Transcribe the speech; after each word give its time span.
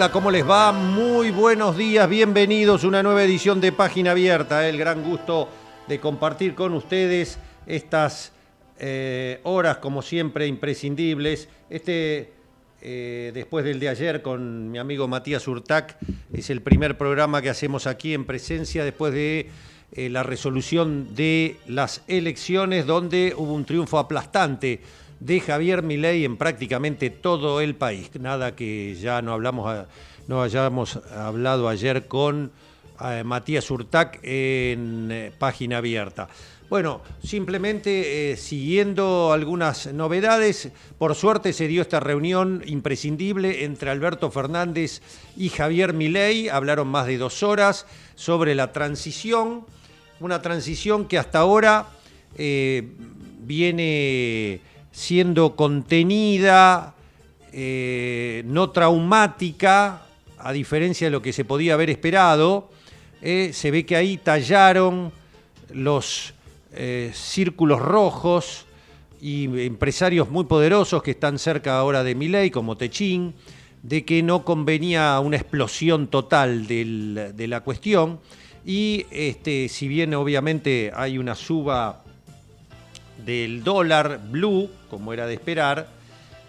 Hola, 0.00 0.12
¿cómo 0.12 0.30
les 0.30 0.48
va? 0.48 0.72
Muy 0.72 1.30
buenos 1.30 1.76
días, 1.76 2.08
bienvenidos 2.08 2.84
a 2.84 2.88
una 2.88 3.02
nueva 3.02 3.22
edición 3.22 3.60
de 3.60 3.70
Página 3.70 4.12
Abierta. 4.12 4.66
El 4.66 4.78
gran 4.78 5.02
gusto 5.04 5.46
de 5.88 6.00
compartir 6.00 6.54
con 6.54 6.72
ustedes 6.72 7.38
estas 7.66 8.32
eh, 8.78 9.40
horas, 9.42 9.76
como 9.76 10.00
siempre, 10.00 10.46
imprescindibles. 10.46 11.50
Este, 11.68 12.32
eh, 12.80 13.30
después 13.34 13.62
del 13.62 13.78
de 13.78 13.90
ayer 13.90 14.22
con 14.22 14.70
mi 14.70 14.78
amigo 14.78 15.06
Matías 15.06 15.46
Urtac, 15.46 15.98
es 16.32 16.48
el 16.48 16.62
primer 16.62 16.96
programa 16.96 17.42
que 17.42 17.50
hacemos 17.50 17.86
aquí 17.86 18.14
en 18.14 18.24
presencia 18.24 18.84
después 18.84 19.12
de 19.12 19.50
eh, 19.92 20.08
la 20.08 20.22
resolución 20.22 21.14
de 21.14 21.58
las 21.66 22.04
elecciones, 22.08 22.86
donde 22.86 23.34
hubo 23.36 23.52
un 23.52 23.66
triunfo 23.66 23.98
aplastante 23.98 24.80
de 25.20 25.40
Javier 25.40 25.82
Milei 25.82 26.24
en 26.24 26.36
prácticamente 26.36 27.10
todo 27.10 27.60
el 27.60 27.76
país. 27.76 28.10
Nada 28.18 28.56
que 28.56 28.94
ya 28.94 29.22
no 29.22 29.32
hablamos, 29.32 29.86
no 30.26 30.42
hayamos 30.42 30.96
hablado 31.14 31.68
ayer 31.68 32.08
con 32.08 32.50
eh, 33.02 33.24
Matías 33.24 33.70
Urtac 33.70 34.18
en 34.22 35.08
eh, 35.10 35.32
página 35.38 35.78
abierta. 35.78 36.28
Bueno, 36.68 37.00
simplemente 37.22 38.32
eh, 38.32 38.36
siguiendo 38.36 39.32
algunas 39.32 39.92
novedades, 39.92 40.70
por 40.98 41.14
suerte 41.14 41.52
se 41.52 41.66
dio 41.66 41.82
esta 41.82 41.98
reunión 41.98 42.62
imprescindible 42.66 43.64
entre 43.64 43.90
Alberto 43.90 44.30
Fernández 44.30 45.00
y 45.36 45.48
Javier 45.48 45.94
Milei, 45.94 46.48
hablaron 46.48 46.88
más 46.88 47.06
de 47.06 47.18
dos 47.18 47.42
horas 47.42 47.86
sobre 48.14 48.54
la 48.54 48.72
transición, 48.72 49.64
una 50.20 50.42
transición 50.42 51.06
que 51.06 51.18
hasta 51.18 51.40
ahora 51.40 51.88
viene 52.36 54.60
siendo 55.00 55.56
contenida, 55.56 56.94
eh, 57.54 58.42
no 58.44 58.68
traumática, 58.68 60.02
a 60.36 60.52
diferencia 60.52 61.06
de 61.06 61.10
lo 61.10 61.22
que 61.22 61.32
se 61.32 61.46
podía 61.46 61.72
haber 61.72 61.88
esperado. 61.88 62.70
Eh, 63.22 63.52
se 63.54 63.70
ve 63.70 63.86
que 63.86 63.96
ahí 63.96 64.18
tallaron 64.18 65.10
los 65.72 66.34
eh, 66.74 67.12
círculos 67.14 67.80
rojos 67.80 68.66
y 69.22 69.46
empresarios 69.62 70.28
muy 70.28 70.44
poderosos 70.44 71.02
que 71.02 71.12
están 71.12 71.38
cerca 71.38 71.78
ahora 71.78 72.04
de 72.04 72.14
Miley, 72.14 72.50
como 72.50 72.76
Techín, 72.76 73.32
de 73.82 74.04
que 74.04 74.22
no 74.22 74.44
convenía 74.44 75.18
una 75.20 75.36
explosión 75.36 76.08
total 76.08 76.66
de 76.66 77.46
la 77.48 77.60
cuestión. 77.60 78.20
Y 78.66 79.06
este, 79.10 79.70
si 79.70 79.88
bien 79.88 80.12
obviamente 80.12 80.92
hay 80.94 81.16
una 81.16 81.34
suba 81.34 82.04
del 83.24 83.62
dólar 83.62 84.20
blue, 84.30 84.70
como 84.88 85.12
era 85.12 85.26
de 85.26 85.34
esperar, 85.34 85.88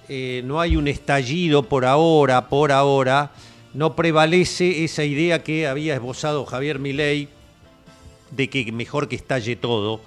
eh, 0.09 0.41
no 0.45 0.59
hay 0.59 0.75
un 0.75 0.87
estallido 0.87 1.63
por 1.63 1.85
ahora, 1.85 2.49
por 2.49 2.71
ahora, 2.71 3.31
no 3.73 3.95
prevalece 3.95 4.83
esa 4.83 5.03
idea 5.03 5.43
que 5.43 5.67
había 5.67 5.95
esbozado 5.95 6.45
Javier 6.45 6.79
Milei 6.79 7.29
de 8.31 8.49
que 8.49 8.71
mejor 8.71 9.07
que 9.07 9.15
estalle 9.15 9.55
todo. 9.55 10.01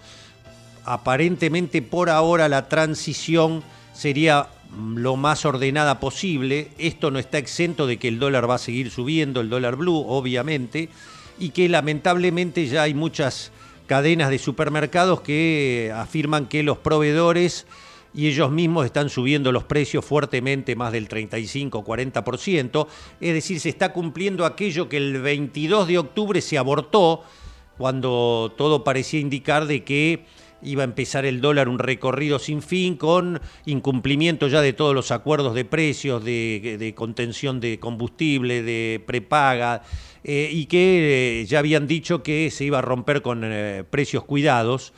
Aparentemente 0.84 1.80
por 1.80 2.10
ahora 2.10 2.48
la 2.48 2.69
transición 2.69 3.62
sería 3.94 4.48
lo 4.94 5.16
más 5.16 5.44
ordenada 5.44 6.00
posible. 6.00 6.69
Esto 6.78 7.10
no 7.10 7.19
está 7.19 7.38
exento 7.38 7.86
de 7.86 7.98
que 7.98 8.08
el 8.08 8.19
dólar 8.19 8.48
va 8.48 8.56
a 8.56 8.58
seguir 8.58 8.91
subiendo, 8.91 9.41
el 9.41 9.48
dólar 9.48 9.76
blue, 9.76 10.04
obviamente, 10.06 10.88
y 11.38 11.50
que 11.50 11.69
lamentablemente 11.69 12.66
ya 12.66 12.82
hay 12.82 12.94
muchas 12.94 13.53
cadenas 13.87 14.31
de 14.31 14.39
supermercados 14.39 15.21
que 15.21 15.93
afirman 15.95 16.47
que 16.47 16.62
los 16.62 16.78
proveedores 16.78 17.67
y 18.15 18.28
ellos 18.28 18.50
mismos 18.50 18.87
están 18.87 19.11
subiendo 19.11 19.50
los 19.50 19.65
precios 19.65 20.05
fuertemente, 20.05 20.77
más 20.77 20.93
del 20.93 21.09
35-40%. 21.09 22.87
Es 23.21 23.34
decir, 23.34 23.59
se 23.59 23.69
está 23.69 23.93
cumpliendo 23.93 24.47
aquello 24.47 24.89
que 24.89 24.97
el 24.97 25.21
22 25.21 25.89
de 25.89 25.99
octubre 25.99 26.41
se 26.41 26.56
abortó, 26.56 27.22
cuando 27.77 28.55
todo 28.56 28.84
parecía 28.84 29.19
indicar 29.19 29.67
de 29.67 29.83
que 29.83 30.25
iba 30.62 30.83
a 30.83 30.84
empezar 30.84 31.27
el 31.27 31.41
dólar 31.41 31.69
un 31.69 31.78
recorrido 31.78 32.39
sin 32.39 32.62
fin 32.62 32.97
con 32.97 33.41
incumplimiento 33.66 34.49
ya 34.49 34.61
de 34.61 34.72
todos 34.72 34.95
los 34.95 35.11
acuerdos 35.11 35.55
de 35.55 35.65
precios, 35.65 36.25
de, 36.25 36.93
contención 36.97 37.61
de 37.61 37.78
combustible, 37.78 38.62
de 38.62 39.03
prepaga, 39.05 39.83
eh, 40.26 40.48
y 40.50 40.64
que 40.66 41.42
eh, 41.42 41.44
ya 41.44 41.58
habían 41.58 41.86
dicho 41.86 42.22
que 42.22 42.50
se 42.50 42.64
iba 42.64 42.78
a 42.78 42.82
romper 42.82 43.20
con 43.20 43.42
eh, 43.44 43.84
precios 43.88 44.24
cuidados. 44.24 44.94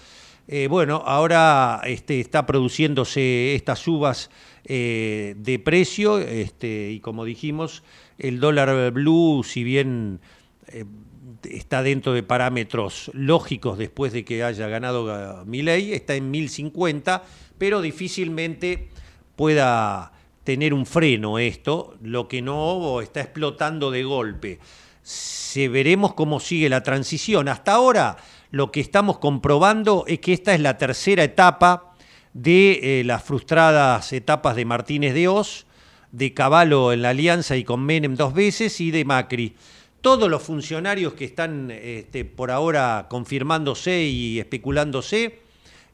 bueno, 0.71 1.03
ahora 1.05 1.81
este, 1.85 2.21
está 2.21 2.47
produciéndose 2.47 3.57
estas 3.57 3.81
subas 3.81 4.31
de 4.65 5.61
precio 5.65 6.19
este, 6.19 6.93
y 6.93 7.01
como 7.01 7.25
dijimos, 7.25 7.83
el 8.17 8.39
dólar 8.39 8.93
blue, 8.93 9.43
si 9.43 9.65
bien 9.65 10.21
está 11.43 11.83
dentro 11.83 12.13
de 12.13 12.23
parámetros 12.23 13.11
lógicos 13.13 13.77
después 13.77 14.13
de 14.13 14.25
que 14.25 14.45
haya 14.45 14.69
ganado 14.69 15.45
Milei, 15.47 15.93
está 15.93 16.15
en 16.15 16.31
1050, 16.31 17.25
pero 17.59 17.83
difícilmente 17.83 18.89
pueda 19.35 20.13
tener 20.45 20.73
un 20.73 20.87
freno 20.87 21.41
esto, 21.41 21.97
lo 22.03 22.29
que 22.29 22.41
no 22.41 23.01
está 23.01 23.21
explotando 23.21 23.91
de 23.91 24.05
golpe 24.05 24.61
se 25.07 25.69
veremos 25.69 26.15
cómo 26.15 26.41
sigue 26.41 26.69
la 26.69 26.83
transición. 26.83 27.47
Hasta 27.47 27.75
ahora 27.75 28.17
lo 28.51 28.73
que 28.73 28.81
estamos 28.81 29.19
comprobando 29.19 30.05
es 30.09 30.19
que 30.19 30.33
esta 30.33 30.53
es 30.53 30.61
la 30.61 30.79
tercera 30.79 31.23
etapa 31.23 31.95
de 32.33 33.01
eh, 33.01 33.05
las 33.05 33.23
frustradas 33.23 34.13
etapas 34.13 34.57
de 34.57 34.65
Martínez 34.65 35.15
de 35.15 35.29
Oz, 35.29 35.67
de 36.11 36.35
Caballo 36.35 36.93
en 36.93 37.03
la 37.03 37.11
alianza 37.11 37.57
y 37.57 37.63
con 37.63 37.85
Menem 37.85 38.17
dos 38.17 38.35
veces 38.35 38.81
y 38.81 38.91
de 38.91 39.05
Macri. 39.05 39.55
Todos 40.01 40.29
los 40.29 40.43
funcionarios 40.43 41.13
que 41.13 41.25
están 41.25 41.71
este, 41.71 42.25
por 42.25 42.51
ahora 42.51 43.07
confirmándose 43.09 44.03
y 44.03 44.41
especulándose, 44.41 45.39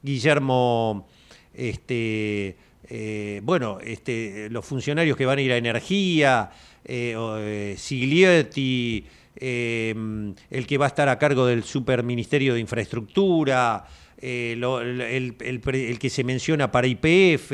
Guillermo, 0.03 1.07
este, 1.53 2.57
eh, 2.89 3.41
bueno, 3.45 3.79
este, 3.85 4.49
los 4.49 4.65
funcionarios 4.65 5.19
que 5.19 5.27
van 5.27 5.39
a 5.39 5.43
ir 5.43 5.53
a 5.53 5.59
energía, 5.59 6.51
eh, 6.85 7.15
eh, 7.17 7.75
Siglietti, 7.79 9.05
eh, 9.37 9.95
el 10.51 10.67
que 10.67 10.79
va 10.79 10.87
a 10.87 10.89
estar 10.89 11.09
a 11.09 11.19
cargo 11.19 11.47
del 11.47 11.65
Superministerio 11.65 12.55
de 12.55 12.61
Infraestructura, 12.61 13.85
eh, 14.19 14.53
el, 14.53 15.99
que 15.99 16.11
se 16.11 16.25
menciona 16.25 16.71
para 16.71 16.87
IPF, 16.87 17.53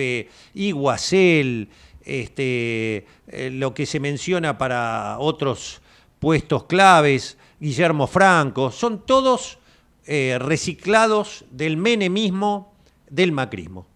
Iguacel, 0.55 1.69
este, 2.05 3.07
lo 3.53 3.75
que 3.75 3.87
se 3.87 4.01
menciona 4.01 4.57
para 4.57 5.19
otros 5.19 5.81
puestos 6.19 6.65
claves, 6.65 7.39
Guillermo 7.61 8.07
Franco, 8.07 8.71
son 8.71 9.05
todos 9.05 9.59
reciclados 10.07 11.45
del 11.51 11.77
menemismo, 11.77 12.73
del 13.11 13.33
macrismo. 13.33 13.87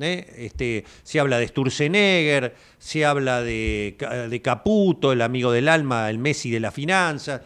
Este, 0.00 0.84
se 1.02 1.20
habla 1.20 1.38
de 1.38 1.48
Sturzenegger, 1.48 2.54
se 2.78 3.04
habla 3.04 3.42
de, 3.42 3.96
de, 4.30 4.42
Caputo, 4.42 5.12
el 5.12 5.22
amigo 5.22 5.52
del 5.52 5.68
alma, 5.68 6.08
el 6.10 6.18
Messi 6.18 6.50
de 6.50 6.60
la 6.60 6.70
finanza. 6.70 7.42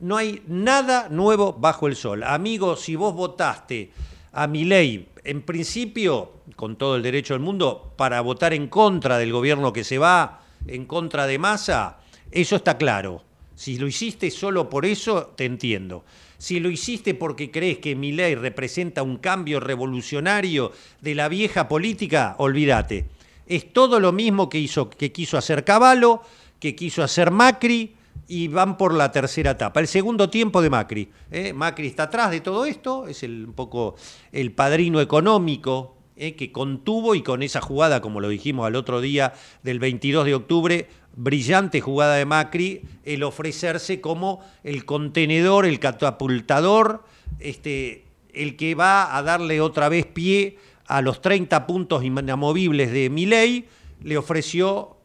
No 0.00 0.16
hay 0.16 0.42
nada 0.46 1.08
nuevo 1.08 1.52
bajo 1.52 1.86
el 1.86 1.96
sol. 1.96 2.22
Amigo, 2.22 2.76
si 2.76 2.96
vos 2.96 3.14
votaste 3.14 3.90
a 4.32 4.46
mi 4.46 4.64
ley, 4.64 5.08
en 5.24 5.42
principio, 5.42 6.32
con 6.54 6.76
todo 6.76 6.96
el 6.96 7.02
derecho 7.02 7.34
del 7.34 7.42
mundo, 7.42 7.94
para 7.96 8.20
votar 8.20 8.52
en 8.52 8.68
contra 8.68 9.18
del 9.18 9.32
gobierno 9.32 9.72
que 9.72 9.84
se 9.84 9.98
va, 9.98 10.42
en 10.66 10.84
contra 10.84 11.26
de 11.26 11.38
Massa, 11.38 11.98
eso 12.30 12.56
está 12.56 12.76
claro. 12.76 13.22
Si 13.54 13.78
lo 13.78 13.86
hiciste 13.86 14.30
solo 14.30 14.68
por 14.68 14.84
eso, 14.84 15.32
te 15.34 15.46
entiendo. 15.46 16.04
Si 16.38 16.60
lo 16.60 16.70
hiciste 16.70 17.14
porque 17.14 17.50
crees 17.50 17.78
que 17.78 17.96
mi 17.96 18.12
ley 18.12 18.34
representa 18.34 19.02
un 19.02 19.16
cambio 19.16 19.60
revolucionario 19.60 20.72
de 21.00 21.14
la 21.14 21.28
vieja 21.28 21.68
política, 21.68 22.34
olvídate. 22.38 23.06
Es 23.46 23.72
todo 23.72 24.00
lo 24.00 24.12
mismo 24.12 24.48
que, 24.48 24.58
hizo, 24.58 24.90
que 24.90 25.12
quiso 25.12 25.38
hacer 25.38 25.64
Caballo, 25.64 26.22
que 26.58 26.74
quiso 26.74 27.02
hacer 27.02 27.30
Macri, 27.30 27.94
y 28.28 28.48
van 28.48 28.76
por 28.76 28.94
la 28.94 29.12
tercera 29.12 29.52
etapa. 29.52 29.80
El 29.80 29.86
segundo 29.86 30.28
tiempo 30.30 30.60
de 30.62 30.70
Macri. 30.70 31.08
¿eh? 31.30 31.52
Macri 31.52 31.86
está 31.86 32.04
atrás 32.04 32.30
de 32.30 32.40
todo 32.40 32.66
esto, 32.66 33.06
es 33.06 33.22
el, 33.22 33.46
un 33.46 33.52
poco 33.52 33.96
el 34.32 34.52
padrino 34.52 35.00
económico 35.00 35.96
¿eh? 36.16 36.34
que 36.34 36.50
contuvo 36.50 37.14
y 37.14 37.22
con 37.22 37.42
esa 37.42 37.60
jugada, 37.60 38.00
como 38.00 38.20
lo 38.20 38.28
dijimos 38.28 38.66
al 38.66 38.74
otro 38.74 39.00
día 39.00 39.34
del 39.62 39.78
22 39.78 40.24
de 40.24 40.34
octubre, 40.34 40.88
brillante 41.16 41.80
jugada 41.80 42.16
de 42.16 42.26
Macri, 42.26 42.82
el 43.04 43.22
ofrecerse 43.22 44.00
como 44.00 44.40
el 44.62 44.84
contenedor, 44.84 45.66
el 45.66 45.80
catapultador, 45.80 47.04
este, 47.40 48.04
el 48.32 48.56
que 48.56 48.74
va 48.74 49.16
a 49.16 49.22
darle 49.22 49.60
otra 49.60 49.88
vez 49.88 50.06
pie 50.06 50.58
a 50.86 51.02
los 51.02 51.20
30 51.20 51.66
puntos 51.66 52.04
inamovibles 52.04 52.92
de 52.92 53.10
Milei, 53.10 53.66
le 54.02 54.18
ofreció 54.18 54.96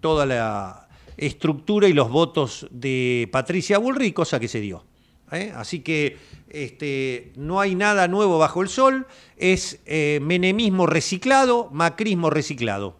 toda 0.00 0.24
la 0.24 0.88
estructura 1.16 1.88
y 1.88 1.92
los 1.92 2.10
votos 2.10 2.66
de 2.70 3.28
Patricia 3.32 3.78
Bullrich, 3.78 4.14
cosa 4.14 4.38
que 4.38 4.48
se 4.48 4.60
dio. 4.60 4.84
¿eh? 5.32 5.52
Así 5.54 5.80
que 5.80 6.16
este, 6.48 7.32
no 7.36 7.60
hay 7.60 7.74
nada 7.74 8.08
nuevo 8.08 8.38
bajo 8.38 8.62
el 8.62 8.68
sol, 8.68 9.06
es 9.36 9.80
eh, 9.86 10.20
menemismo 10.22 10.86
reciclado, 10.86 11.68
macrismo 11.72 12.30
reciclado. 12.30 12.96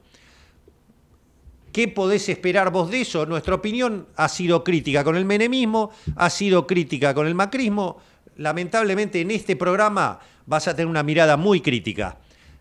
¿Qué 1.77 1.89
podés 1.89 2.27
esperar 2.31 2.73
vos 2.73 2.91
de 2.91 3.03
eso? 3.03 3.27
Nuestra 3.27 3.55
opinión 3.55 4.07
ha 4.17 4.31
sido 4.31 4.65
crítica 4.65 5.05
con 5.05 5.15
el 5.15 5.27
menemismo, 5.27 5.91
ha 6.17 6.31
sido 6.31 6.67
crítica 6.67 7.13
con 7.13 7.27
el 7.27 7.35
macrismo. 7.35 7.99
Lamentablemente 8.37 9.21
en 9.21 9.31
este 9.31 9.57
programa 9.57 10.19
vas 10.47 10.69
a 10.69 10.75
tener 10.75 10.87
una 10.87 11.03
mirada 11.03 11.37
muy 11.37 11.61
crítica. 11.61 12.17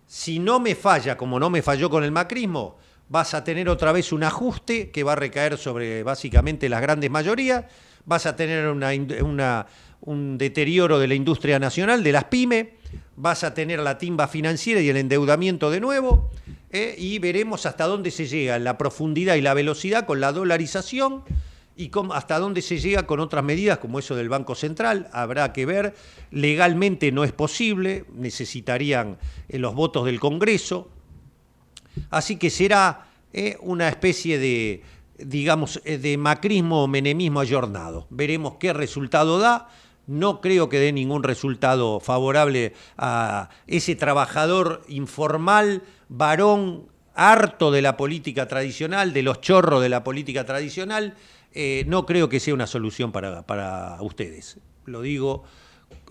Si 0.06 0.38
no 0.38 0.60
me 0.60 0.76
falla, 0.76 1.16
como 1.16 1.40
no 1.40 1.50
me 1.50 1.62
falló 1.62 1.90
con 1.90 2.04
el 2.04 2.12
macrismo, 2.12 2.76
vas 3.08 3.34
a 3.34 3.46
tener 3.46 3.70
otra 3.70 3.94
vez 3.94 4.12
un 4.12 4.26
ajuste 4.26 4.92
que 4.92 5.04
va 5.04 5.14
a 5.14 5.16
recaer 5.16 5.58
sobre 5.58 6.04
básicamente 6.04 6.68
las 6.68 6.82
grandes 6.82 7.10
mayorías, 7.10 7.64
vas 8.04 8.26
a 8.26 8.36
tener 8.36 8.68
un 8.68 10.38
deterioro 10.38 11.00
de 11.00 11.08
la 11.08 11.16
industria 11.16 11.58
nacional, 11.58 12.04
de 12.04 12.12
las 12.12 12.26
pymes, 12.26 12.68
vas 13.16 13.46
a 13.46 13.54
tener 13.54 13.80
la 13.80 13.98
timba 13.98 14.28
financiera 14.28 14.82
y 14.82 14.90
el 14.90 14.98
endeudamiento 14.98 15.72
de 15.72 15.80
nuevo, 15.80 16.32
¿eh? 16.76 16.96
y 16.98 17.20
veremos 17.20 17.66
hasta 17.66 17.86
dónde 17.86 18.12
se 18.12 18.28
llega 18.28 18.60
la 18.60 18.78
profundidad 18.78 19.36
y 19.36 19.42
la 19.42 19.54
velocidad 19.54 20.06
con 20.06 20.20
la 20.20 20.32
dolarización 20.32 21.24
y 21.78 21.92
hasta 22.14 22.40
dónde 22.40 22.62
se 22.62 22.80
llega 22.80 23.06
con 23.06 23.20
otras 23.20 23.44
medidas 23.44 23.80
como 23.80 24.00
eso 24.00 24.16
del 24.16 24.30
Banco 24.30 24.56
Central. 24.56 25.10
Habrá 25.12 25.52
que 25.52 25.66
ver, 25.66 25.96
legalmente 26.32 27.12
no 27.12 27.24
es 27.24 27.34
posible, 27.34 28.06
necesitarían 28.14 29.18
eh, 29.50 29.60
los 29.60 29.76
votos 29.76 30.06
del 30.06 30.20
Congreso, 30.20 30.90
Así 32.10 32.38
que 32.38 32.50
será 32.50 33.08
eh, 33.34 33.58
una 33.62 33.88
especie 33.88 34.38
de, 34.38 34.84
digamos, 35.18 35.82
de 35.84 36.18
macrismo 36.18 36.84
o 36.84 36.88
menemismo 36.88 37.40
ayornado. 37.40 38.08
Veremos 38.10 38.56
qué 38.60 38.74
resultado 38.74 39.40
da. 39.40 39.70
No 40.08 40.40
creo 40.40 40.70
que 40.70 40.80
dé 40.80 40.92
ningún 40.92 41.24
resultado 41.24 42.00
favorable 42.00 42.74
a 42.98 43.50
ese 43.66 43.96
trabajador 43.96 44.84
informal, 44.88 45.82
varón, 46.10 46.88
harto 47.14 47.72
de 47.72 47.82
la 47.82 47.98
política 47.98 48.48
tradicional, 48.48 49.14
de 49.14 49.24
los 49.24 49.42
chorros 49.42 49.82
de 49.82 49.90
la 49.90 50.04
política 50.04 50.46
tradicional. 50.46 51.16
Eh, 51.54 51.86
no 51.88 52.06
creo 52.06 52.30
que 52.30 52.40
sea 52.40 52.54
una 52.54 52.68
solución 52.68 53.12
para, 53.12 53.46
para 53.46 53.98
ustedes. 54.02 54.60
Lo 54.86 55.02
digo, 55.02 55.44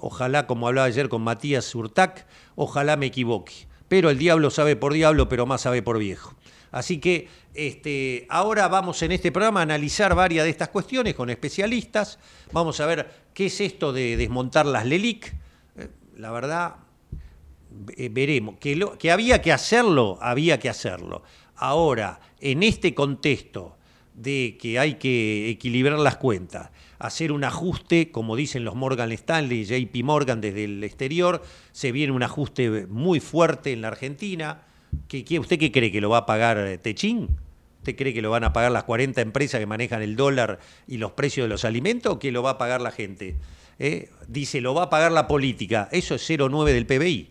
ojalá, 0.01 0.47
como 0.47 0.67
hablaba 0.69 0.87
ayer 0.87 1.09
con 1.09 1.23
Matías 1.23 1.75
Urtac, 1.75 2.27
ojalá 2.57 2.97
me 2.97 3.07
equivoque 3.07 3.67
pero 3.89 4.11
el 4.11 4.19
diablo 4.19 4.51
sabe 4.51 4.77
por 4.77 4.93
diablo, 4.93 5.29
pero 5.29 5.47
más 5.47 5.63
sabe 5.63 5.83
por 5.83 5.99
viejo. 5.99 6.35
Así 6.73 6.99
que 6.99 7.29
este, 7.55 8.27
ahora 8.29 8.67
vamos 8.67 9.01
en 9.03 9.13
este 9.13 9.31
programa 9.31 9.61
a 9.61 9.63
analizar 9.63 10.15
varias 10.15 10.45
de 10.45 10.51
estas 10.51 10.71
cuestiones 10.71 11.15
con 11.15 11.31
especialistas. 11.31 12.19
Vamos 12.51 12.81
a 12.81 12.87
ver 12.87 13.09
qué 13.33 13.47
es 13.47 13.61
esto 13.61 13.93
de 13.93 14.17
desmontar 14.17 14.67
las 14.67 14.85
LELIC. 14.85 15.33
Eh, 15.77 15.89
la 16.17 16.33
verdad, 16.33 16.75
eh, 17.97 18.09
veremos. 18.11 18.57
Que, 18.59 18.77
lo, 18.77 18.99
que 18.99 19.11
había 19.11 19.43
que 19.43 19.53
hacerlo, 19.53 20.19
había 20.21 20.59
que 20.59 20.69
hacerlo. 20.69 21.23
Ahora, 21.57 22.21
en 22.41 22.63
este 22.63 22.95
contexto 22.95 23.77
de 24.15 24.57
que 24.61 24.79
hay 24.79 24.95
que 24.95 25.49
equilibrar 25.51 25.99
las 25.99 26.17
cuentas, 26.17 26.71
hacer 26.99 27.33
un 27.33 27.45
ajuste, 27.45 28.11
como 28.11 28.37
dicen 28.37 28.65
los 28.65 28.75
Morgan 28.75 29.13
Stanley, 29.13 29.65
JP 29.65 30.05
Morgan 30.05 30.41
desde 30.41 30.65
el 30.65 30.85
exterior, 30.85 31.43
se 31.73 31.93
viene 31.93 32.13
un 32.13 32.23
ajuste 32.23 32.87
muy 32.87 33.21
fuerte 33.21 33.73
en 33.73 33.83
la 33.83 33.89
Argentina. 33.89 34.63
¿Usted 34.93 35.59
qué 35.59 35.73
cree 35.73 35.91
que 35.91 36.01
lo 36.01 36.11
va 36.11 36.19
a 36.19 36.27
pagar 36.27 36.59
eh, 36.59 36.79
Techín? 36.79 37.29
¿Usted 37.79 37.97
cree 37.97 38.15
que 38.15 38.23
lo 38.23 38.31
van 38.31 38.45
a 38.45 38.53
pagar 38.53 38.73
las 38.73 38.85
40 38.85 39.21
empresas 39.21 39.61
que 39.61 39.67
manejan 39.67 40.01
el 40.01 40.17
dólar 40.17 40.59
y 40.87 40.97
los 40.97 41.13
precios 41.13 41.45
de 41.45 41.49
los 41.49 41.67
alimentos 41.67 42.15
o 42.15 42.19
que 42.19 42.33
lo 42.33 42.43
va 42.43 42.51
a 42.51 42.59
pagar 42.59 42.81
la 42.81 42.91
gente? 42.91 43.37
¿Eh? 43.79 44.09
Dice, 44.29 44.61
lo 44.61 44.73
va 44.73 44.85
a 44.85 44.91
pagar 44.91 45.13
la 45.13 45.27
política. 45.27 45.89
Eso 45.93 46.15
es 46.15 46.31
0,9 46.31 46.73
del 46.73 46.87
PBI. 46.87 47.31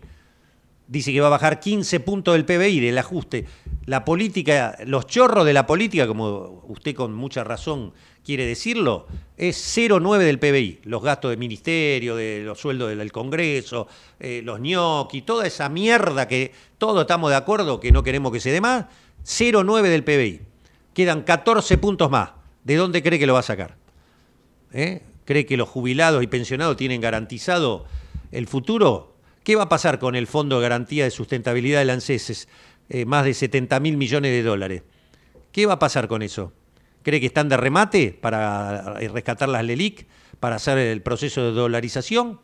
Dice 0.94 1.12
que 1.12 1.22
va 1.22 1.26
a 1.26 1.32
bajar 1.32 1.60
15 1.60 2.02
puntos 2.02 2.36
del 2.36 2.46
PBI 2.46 2.80
del 2.80 2.96
ajuste. 3.00 3.48
La 3.88 4.06
política, 4.06 4.78
los 4.86 5.08
chorros 5.08 5.44
de 5.44 5.52
la 5.52 5.66
política, 5.66 6.06
como 6.06 6.64
usted 6.68 6.94
con 6.94 7.16
mucha 7.16 7.44
razón 7.44 7.94
quiere 8.24 8.46
decirlo, 8.46 9.08
es 9.36 9.58
0,9 9.76 10.20
del 10.20 10.38
PBI, 10.38 10.82
los 10.84 11.02
gastos 11.02 11.32
de 11.32 11.38
ministerio, 11.38 12.16
de 12.16 12.44
los 12.46 12.60
sueldos 12.60 12.96
del 12.96 13.12
Congreso, 13.12 13.88
eh, 14.20 14.44
los 14.46 14.60
ñoqui, 14.60 15.24
toda 15.24 15.48
esa 15.48 15.68
mierda 15.68 16.28
que 16.28 16.52
todos 16.78 17.02
estamos 17.02 17.32
de 17.32 17.38
acuerdo 17.38 17.80
que 17.80 17.92
no 17.92 18.04
queremos 18.04 18.32
que 18.32 18.40
se 18.40 18.52
dé 18.52 18.62
más, 18.62 18.86
0,9 19.26 19.82
del 19.90 20.04
PBI. 20.04 20.42
Quedan 20.94 21.24
14 21.24 21.80
puntos 21.80 22.12
más. 22.12 22.34
¿De 22.64 22.76
dónde 22.76 23.02
cree 23.02 23.18
que 23.18 23.26
lo 23.26 23.34
va 23.34 23.40
a 23.40 23.42
sacar? 23.42 23.78
¿Eh? 24.72 25.02
¿Cree 25.26 25.48
que 25.48 25.58
los 25.58 25.70
jubilados 25.70 26.22
y 26.22 26.28
pensionados 26.28 26.78
tienen 26.78 27.02
garantizado 27.02 27.86
el 28.32 28.46
futuro? 28.46 29.13
¿Qué 29.44 29.58
va 29.58 29.64
a 29.64 29.70
pasar 29.70 30.00
con 30.00 30.16
el 30.16 30.26
Fondo 30.26 30.58
de 30.58 30.64
Garantía 30.64 31.04
de 31.04 31.12
Sustentabilidad 31.12 31.80
del 31.80 31.90
ANSES? 31.90 32.48
Eh, 32.90 33.06
más 33.06 33.26
de 33.26 33.34
70 33.34 33.80
mil 33.82 33.98
millones 33.98 34.32
de 34.32 34.42
dólares. 34.42 34.84
¿Qué 35.52 35.66
va 35.66 35.74
a 35.74 35.80
pasar 35.80 36.08
con 36.08 36.22
eso? 36.22 36.54
¿Cree 37.02 37.20
que 37.20 37.26
están 37.26 37.50
de 37.50 37.58
remate 37.58 38.18
para 38.20 38.94
rescatar 38.94 39.50
las 39.50 39.66
LELIC, 39.66 40.08
para 40.40 40.56
hacer 40.56 40.78
el 40.78 41.02
proceso 41.02 41.44
de 41.44 41.52
dolarización? 41.52 42.40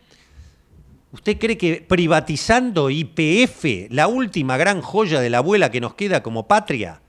¿Usted 1.14 1.40
cree 1.40 1.58
que 1.58 1.86
privatizando 1.88 2.90
IPF, 2.90 3.90
la 3.90 4.08
última 4.08 4.58
gran 4.58 4.82
joya 4.82 5.22
de 5.22 5.30
la 5.30 5.38
abuela 5.40 5.72
que 5.72 5.82
nos 5.82 5.96
queda 5.96 6.22
como 6.22 6.48
patria, 6.48 7.02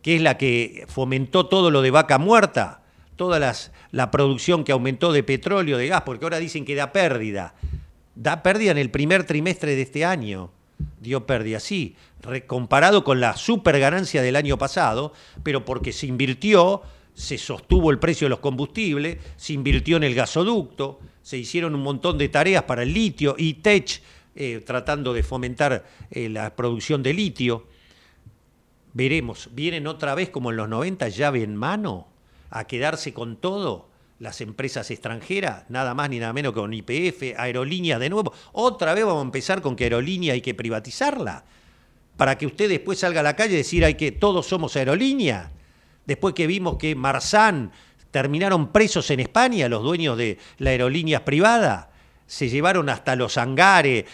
que 0.00 0.16
es 0.16 0.22
la 0.22 0.38
que 0.38 0.86
fomentó 0.88 1.46
todo 1.46 1.70
lo 1.70 1.82
de 1.82 1.90
vaca 1.90 2.18
muerta, 2.18 2.82
toda 3.16 3.38
la 3.90 4.10
producción 4.10 4.64
que 4.64 4.72
aumentó 4.72 5.12
de 5.12 5.22
petróleo, 5.22 5.76
de 5.76 5.88
gas, 5.88 6.02
porque 6.02 6.24
ahora 6.24 6.38
dicen 6.38 6.64
que 6.64 6.74
da 6.74 6.92
pérdida, 6.92 7.54
da 8.14 8.42
pérdida 8.42 8.70
en 8.70 8.78
el 8.78 8.90
primer 8.90 9.24
trimestre 9.24 9.74
de 9.74 9.82
este 9.82 10.04
año, 10.04 10.50
dio 11.00 11.26
pérdida, 11.26 11.60
sí, 11.60 11.96
comparado 12.46 13.04
con 13.04 13.20
la 13.20 13.36
super 13.36 13.78
ganancia 13.78 14.22
del 14.22 14.36
año 14.36 14.58
pasado, 14.58 15.12
pero 15.42 15.64
porque 15.64 15.92
se 15.92 16.06
invirtió, 16.06 16.82
se 17.14 17.38
sostuvo 17.38 17.90
el 17.90 17.98
precio 17.98 18.26
de 18.26 18.30
los 18.30 18.38
combustibles, 18.38 19.18
se 19.36 19.52
invirtió 19.52 19.96
en 19.96 20.04
el 20.04 20.14
gasoducto, 20.14 21.00
se 21.22 21.38
hicieron 21.38 21.74
un 21.74 21.82
montón 21.82 22.18
de 22.18 22.28
tareas 22.28 22.64
para 22.64 22.82
el 22.82 22.92
litio, 22.92 23.34
y 23.38 23.54
Tech 23.54 24.02
eh, 24.34 24.62
tratando 24.64 25.12
de 25.12 25.22
fomentar 25.22 25.84
eh, 26.10 26.28
la 26.28 26.56
producción 26.56 27.02
de 27.02 27.12
litio. 27.12 27.66
Veremos, 28.94 29.50
vienen 29.52 29.86
otra 29.86 30.14
vez 30.14 30.30
como 30.30 30.50
en 30.50 30.56
los 30.56 30.68
90 30.68 31.08
llave 31.08 31.42
en 31.42 31.56
mano 31.56 32.08
a 32.50 32.66
quedarse 32.66 33.12
con 33.12 33.36
todo. 33.36 33.88
Las 34.22 34.40
empresas 34.40 34.88
extranjeras, 34.92 35.64
nada 35.68 35.94
más 35.94 36.08
ni 36.08 36.20
nada 36.20 36.32
menos 36.32 36.52
que 36.52 36.60
con 36.60 36.72
IPF, 36.72 37.36
aerolíneas 37.36 37.98
de 37.98 38.08
nuevo. 38.08 38.32
Otra 38.52 38.94
vez 38.94 39.04
vamos 39.04 39.20
a 39.20 39.26
empezar 39.26 39.60
con 39.60 39.74
que 39.74 39.84
aerolínea 39.84 40.34
hay 40.34 40.40
que 40.40 40.54
privatizarla, 40.54 41.44
para 42.16 42.38
que 42.38 42.46
usted 42.46 42.68
después 42.68 43.00
salga 43.00 43.18
a 43.18 43.24
la 43.24 43.34
calle 43.34 43.54
y 43.54 43.56
decir 43.56 43.84
hay 43.84 43.94
que 43.94 44.12
todos 44.12 44.46
somos 44.46 44.76
aerolínea. 44.76 45.50
Después 46.06 46.34
que 46.34 46.46
vimos 46.46 46.76
que 46.76 46.94
Marzán 46.94 47.72
terminaron 48.12 48.70
presos 48.70 49.10
en 49.10 49.18
España, 49.18 49.68
los 49.68 49.82
dueños 49.82 50.16
de 50.16 50.38
las 50.58 50.70
aerolíneas 50.70 51.22
privadas, 51.22 51.88
se 52.24 52.48
llevaron 52.48 52.88
hasta 52.90 53.16
los 53.16 53.36
hangares, 53.36 54.04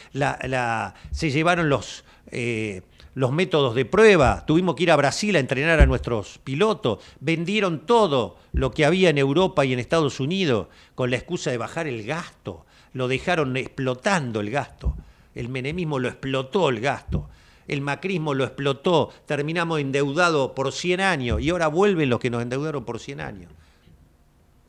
se 1.13 1.31
llevaron 1.31 1.69
los... 1.69 2.05
Eh, 2.31 2.81
los 3.19 3.33
métodos 3.33 3.75
de 3.75 3.85
prueba, 3.85 4.47
tuvimos 4.47 4.77
que 4.77 4.85
ir 4.85 4.93
a 4.93 4.97
Brasil 4.97 5.35
a 5.35 5.41
entrenar 5.41 5.81
a 5.81 5.87
nuestros 5.87 6.39
pilotos, 6.39 7.03
vendieron 7.19 7.85
todo 7.85 8.37
lo 8.53 8.71
que 8.71 8.85
había 8.85 9.11
en 9.11 9.19
Europa 9.19 9.65
y 9.65 9.73
en 9.73 9.81
Estados 9.81 10.21
Unidos 10.21 10.69
con 10.95 11.11
la 11.11 11.17
excusa 11.17 11.51
de 11.51 11.59
bajar 11.59 11.89
el 11.89 12.05
gasto, 12.05 12.65
lo 12.93 13.09
dejaron 13.09 13.57
explotando 13.57 14.39
el 14.39 14.51
gasto, 14.53 14.95
el 15.35 15.49
menemismo 15.49 15.99
lo 15.99 16.07
explotó 16.07 16.69
el 16.69 16.79
gasto, 16.79 17.29
el 17.67 17.81
macrismo 17.81 18.35
lo 18.35 18.45
explotó, 18.45 19.11
terminamos 19.27 19.81
endeudados 19.81 20.53
por 20.53 20.71
100 20.71 21.01
años. 21.01 21.41
Y 21.41 21.51
ahora 21.51 21.67
vuelven 21.67 22.11
los 22.11 22.21
que 22.21 22.31
nos 22.31 22.41
endeudaron 22.41 22.85
por 22.85 23.01
100 23.01 23.21
años. 23.21 23.53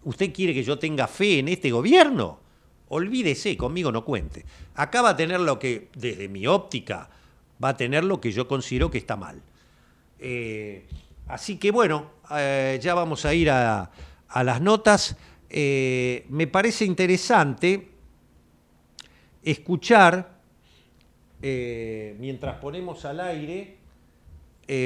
¿Usted 0.05 0.33
quiere 0.33 0.55
que 0.55 0.63
yo 0.63 0.79
tenga 0.79 1.07
fe 1.07 1.37
en 1.37 1.49
este 1.49 1.69
gobierno? 1.69 2.39
Olvídese, 2.87 3.55
conmigo 3.55 3.91
no 3.91 4.03
cuente. 4.03 4.43
Acá 4.73 5.03
va 5.03 5.09
a 5.09 5.15
tener 5.15 5.39
lo 5.39 5.59
que, 5.59 5.89
desde 5.93 6.27
mi 6.27 6.47
óptica, 6.47 7.11
va 7.63 7.69
a 7.69 7.77
tener 7.77 8.03
lo 8.03 8.21
que 8.21 8.31
yo 8.31 8.47
considero 8.47 8.89
que 8.89 8.97
está 8.97 9.15
mal. 9.15 9.41
Eh, 10.19 10.85
así 11.27 11.57
que 11.57 11.71
bueno, 11.71 12.11
eh, 12.31 12.79
ya 12.81 12.93
vamos 12.93 13.25
a 13.25 13.33
ir 13.33 13.49
a, 13.49 13.91
las 14.43 14.61
notas. 14.61 15.15
Eh, 15.49 16.25
me 16.29 16.47
parece 16.47 16.85
interesante 16.85 17.89
escuchar, 19.43 20.39
mientras 21.41 22.55
ponemos 22.57 23.05
al 23.05 23.19
aire, 23.21 23.77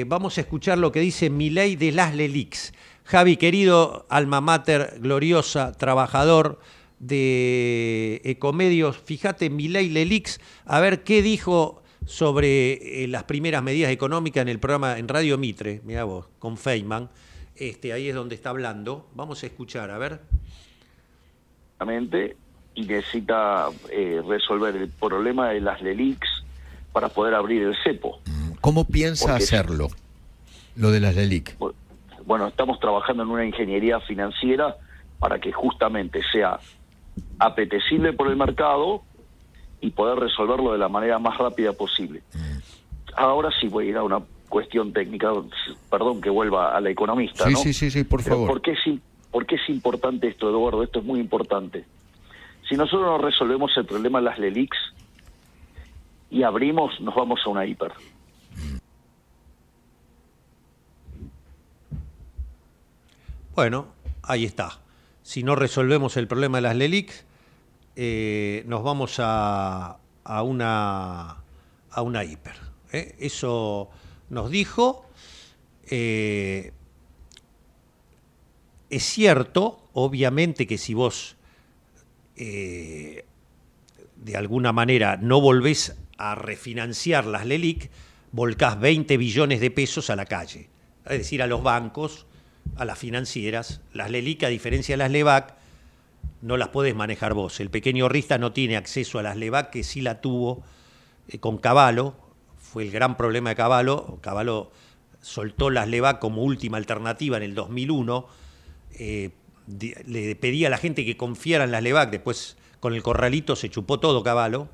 vamos 0.06 0.38
a 0.38 0.42
escuchar 0.42 0.78
lo 0.78 0.92
que 0.92 1.00
dice 1.00 1.28
Milei 1.30 1.76
de 1.76 1.92
las 1.92 2.14
Lelix. 2.14 2.72
Javi, 3.04 3.36
querido 3.36 4.06
alma 4.08 4.40
mater, 4.40 4.98
gloriosa, 5.00 5.72
trabajador 5.72 6.58
de 7.00 8.22
Ecomedios, 8.24 8.96
fíjate, 8.96 9.50
Milei 9.50 9.90
Lelix, 9.90 10.40
a 10.64 10.80
ver 10.80 11.02
qué 11.04 11.20
dijo 11.20 11.83
sobre 12.06 13.04
eh, 13.04 13.08
las 13.08 13.24
primeras 13.24 13.62
medidas 13.62 13.90
económicas 13.90 14.42
en 14.42 14.48
el 14.48 14.58
programa 14.58 14.98
en 14.98 15.08
Radio 15.08 15.38
Mitre, 15.38 15.80
mira 15.84 16.04
vos, 16.04 16.26
con 16.38 16.56
Feynman. 16.56 17.08
Este, 17.56 17.92
ahí 17.92 18.08
es 18.08 18.14
donde 18.14 18.34
está 18.34 18.50
hablando. 18.50 19.08
Vamos 19.14 19.42
a 19.42 19.46
escuchar, 19.46 19.90
a 19.90 19.98
ver. 19.98 20.20
Y 22.74 22.82
necesita 22.82 23.68
eh, 23.90 24.20
resolver 24.26 24.74
el 24.74 24.88
problema 24.88 25.50
de 25.50 25.60
las 25.60 25.80
LELIX 25.80 26.18
para 26.92 27.08
poder 27.08 27.34
abrir 27.34 27.62
el 27.62 27.76
cepo. 27.84 28.20
¿Cómo 28.60 28.84
piensa 28.84 29.36
hacerlo, 29.36 29.88
lo 30.74 30.90
de 30.90 31.00
las 31.00 31.14
LELIX? 31.14 31.56
Bueno, 32.26 32.48
estamos 32.48 32.80
trabajando 32.80 33.22
en 33.22 33.28
una 33.28 33.44
ingeniería 33.44 34.00
financiera 34.00 34.76
para 35.18 35.38
que 35.38 35.52
justamente 35.52 36.20
sea 36.32 36.58
apetecible 37.38 38.12
por 38.12 38.28
el 38.28 38.36
mercado 38.36 39.02
y 39.84 39.90
poder 39.90 40.18
resolverlo 40.18 40.72
de 40.72 40.78
la 40.78 40.88
manera 40.88 41.18
más 41.18 41.36
rápida 41.36 41.74
posible. 41.74 42.22
Ahora 43.16 43.50
sí 43.60 43.68
voy 43.68 43.86
a 43.86 43.90
ir 43.90 43.96
a 43.98 44.02
una 44.02 44.22
cuestión 44.48 44.94
técnica, 44.94 45.30
perdón 45.90 46.22
que 46.22 46.30
vuelva 46.30 46.74
a 46.74 46.80
la 46.80 46.88
economista. 46.88 47.44
Sí, 47.44 47.54
sí, 47.54 47.72
sí, 47.74 47.90
sí, 47.90 48.04
por 48.04 48.22
favor. 48.22 48.48
¿por 48.48 48.62
qué, 48.62 48.72
es, 48.72 48.78
¿Por 49.30 49.44
qué 49.44 49.56
es 49.56 49.68
importante 49.68 50.28
esto, 50.28 50.48
Eduardo? 50.48 50.82
Esto 50.82 51.00
es 51.00 51.04
muy 51.04 51.20
importante. 51.20 51.84
Si 52.66 52.76
nosotros 52.76 53.02
no 53.02 53.18
resolvemos 53.18 53.76
el 53.76 53.84
problema 53.84 54.20
de 54.20 54.24
las 54.24 54.38
LELIX 54.38 54.74
y 56.30 56.42
abrimos, 56.42 56.98
nos 57.02 57.14
vamos 57.14 57.40
a 57.44 57.50
una 57.50 57.66
hiper. 57.66 57.92
Bueno, 63.54 63.88
ahí 64.22 64.46
está. 64.46 64.78
Si 65.22 65.42
no 65.42 65.56
resolvemos 65.56 66.16
el 66.16 66.26
problema 66.26 66.56
de 66.56 66.62
las 66.62 66.76
LELIX, 66.76 67.26
eh, 67.96 68.64
nos 68.66 68.82
vamos 68.82 69.16
a, 69.18 69.98
a, 70.24 70.42
una, 70.42 71.42
a 71.90 72.02
una 72.02 72.24
hiper. 72.24 72.56
¿eh? 72.92 73.14
Eso 73.18 73.90
nos 74.30 74.50
dijo. 74.50 75.06
Eh, 75.90 76.72
es 78.90 79.02
cierto, 79.02 79.88
obviamente, 79.92 80.66
que 80.66 80.78
si 80.78 80.94
vos 80.94 81.36
de 82.36 83.22
alguna 84.34 84.72
manera 84.72 85.16
no 85.16 85.40
volvés 85.40 85.96
a 86.18 86.34
refinanciar 86.34 87.26
las 87.26 87.46
LELIC, 87.46 87.90
volcás 88.32 88.80
20 88.80 89.16
billones 89.16 89.60
de 89.60 89.70
pesos 89.70 90.10
a 90.10 90.16
la 90.16 90.26
calle, 90.26 90.68
es 91.04 91.18
decir, 91.18 91.42
a 91.42 91.46
los 91.46 91.62
bancos, 91.62 92.26
a 92.76 92.84
las 92.84 92.98
financieras. 92.98 93.80
Las 93.92 94.10
LELIC, 94.10 94.44
a 94.44 94.48
diferencia 94.48 94.94
de 94.94 94.96
las 94.98 95.10
LEVAC, 95.10 95.54
no 96.44 96.58
las 96.58 96.68
podés 96.68 96.94
manejar 96.94 97.32
vos. 97.32 97.58
El 97.58 97.70
pequeño 97.70 98.06
Rista 98.10 98.36
no 98.36 98.52
tiene 98.52 98.76
acceso 98.76 99.18
a 99.18 99.22
las 99.22 99.36
LEVAC, 99.36 99.70
que 99.70 99.82
sí 99.82 100.02
la 100.02 100.20
tuvo 100.20 100.62
eh, 101.26 101.38
con 101.38 101.56
Caballo, 101.56 102.14
fue 102.58 102.82
el 102.82 102.90
gran 102.90 103.16
problema 103.16 103.48
de 103.48 103.56
Caballo. 103.56 104.18
Caballo 104.20 104.70
soltó 105.22 105.70
las 105.70 105.88
LEVAC 105.88 106.18
como 106.18 106.42
última 106.42 106.76
alternativa 106.76 107.38
en 107.38 107.44
el 107.44 107.54
2001, 107.54 108.26
eh, 108.98 109.30
le 110.06 110.36
pedía 110.36 110.66
a 110.66 110.70
la 110.70 110.76
gente 110.76 111.06
que 111.06 111.16
confiara 111.16 111.64
en 111.64 111.72
las 111.72 111.82
LEVAC, 111.82 112.10
después 112.10 112.58
con 112.78 112.92
el 112.92 113.02
corralito 113.02 113.56
se 113.56 113.70
chupó 113.70 113.98
todo 113.98 114.22
Caballo. 114.22 114.68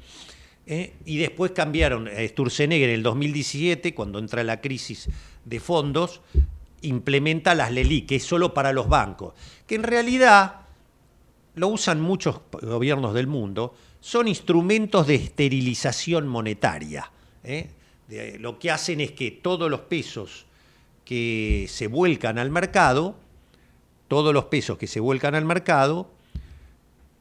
Eh, 0.67 0.95
y 1.05 1.19
después 1.19 1.53
cambiaron 1.53 2.09
a 2.09 2.27
Sturzenegger 2.27 2.89
en 2.89 2.97
el 2.97 3.03
2017, 3.05 3.95
cuando 3.95 4.19
entra 4.19 4.43
la 4.43 4.61
crisis 4.61 5.09
de 5.45 5.61
fondos, 5.61 6.21
implementa 6.83 7.55
las 7.55 7.71
LELI, 7.71 8.03
que 8.03 8.17
es 8.17 8.25
solo 8.25 8.55
para 8.55 8.73
los 8.73 8.89
bancos, 8.89 9.35
que 9.67 9.77
en 9.77 9.85
realidad 9.85 10.60
lo 11.55 11.69
usan 11.69 12.01
muchos 12.01 12.41
gobiernos 12.63 13.15
del 13.15 13.27
mundo, 13.27 13.75
son 14.01 14.29
instrumentos 14.29 15.07
de 15.07 15.17
esterilización 15.17 16.27
monetaria. 16.29 17.11
¿eh? 17.45 17.71
lo 18.39 18.59
que 18.59 18.71
hacen 18.71 19.01
es 19.01 19.13
que 19.13 19.31
todos 19.31 19.71
los 19.71 19.81
pesos 19.81 20.47
que 21.05 21.67
se 21.69 21.87
vuelcan 21.87 22.39
al 22.39 22.51
mercado, 22.51 23.17
todos 24.09 24.35
los 24.35 24.47
pesos 24.47 24.79
que 24.79 24.87
se 24.87 25.01
vuelcan 25.01 25.35
al 25.35 25.45
mercado, 25.45 26.11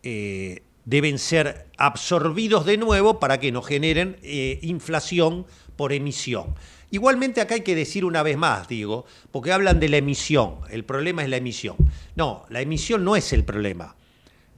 eh, 0.03 0.63
deben 0.85 1.19
ser 1.19 1.67
absorbidos 1.77 2.65
de 2.65 2.77
nuevo 2.77 3.19
para 3.19 3.39
que 3.39 3.51
no 3.51 3.61
generen 3.61 4.17
eh, 4.23 4.59
inflación 4.63 5.45
por 5.75 5.93
emisión. 5.93 6.55
Igualmente 6.91 7.41
acá 7.41 7.55
hay 7.55 7.61
que 7.61 7.75
decir 7.75 8.03
una 8.03 8.23
vez 8.23 8.37
más, 8.37 8.67
digo, 8.67 9.05
porque 9.31 9.51
hablan 9.51 9.79
de 9.79 9.89
la 9.89 9.97
emisión, 9.97 10.61
el 10.71 10.83
problema 10.83 11.21
es 11.23 11.29
la 11.29 11.37
emisión. 11.37 11.75
No, 12.15 12.45
la 12.49 12.61
emisión 12.61 13.03
no 13.03 13.15
es 13.15 13.31
el 13.33 13.43
problema. 13.43 13.95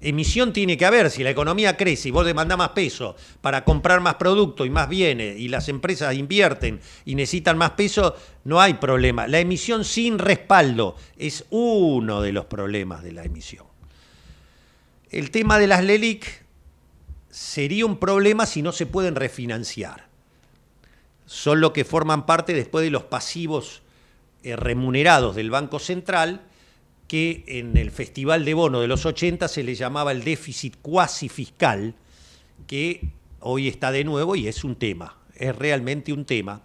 Emisión 0.01 0.51
tiene 0.51 0.77
que 0.77 0.85
haber, 0.85 1.11
si 1.11 1.23
la 1.23 1.29
economía 1.29 1.77
crece 1.77 2.07
y 2.07 2.11
vos 2.11 2.25
demandás 2.25 2.57
más 2.57 2.69
peso 2.69 3.15
para 3.39 3.63
comprar 3.63 4.01
más 4.01 4.15
producto 4.15 4.65
y 4.65 4.71
más 4.71 4.89
bienes 4.89 5.39
y 5.39 5.47
las 5.47 5.69
empresas 5.69 6.15
invierten 6.15 6.81
y 7.05 7.13
necesitan 7.13 7.55
más 7.55 7.71
peso, 7.71 8.15
no 8.43 8.59
hay 8.59 8.73
problema. 8.73 9.27
La 9.27 9.39
emisión 9.39 9.85
sin 9.85 10.17
respaldo 10.17 10.95
es 11.17 11.45
uno 11.51 12.21
de 12.21 12.31
los 12.31 12.45
problemas 12.45 13.03
de 13.03 13.11
la 13.11 13.23
emisión. 13.23 13.67
El 15.11 15.29
tema 15.29 15.59
de 15.59 15.67
las 15.67 15.83
LELIC 15.83 16.45
sería 17.29 17.85
un 17.85 17.97
problema 17.97 18.47
si 18.47 18.63
no 18.63 18.71
se 18.71 18.87
pueden 18.87 19.15
refinanciar. 19.15 20.07
Son 21.27 21.61
lo 21.61 21.73
que 21.73 21.85
forman 21.85 22.25
parte 22.25 22.53
después 22.53 22.83
de 22.83 22.89
los 22.89 23.03
pasivos 23.03 23.83
eh, 24.43 24.55
remunerados 24.55 25.35
del 25.35 25.51
Banco 25.51 25.77
Central 25.77 26.41
que 27.11 27.43
en 27.45 27.75
el 27.75 27.91
Festival 27.91 28.45
de 28.45 28.53
Bono 28.53 28.79
de 28.79 28.87
los 28.87 29.05
80 29.05 29.49
se 29.49 29.63
le 29.63 29.75
llamaba 29.75 30.13
el 30.13 30.23
déficit 30.23 30.77
cuasi 30.81 31.27
fiscal, 31.27 31.93
que 32.67 33.01
hoy 33.41 33.67
está 33.67 33.91
de 33.91 34.05
nuevo 34.05 34.37
y 34.37 34.47
es 34.47 34.63
un 34.63 34.77
tema, 34.77 35.17
es 35.35 35.53
realmente 35.53 36.13
un 36.13 36.23
tema. 36.23 36.61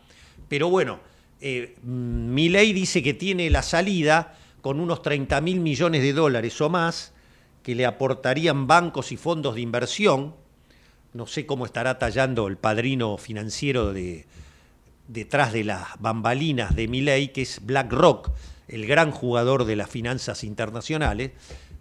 Pero 0.48 0.70
bueno, 0.70 1.00
eh, 1.40 1.74
mi 1.82 2.48
ley 2.48 2.72
dice 2.72 3.02
que 3.02 3.12
tiene 3.12 3.50
la 3.50 3.62
salida 3.62 4.38
con 4.60 4.78
unos 4.78 5.02
30 5.02 5.40
mil 5.40 5.58
millones 5.58 6.02
de 6.02 6.12
dólares 6.12 6.60
o 6.60 6.70
más 6.70 7.12
que 7.64 7.74
le 7.74 7.84
aportarían 7.84 8.68
bancos 8.68 9.10
y 9.10 9.16
fondos 9.16 9.56
de 9.56 9.62
inversión. 9.62 10.36
No 11.12 11.26
sé 11.26 11.44
cómo 11.44 11.66
estará 11.66 11.98
tallando 11.98 12.46
el 12.46 12.56
padrino 12.56 13.18
financiero 13.18 13.92
de, 13.92 14.26
detrás 15.08 15.52
de 15.52 15.64
las 15.64 15.88
bambalinas 15.98 16.76
de 16.76 16.86
mi 16.86 17.00
ley, 17.00 17.30
que 17.30 17.42
es 17.42 17.66
BlackRock, 17.66 18.30
el 18.68 18.86
gran 18.86 19.10
jugador 19.10 19.64
de 19.64 19.76
las 19.76 19.90
finanzas 19.90 20.44
internacionales, 20.44 21.32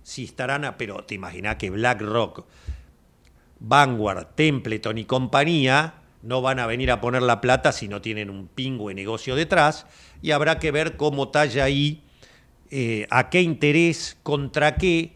si 0.03 0.25
estarán, 0.25 0.65
a, 0.65 0.77
pero 0.77 1.03
te 1.03 1.15
imaginas 1.15 1.55
que 1.55 1.69
BlackRock, 1.69 2.45
Vanguard, 3.59 4.27
Templeton 4.35 4.97
y 4.97 5.05
compañía 5.05 5.95
no 6.21 6.41
van 6.41 6.59
a 6.59 6.67
venir 6.67 6.91
a 6.91 7.01
poner 7.01 7.21
la 7.21 7.41
plata 7.41 7.71
si 7.71 7.87
no 7.87 8.01
tienen 8.01 8.29
un 8.29 8.47
pingüe 8.47 8.93
negocio 8.93 9.35
detrás, 9.35 9.85
y 10.21 10.31
habrá 10.31 10.59
que 10.59 10.71
ver 10.71 10.97
cómo 10.97 11.29
talla 11.29 11.63
ahí, 11.63 12.03
eh, 12.71 13.07
a 13.09 13.29
qué 13.29 13.41
interés, 13.41 14.17
contra 14.23 14.75
qué 14.75 15.15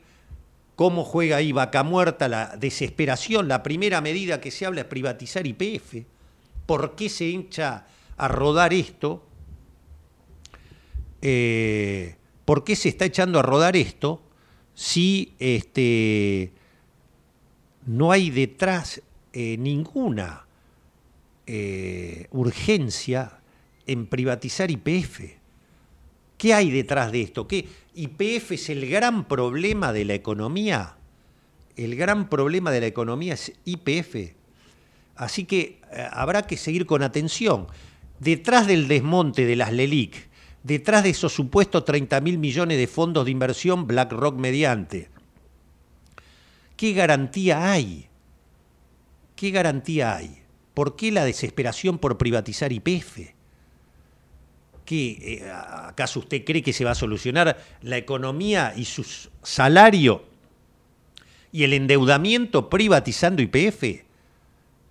cómo 0.80 1.04
juega 1.04 1.36
ahí 1.36 1.52
Vaca 1.52 1.84
Muerta, 1.84 2.30
la 2.30 2.56
desesperación. 2.56 3.50
La 3.50 3.64
primera 3.64 4.00
medida 4.00 4.40
que 4.40 4.50
se 4.50 4.66
habla 4.66 4.80
es 4.80 4.88
privatizar 4.88 5.46
IPF. 5.46 6.06
¿Por 6.66 6.96
qué 6.96 7.10
se 7.10 7.26
hincha 7.26 7.86
a 8.16 8.28
rodar 8.30 8.74
esto? 8.74 9.28
Eh, 11.22 12.16
¿Por 12.46 12.64
qué 12.64 12.76
se 12.76 12.90
está 12.90 13.06
echando 13.06 13.40
a 13.40 13.44
rodar 13.44 13.76
esto 13.76 14.22
si 14.74 15.34
este, 15.40 16.52
no 17.86 18.12
hay 18.12 18.30
detrás 18.30 19.02
eh, 19.34 19.58
ninguna 19.58 20.46
eh, 21.46 22.28
urgencia 22.32 23.40
en 23.86 24.08
privatizar 24.08 24.72
IPF? 24.72 25.22
¿Qué 26.38 26.54
hay 26.54 26.72
detrás 26.72 27.12
de 27.12 27.22
esto? 27.22 27.48
¿Qué 27.48 27.68
IPF 27.94 28.54
es 28.54 28.70
el 28.70 28.90
gran 28.90 29.28
problema 29.28 29.92
de 29.92 30.06
la 30.06 30.14
economía? 30.14 30.96
El 31.76 31.96
gran 31.96 32.30
problema 32.30 32.72
de 32.72 32.82
la 32.82 32.88
economía 32.88 33.34
es 33.34 33.54
IPF. 33.66 34.36
Así 35.16 35.44
que 35.44 35.82
habrá 36.12 36.44
que 36.44 36.56
seguir 36.56 36.86
con 36.86 37.04
atención. 37.04 37.68
Detrás 38.20 38.68
del 38.68 38.88
desmonte 38.88 39.46
de 39.46 39.58
las 39.58 39.74
LELIC, 39.74 40.29
detrás 40.64 41.04
de 41.04 41.12
esos 41.12 41.34
supuestos 41.34 41.86
30 41.86 42.22
mil 42.22 42.38
millones 42.38 42.78
de 42.78 42.88
fondos 42.88 43.26
de 43.26 43.32
inversión 43.32 43.88
BlackRock 43.88 44.36
mediante. 44.36 45.10
¿Qué 46.76 46.94
garantía 46.94 47.72
hay? 47.72 48.08
¿Qué 49.36 49.52
garantía 49.52 50.16
hay? 50.16 50.42
¿Por 50.74 50.96
qué 50.96 51.12
la 51.12 51.26
desesperación 51.26 51.98
por 51.98 52.18
privatizar 52.18 52.72
IPF? 52.72 53.34
¿Qué, 54.86 55.42
eh, 55.44 55.52
¿Acaso 55.52 56.20
usted 56.20 56.44
cree 56.46 56.64
que 56.64 56.74
se 56.74 56.86
va 56.86 56.92
a 56.92 56.96
solucionar 56.96 57.58
la 57.82 57.98
economía 57.98 58.74
y 58.76 58.86
su 58.86 59.06
salario 59.44 60.24
y 61.52 61.64
el 61.64 61.74
endeudamiento 61.74 62.70
privatizando 62.70 63.42
IPF? 63.42 64.09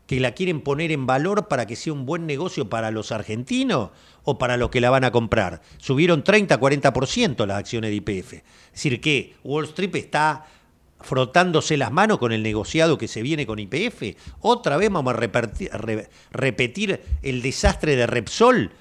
Que 0.09 0.21
la 0.21 0.33
quieren 0.33 0.63
poner 0.63 0.91
en 0.91 1.07
valor 1.07 1.49
para 1.49 1.67
que 1.67 1.77
sea 1.77 1.93
un 1.93 2.07
buen 2.07 2.27
negocio 2.27 2.71
para 2.71 2.91
los 2.91 3.13
argentinos 3.13 3.91
o 4.25 4.39
para 4.39 4.57
los 4.57 4.71
que 4.71 4.81
la 4.81 4.89
van 4.89 5.05
a 5.05 5.13
comprar. 5.13 5.61
Subieron 5.77 6.25
30-40% 6.25 7.47
las 7.47 7.59
acciones 7.59 7.91
de 7.91 7.97
IPF. 7.97 8.33
Es 8.33 8.43
decir, 8.73 9.03
que 9.03 9.35
Wall 9.45 9.67
Street 9.67 9.95
está 9.97 10.47
frotándose 11.01 11.77
las 11.77 11.93
manos 11.93 12.17
con 12.17 12.33
el 12.33 12.43
negociado 12.43 12.97
que 12.97 13.07
se 13.07 13.21
viene 13.21 13.47
con 13.47 13.59
IPF. 13.59 14.17
Otra 14.41 14.79
vez 14.79 14.91
vamos 14.91 15.13
a 15.13 15.17
repetir, 15.19 15.71
repetir 16.33 17.03
el 17.23 17.43
desastre 17.43 17.95
de 17.95 18.07
Repsol, 18.07 18.73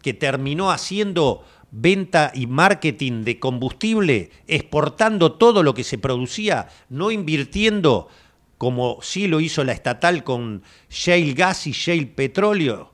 que 0.00 0.14
terminó 0.14 0.70
haciendo 0.70 1.44
venta 1.72 2.30
y 2.32 2.46
marketing 2.46 3.24
de 3.24 3.40
combustible, 3.40 4.30
exportando 4.46 5.32
todo 5.32 5.64
lo 5.64 5.74
que 5.74 5.82
se 5.82 5.98
producía, 5.98 6.68
no 6.88 7.10
invirtiendo 7.10 8.08
como 8.58 8.98
sí 9.00 9.28
lo 9.28 9.40
hizo 9.40 9.64
la 9.64 9.72
estatal 9.72 10.24
con 10.24 10.62
Shale 10.90 11.32
Gas 11.32 11.68
y 11.68 11.72
Shale 11.72 12.06
Petróleo, 12.06 12.92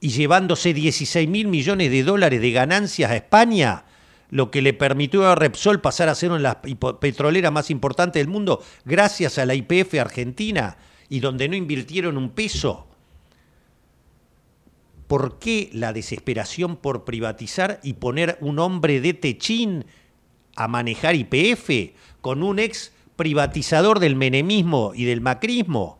y 0.00 0.08
llevándose 0.08 0.74
16 0.74 1.28
mil 1.28 1.46
millones 1.46 1.90
de 1.92 2.02
dólares 2.02 2.40
de 2.40 2.50
ganancias 2.50 3.12
a 3.12 3.16
España, 3.16 3.84
lo 4.30 4.50
que 4.50 4.60
le 4.60 4.72
permitió 4.72 5.26
a 5.28 5.36
Repsol 5.36 5.80
pasar 5.80 6.08
a 6.08 6.14
ser 6.16 6.30
una 6.30 6.38
de 6.38 6.42
las 6.42 6.56
petroleras 6.96 7.52
más 7.52 7.70
importantes 7.70 8.20
del 8.20 8.28
mundo, 8.28 8.62
gracias 8.84 9.38
a 9.38 9.46
la 9.46 9.54
IPF 9.54 9.94
argentina, 10.00 10.76
y 11.08 11.20
donde 11.20 11.48
no 11.48 11.54
invirtieron 11.54 12.16
un 12.16 12.30
peso. 12.30 12.88
¿Por 15.06 15.38
qué 15.38 15.68
la 15.72 15.92
desesperación 15.92 16.76
por 16.76 17.04
privatizar 17.04 17.78
y 17.82 17.92
poner 17.92 18.38
un 18.40 18.58
hombre 18.58 19.00
de 19.00 19.12
techín 19.12 19.84
a 20.56 20.66
manejar 20.66 21.14
IPF 21.14 21.94
con 22.22 22.42
un 22.42 22.58
ex 22.58 22.91
privatizador 23.16 23.98
del 24.00 24.16
menemismo 24.16 24.92
y 24.94 25.04
del 25.04 25.20
macrismo, 25.20 25.98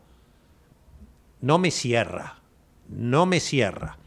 no 1.41 1.57
me 1.57 1.71
cierra, 1.71 2.39
no 2.89 3.25
me 3.25 3.39
cierra. 3.39 3.97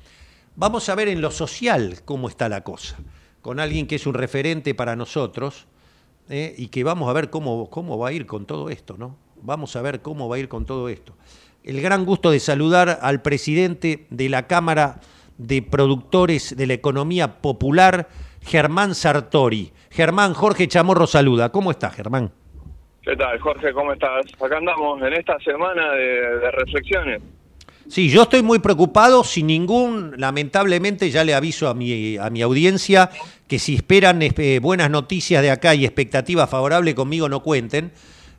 Vamos 0.57 0.89
a 0.89 0.95
ver 0.95 1.09
en 1.09 1.21
lo 1.21 1.31
social 1.31 2.01
cómo 2.05 2.29
está 2.29 2.49
la 2.49 2.65
cosa, 2.65 2.97
con 3.43 3.61
alguien 3.61 3.87
que 3.87 3.97
es 3.97 4.07
un 4.07 4.15
referente 4.15 4.75
para 4.75 4.97
nosotros 4.97 5.67
¿eh? 6.29 6.55
y 6.57 6.69
que 6.69 6.85
vamos 6.85 7.09
a 7.09 7.13
ver 7.13 7.31
cómo, 7.31 7.69
cómo 7.69 7.99
va 7.99 8.09
a 8.09 8.13
ir 8.13 8.27
con 8.27 8.47
todo 8.47 8.71
esto, 8.71 8.97
¿no? 8.99 9.17
Vamos 9.43 9.77
a 9.77 9.83
ver 9.83 10.01
cómo 10.01 10.29
va 10.29 10.37
a 10.37 10.39
ir 10.39 10.49
con 10.49 10.65
todo 10.65 10.89
esto. 10.89 11.15
El 11.63 11.81
gran 11.83 12.05
gusto 12.05 12.31
de 12.31 12.41
saludar 12.41 13.01
al 13.03 13.23
presidente 13.23 14.07
de 14.11 14.29
la 14.29 14.47
Cámara 14.47 15.01
de 15.37 15.63
Productores 15.63 16.57
de 16.57 16.67
la 16.67 16.75
Economía 16.75 17.43
Popular, 17.43 18.09
Germán 18.41 18.95
Sartori. 18.95 19.73
Germán, 19.91 20.33
Jorge 20.35 20.69
Chamorro 20.69 21.07
saluda. 21.07 21.51
¿Cómo 21.51 21.71
está, 21.71 21.91
Germán? 21.91 22.33
¿Qué 23.07 23.15
tal, 23.15 23.39
Jorge? 23.39 23.73
¿Cómo 23.73 23.93
estás? 23.93 24.27
Acá 24.45 24.57
andamos 24.57 25.01
en 25.01 25.13
esta 25.13 25.39
semana 25.39 25.93
de, 25.93 26.51
reflexiones. 26.51 27.23
Sí, 27.87 28.09
yo 28.09 28.23
estoy 28.23 28.43
muy 28.43 28.59
preocupado, 28.59 29.23
sin 29.23 29.47
ningún, 29.47 30.15
lamentablemente 30.17 31.09
ya 31.09 31.23
le 31.23 31.33
aviso 31.33 31.69
a 31.69 31.75
mi, 31.75 32.17
a 32.17 32.31
mi 32.31 32.43
audiencia 32.43 33.11
que 33.47 33.61
si 33.61 33.77
esperan 33.77 34.21
eh, 34.23 34.59
buenas 34.61 34.91
noticias 34.91 35.41
de 35.41 35.53
acá 35.53 35.77
y 35.77 35.85
expectativas 35.85 36.51
favorables 36.51 36.97
conmigo 36.97 37.29
no 37.29 37.45
cuenten. 37.45 37.93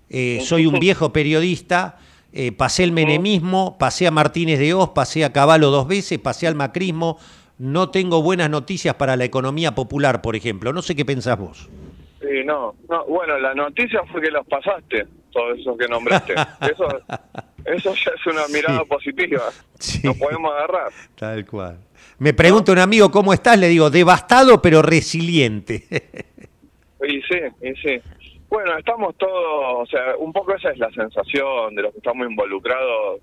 Eh, 0.10 0.42
soy 0.44 0.66
un 0.66 0.80
viejo 0.82 1.14
periodista, 1.14 1.98
eh, 2.34 2.52
pasé 2.52 2.84
el 2.84 2.92
menemismo, 2.92 3.78
pasé 3.78 4.06
a 4.06 4.12
Martínez 4.12 4.60
de 4.60 4.74
Oz, 4.74 4.90
pasé 4.90 5.24
a 5.24 5.32
Caballo 5.32 5.72
dos 5.72 5.88
veces, 5.88 6.20
pasé 6.20 6.46
al 6.46 6.56
macrismo. 6.56 7.18
No 7.58 7.90
tengo 7.90 8.22
buenas 8.22 8.50
noticias 8.50 8.96
para 8.96 9.16
la 9.16 9.24
economía 9.24 9.74
popular, 9.76 10.22
por 10.22 10.36
ejemplo. 10.36 10.74
No 10.74 10.82
sé 10.82 10.94
qué 10.94 11.06
pensás 11.06 11.40
vos. 11.40 11.70
Sí, 12.20 12.44
no, 12.46 12.76
no, 12.90 13.06
bueno, 13.06 13.38
la 13.38 13.54
noticia 13.54 14.02
fue 14.12 14.22
que 14.22 14.32
los 14.32 14.46
pasaste, 14.48 15.06
todos 15.32 15.60
esos 15.60 15.78
que 15.78 15.88
nombraste. 15.88 16.34
Eso, 16.62 16.88
eso 17.66 17.94
ya 17.94 18.12
es 18.12 18.26
una 18.26 18.48
mirada 18.48 18.84
positiva. 18.86 19.42
Sí. 19.78 20.00
Nos 20.04 20.18
podemos 20.18 20.52
agarrar. 20.54 20.92
Tal 21.16 21.46
cual. 21.46 21.78
Me 22.18 22.34
pregunta 22.34 22.72
un 22.72 22.80
amigo, 22.80 23.12
¿cómo 23.12 23.34
estás? 23.34 23.60
Le 23.60 23.68
digo, 23.68 23.90
devastado 23.90 24.62
pero 24.62 24.82
resiliente. 24.82 25.84
y 27.08 27.22
sí, 27.22 27.40
y 27.62 27.76
sí. 27.76 28.02
Bueno, 28.50 28.78
estamos 28.78 29.16
todos, 29.18 29.84
o 29.84 29.86
sea, 29.86 30.16
un 30.18 30.32
poco 30.32 30.56
esa 30.56 30.72
es 30.72 30.78
la 30.78 30.90
sensación 30.92 31.76
de 31.76 31.82
los 31.82 31.92
que 31.92 31.98
estamos 31.98 32.26
involucrados, 32.28 33.20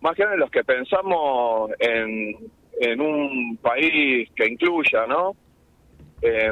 más 0.00 0.14
que 0.14 0.22
nada 0.22 0.36
los 0.36 0.50
que 0.50 0.62
pensamos 0.62 1.72
en, 1.80 2.36
en 2.80 3.00
un 3.00 3.58
país 3.60 4.30
que 4.36 4.46
incluya, 4.46 5.06
¿no? 5.08 5.34
Eh, 6.22 6.50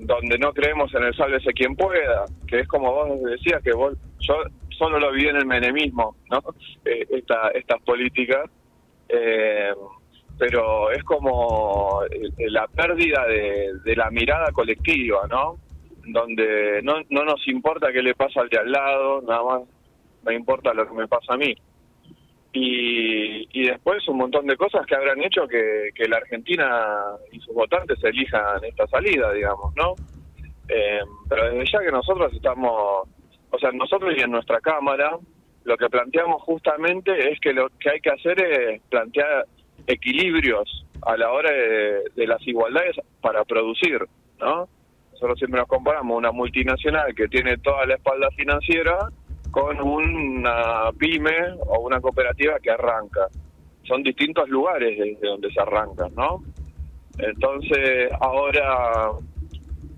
donde 0.00 0.38
no 0.38 0.52
creemos 0.52 0.94
en 0.94 1.04
el 1.04 1.14
sálvese 1.14 1.52
quien 1.52 1.74
pueda, 1.74 2.26
que 2.46 2.60
es 2.60 2.68
como 2.68 2.92
vos 2.92 3.22
decías, 3.22 3.62
que 3.62 3.72
vos, 3.72 3.94
yo 4.20 4.34
solo 4.76 4.98
lo 4.98 5.12
vi 5.12 5.26
en 5.28 5.36
el 5.36 5.46
menemismo, 5.46 6.16
¿no? 6.30 6.42
Eh, 6.84 7.04
esta, 7.10 7.50
estas 7.50 7.82
políticas, 7.82 8.48
eh, 9.08 9.72
pero 10.38 10.92
es 10.92 11.02
como 11.02 12.00
la 12.38 12.68
pérdida 12.68 13.26
de, 13.26 13.72
de, 13.84 13.96
la 13.96 14.08
mirada 14.10 14.52
colectiva, 14.52 15.26
¿no? 15.28 15.56
Donde 16.06 16.80
no, 16.84 17.00
no 17.10 17.24
nos 17.24 17.48
importa 17.48 17.92
qué 17.92 18.02
le 18.02 18.14
pasa 18.14 18.42
al 18.42 18.48
de 18.48 18.58
al 18.58 18.70
lado, 18.70 19.20
nada 19.22 19.42
más 19.42 19.62
me 20.24 20.34
importa 20.34 20.72
lo 20.74 20.86
que 20.86 20.94
me 20.94 21.08
pasa 21.08 21.34
a 21.34 21.36
mí 21.36 21.56
y, 22.52 23.48
y 23.52 23.66
después 23.66 24.06
un 24.08 24.18
montón 24.18 24.46
de 24.46 24.56
cosas 24.56 24.86
que 24.86 24.94
habrán 24.94 25.22
hecho 25.22 25.46
que, 25.46 25.90
que 25.94 26.08
la 26.08 26.18
Argentina 26.18 26.94
y 27.32 27.40
sus 27.40 27.54
votantes 27.54 28.02
elijan 28.02 28.64
esta 28.64 28.86
salida, 28.86 29.32
digamos, 29.32 29.74
¿no? 29.76 29.94
Eh, 30.68 31.00
pero 31.28 31.50
desde 31.50 31.70
ya 31.70 31.80
que 31.80 31.92
nosotros 31.92 32.32
estamos, 32.32 33.08
o 33.50 33.58
sea, 33.58 33.70
nosotros 33.72 34.14
y 34.16 34.22
en 34.22 34.30
nuestra 34.30 34.60
Cámara, 34.60 35.18
lo 35.64 35.76
que 35.76 35.88
planteamos 35.88 36.42
justamente 36.42 37.30
es 37.32 37.40
que 37.40 37.52
lo 37.52 37.68
que 37.78 37.90
hay 37.90 38.00
que 38.00 38.10
hacer 38.10 38.40
es 38.40 38.80
plantear 38.88 39.46
equilibrios 39.86 40.86
a 41.02 41.16
la 41.16 41.30
hora 41.30 41.52
de, 41.52 42.04
de 42.14 42.26
las 42.26 42.44
igualdades 42.46 42.96
para 43.20 43.44
producir, 43.44 44.00
¿no? 44.40 44.68
Nosotros 45.12 45.38
siempre 45.38 45.60
nos 45.60 45.68
comparamos 45.68 46.16
una 46.16 46.32
multinacional 46.32 47.14
que 47.14 47.28
tiene 47.28 47.56
toda 47.58 47.86
la 47.86 47.94
espalda 47.94 48.28
financiera 48.36 49.10
con 49.56 49.80
una 49.80 50.92
pyme 50.98 51.54
o 51.66 51.80
una 51.80 51.98
cooperativa 51.98 52.60
que 52.60 52.70
arranca. 52.70 53.26
Son 53.84 54.02
distintos 54.02 54.46
lugares 54.50 54.98
desde 54.98 55.26
donde 55.26 55.50
se 55.50 55.58
arranca, 55.58 56.08
¿no? 56.14 56.42
Entonces, 57.16 58.10
ahora, 58.20 59.12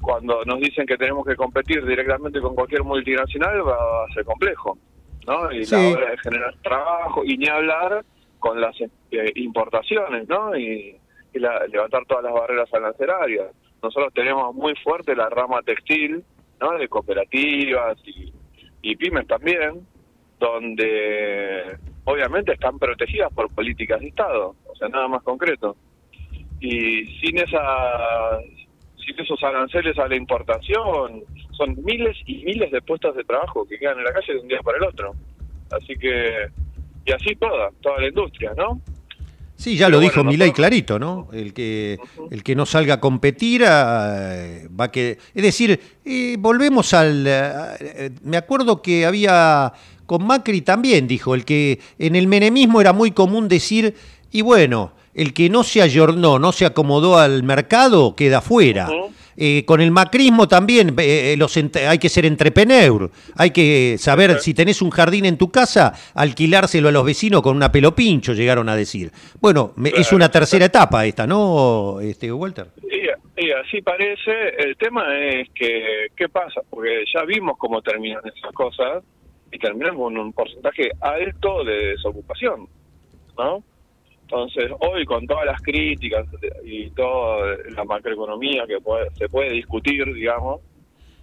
cuando 0.00 0.44
nos 0.44 0.60
dicen 0.60 0.86
que 0.86 0.96
tenemos 0.96 1.26
que 1.26 1.34
competir 1.34 1.84
directamente 1.84 2.40
con 2.40 2.54
cualquier 2.54 2.84
multinacional, 2.84 3.66
va 3.66 4.04
a 4.04 4.14
ser 4.14 4.24
complejo, 4.24 4.78
¿no? 5.26 5.50
Y 5.50 5.66
la 5.66 5.88
hora 5.88 6.10
de 6.12 6.18
generar 6.18 6.54
trabajo, 6.62 7.24
y 7.24 7.36
ni 7.36 7.48
hablar 7.48 8.04
con 8.38 8.60
las 8.60 8.80
eh, 8.80 9.32
importaciones, 9.34 10.28
¿no? 10.28 10.56
Y, 10.56 10.96
levantar 11.34 12.04
todas 12.06 12.24
las 12.24 12.32
barreras 12.32 12.72
arancelarias. 12.72 13.48
Nosotros 13.82 14.12
tenemos 14.14 14.54
muy 14.54 14.74
fuerte 14.82 15.14
la 15.16 15.28
rama 15.28 15.62
textil, 15.62 16.24
¿no? 16.60 16.78
De 16.78 16.88
cooperativas 16.88 17.98
y 18.06 18.32
y 18.82 18.96
pymes 18.96 19.26
también, 19.26 19.86
donde 20.38 21.76
obviamente 22.04 22.52
están 22.52 22.78
protegidas 22.78 23.32
por 23.32 23.52
políticas 23.54 24.00
de 24.00 24.08
Estado, 24.08 24.54
o 24.66 24.76
sea, 24.76 24.88
nada 24.88 25.08
más 25.08 25.22
concreto. 25.22 25.76
Y 26.60 27.06
sin 27.20 27.38
esa 27.38 28.38
sin 29.04 29.18
esos 29.20 29.42
aranceles 29.42 29.98
a 29.98 30.06
la 30.06 30.16
importación, 30.16 31.24
son 31.52 31.76
miles 31.82 32.16
y 32.26 32.44
miles 32.44 32.70
de 32.70 32.82
puestos 32.82 33.16
de 33.16 33.24
trabajo 33.24 33.66
que 33.66 33.78
quedan 33.78 33.98
en 33.98 34.04
la 34.04 34.12
calle 34.12 34.34
de 34.34 34.40
un 34.40 34.48
día 34.48 34.60
para 34.60 34.78
el 34.78 34.84
otro. 34.84 35.14
Así 35.70 35.96
que, 35.96 36.48
y 37.06 37.12
así 37.12 37.34
toda, 37.36 37.70
toda 37.80 38.00
la 38.00 38.08
industria, 38.08 38.52
¿no? 38.56 38.80
Sí, 39.58 39.76
ya 39.76 39.88
lo 39.88 39.98
dijo 39.98 40.22
Milei 40.22 40.52
clarito, 40.52 41.00
¿no? 41.00 41.28
El 41.32 41.52
que, 41.52 41.98
el 42.30 42.44
que 42.44 42.54
no 42.54 42.64
salga 42.64 42.94
a 42.94 43.00
competir 43.00 43.64
eh, 43.66 44.68
va 44.68 44.84
a 44.84 44.90
que... 44.92 45.18
Es 45.34 45.42
decir, 45.42 45.80
eh, 46.04 46.36
volvemos 46.38 46.94
al... 46.94 47.24
Eh, 47.26 48.10
me 48.22 48.36
acuerdo 48.36 48.80
que 48.80 49.04
había... 49.04 49.72
Con 50.06 50.24
Macri 50.24 50.62
también 50.62 51.08
dijo, 51.08 51.34
el 51.34 51.44
que 51.44 51.80
en 51.98 52.14
el 52.14 52.28
menemismo 52.28 52.80
era 52.80 52.92
muy 52.92 53.10
común 53.10 53.48
decir, 53.48 53.94
y 54.30 54.42
bueno, 54.42 54.92
el 55.12 55.34
que 55.34 55.50
no 55.50 55.64
se 55.64 55.82
ayornó, 55.82 56.38
no 56.38 56.52
se 56.52 56.64
acomodó 56.64 57.18
al 57.18 57.42
mercado, 57.42 58.14
queda 58.14 58.40
fuera. 58.40 58.88
Eh, 59.40 59.64
con 59.64 59.80
el 59.80 59.92
macrismo 59.92 60.48
también 60.48 60.88
eh, 60.98 61.32
eh, 61.32 61.36
los 61.36 61.56
hay 61.56 61.98
que 61.98 62.08
ser 62.08 62.26
entrepreneur, 62.26 63.08
hay 63.36 63.52
que 63.52 63.94
saber 63.96 64.40
si 64.40 64.52
tenés 64.52 64.82
un 64.82 64.90
jardín 64.90 65.26
en 65.26 65.38
tu 65.38 65.52
casa, 65.52 65.92
alquilárselo 66.16 66.88
a 66.88 66.92
los 66.92 67.04
vecinos 67.04 67.40
con 67.40 67.54
una 67.54 67.70
pelo 67.70 67.94
pincho, 67.94 68.32
llegaron 68.32 68.68
a 68.68 68.74
decir. 68.74 69.12
Bueno, 69.40 69.74
es 69.94 70.12
una 70.12 70.28
tercera 70.28 70.64
etapa 70.64 71.06
esta, 71.06 71.24
¿no, 71.24 72.00
este 72.00 72.32
Walter? 72.32 72.66
Y, 73.36 73.52
así 73.52 73.80
parece, 73.80 74.32
el 74.58 74.76
tema 74.76 75.16
es 75.16 75.48
que, 75.54 76.08
¿qué 76.16 76.28
pasa? 76.28 76.60
Porque 76.68 77.04
ya 77.14 77.22
vimos 77.22 77.56
cómo 77.58 77.80
terminan 77.80 78.22
esas 78.24 78.52
cosas 78.52 79.04
y 79.52 79.58
terminan 79.60 79.94
con 79.94 80.18
un 80.18 80.32
porcentaje 80.32 80.90
alto 81.00 81.62
de 81.62 81.90
desocupación, 81.90 82.66
¿no? 83.38 83.62
Entonces, 84.30 84.70
hoy 84.80 85.06
con 85.06 85.26
todas 85.26 85.46
las 85.46 85.62
críticas 85.62 86.26
y 86.62 86.90
toda 86.90 87.56
la 87.74 87.82
macroeconomía 87.84 88.66
que 88.66 88.76
se 89.14 89.26
puede 89.26 89.52
discutir, 89.54 90.04
digamos, 90.12 90.60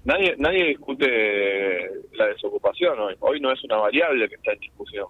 nadie 0.05 0.33
nadie 0.39 0.69
discute 0.69 1.87
la 2.13 2.25
desocupación 2.25 2.99
hoy. 2.99 3.13
Hoy 3.19 3.39
no 3.39 3.51
es 3.51 3.63
una 3.63 3.77
variable 3.77 4.27
que 4.27 4.35
está 4.35 4.53
en 4.53 4.59
discusión. 4.59 5.05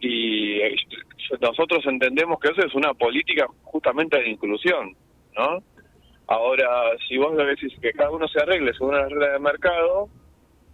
Y 0.00 0.58
eh, 0.62 0.74
nosotros 1.38 1.84
entendemos 1.84 2.40
que 2.40 2.48
eso 2.48 2.66
es 2.66 2.74
una 2.74 2.94
política 2.94 3.46
justamente 3.64 4.18
de 4.18 4.30
inclusión, 4.30 4.96
¿no? 5.36 5.62
Ahora, 6.28 6.92
si 7.06 7.18
vos 7.18 7.36
decís 7.36 7.78
que 7.82 7.92
cada 7.92 8.10
uno 8.10 8.26
se 8.26 8.40
arregle 8.40 8.72
según 8.72 8.94
la 8.94 9.06
regla 9.06 9.32
de 9.32 9.38
mercado, 9.38 10.08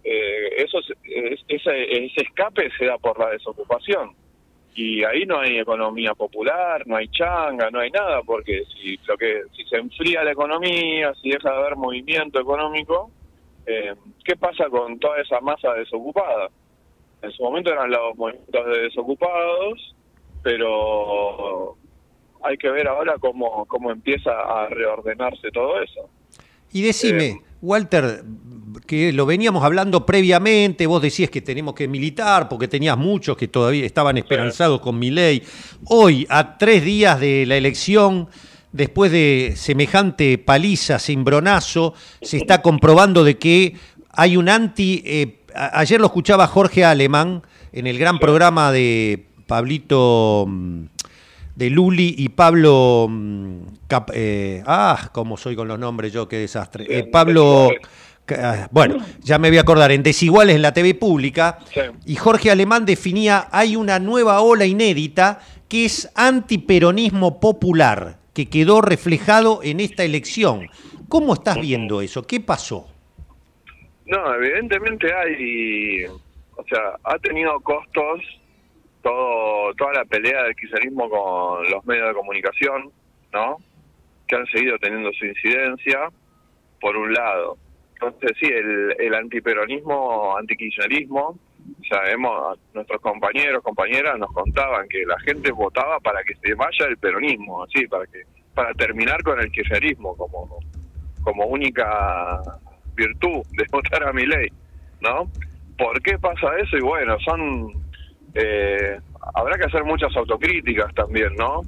eh, 0.05 0.63
eso 0.63 0.79
ese, 1.03 2.05
ese 2.05 2.21
escape 2.21 2.71
se 2.77 2.85
da 2.85 2.97
por 2.97 3.19
la 3.19 3.29
desocupación 3.31 4.22
y 4.75 5.03
ahí 5.03 5.25
no 5.25 5.39
hay 5.39 5.59
economía 5.59 6.13
popular, 6.13 6.85
no 6.87 6.97
hay 6.97 7.07
changa, 7.09 7.69
no 7.69 7.79
hay 7.79 7.91
nada, 7.91 8.21
porque 8.23 8.63
si 8.73 8.97
lo 9.07 9.17
que 9.17 9.43
si 9.55 9.63
se 9.65 9.77
enfría 9.77 10.23
la 10.23 10.31
economía, 10.31 11.13
si 11.21 11.29
deja 11.29 11.51
de 11.51 11.57
haber 11.57 11.75
movimiento 11.75 12.39
económico, 12.39 13.11
eh, 13.65 13.93
¿qué 14.23 14.35
pasa 14.35 14.69
con 14.69 14.99
toda 14.99 15.21
esa 15.21 15.39
masa 15.41 15.73
desocupada? 15.73 16.49
En 17.21 17.31
su 17.31 17.43
momento 17.43 17.71
eran 17.71 17.91
los 17.91 18.17
movimientos 18.17 18.65
de 18.65 18.81
desocupados, 18.81 19.95
pero 20.41 21.77
hay 22.43 22.57
que 22.57 22.69
ver 22.69 22.87
ahora 22.87 23.15
cómo, 23.19 23.65
cómo 23.65 23.91
empieza 23.91 24.31
a 24.31 24.67
reordenarse 24.67 25.49
todo 25.51 25.81
eso. 25.81 26.09
Y 26.73 26.81
decime, 26.81 27.27
eh, 27.27 27.41
Walter, 27.61 28.23
que 28.85 29.13
lo 29.13 29.25
veníamos 29.25 29.63
hablando 29.63 30.05
previamente, 30.05 30.87
vos 30.87 31.01
decías 31.01 31.29
que 31.29 31.41
tenemos 31.41 31.73
que 31.73 31.87
militar 31.87 32.49
porque 32.49 32.67
tenías 32.67 32.97
muchos 32.97 33.37
que 33.37 33.47
todavía 33.47 33.85
estaban 33.85 34.17
esperanzados 34.17 34.79
con 34.79 34.99
mi 34.99 35.11
ley. 35.11 35.43
Hoy, 35.85 36.25
a 36.29 36.57
tres 36.57 36.83
días 36.83 37.19
de 37.19 37.45
la 37.45 37.55
elección, 37.55 38.27
después 38.71 39.11
de 39.11 39.53
semejante 39.55 40.37
paliza, 40.37 40.99
cimbronazo, 40.99 41.93
se 42.21 42.37
está 42.37 42.61
comprobando 42.61 43.23
de 43.23 43.37
que 43.37 43.75
hay 44.11 44.37
un 44.37 44.49
anti... 44.49 45.01
Eh, 45.05 45.39
ayer 45.55 45.99
lo 45.99 46.07
escuchaba 46.07 46.47
Jorge 46.47 46.83
Alemán 46.83 47.43
en 47.71 47.87
el 47.87 47.97
gran 47.97 48.19
programa 48.19 48.71
de 48.71 49.25
Pablito 49.47 50.45
mm, 50.47 50.85
de 51.55 51.69
Luli 51.69 52.15
y 52.17 52.29
Pablo. 52.29 53.07
Mm, 53.09 53.59
eh, 54.13 54.63
ah, 54.65 55.09
cómo 55.11 55.37
soy 55.37 55.55
con 55.55 55.67
los 55.67 55.79
nombres 55.79 56.11
yo, 56.11 56.27
qué 56.27 56.37
desastre. 56.37 56.85
Eh, 56.89 57.03
Pablo. 57.03 57.69
Ah, 58.31 58.69
bueno, 58.71 58.97
ya 59.19 59.37
me 59.37 59.49
voy 59.49 59.57
a 59.57 59.61
acordar, 59.61 59.91
en 59.91 60.01
Desiguales 60.01 60.55
en 60.55 60.61
la 60.61 60.73
TV 60.73 60.95
pública, 60.95 61.59
y 62.05 62.15
Jorge 62.15 62.51
Alemán 62.51 62.85
definía, 62.85 63.47
hay 63.51 63.75
una 63.75 63.99
nueva 63.99 64.39
ola 64.41 64.65
inédita 64.65 65.41
que 65.67 65.85
es 65.85 66.09
antiperonismo 66.15 67.39
popular, 67.41 68.19
que 68.33 68.49
quedó 68.49 68.81
reflejado 68.81 69.59
en 69.61 69.79
esta 69.81 70.03
elección. 70.03 70.69
¿Cómo 71.09 71.33
estás 71.33 71.59
viendo 71.59 72.01
eso? 72.01 72.25
¿Qué 72.25 72.39
pasó? 72.39 72.87
No, 74.05 74.35
evidentemente 74.35 75.13
hay, 75.13 76.05
o 76.05 76.63
sea, 76.69 76.97
ha 77.03 77.17
tenido 77.19 77.59
costos 77.59 78.21
todo, 79.01 79.73
toda 79.75 79.93
la 79.93 80.05
pelea 80.05 80.43
del 80.43 80.55
kirchnerismo 80.55 81.09
con 81.09 81.69
los 81.69 81.85
medios 81.85 82.07
de 82.07 82.13
comunicación, 82.13 82.89
¿no? 83.33 83.57
Que 84.27 84.37
han 84.37 84.45
seguido 84.47 84.77
teniendo 84.79 85.11
su 85.11 85.25
incidencia, 85.25 86.09
por 86.79 86.95
un 86.95 87.13
lado. 87.13 87.57
Entonces, 88.05 88.37
sí, 88.39 88.47
el, 88.47 88.95
el 88.99 89.13
antiperonismo, 89.15 90.37
antikirchnerismo, 90.37 91.39
sabemos, 91.89 92.59
nuestros 92.73 93.01
compañeros, 93.01 93.63
compañeras 93.63 94.17
nos 94.17 94.31
contaban 94.31 94.87
que 94.87 95.05
la 95.05 95.19
gente 95.19 95.51
votaba 95.51 95.99
para 95.99 96.23
que 96.23 96.35
se 96.35 96.53
vaya 96.55 96.85
el 96.87 96.97
peronismo, 96.97 97.63
así, 97.63 97.87
para 97.87 98.05
que 98.07 98.23
para 98.53 98.73
terminar 98.73 99.21
con 99.23 99.39
el 99.39 99.51
kirchnerismo 99.51 100.15
como, 100.15 100.59
como 101.23 101.45
única 101.45 102.39
virtud 102.95 103.43
de 103.57 103.65
votar 103.71 104.07
a 104.07 104.13
mi 104.13 104.25
ley, 104.25 104.47
¿no? 105.01 105.29
¿Por 105.77 106.01
qué 106.01 106.19
pasa 106.19 106.55
eso? 106.57 106.77
Y 106.77 106.81
bueno, 106.81 107.17
son 107.25 107.71
eh, 108.35 108.99
habrá 109.33 109.57
que 109.57 109.65
hacer 109.65 109.83
muchas 109.83 110.15
autocríticas 110.15 110.93
también, 110.93 111.33
¿no? 111.35 111.61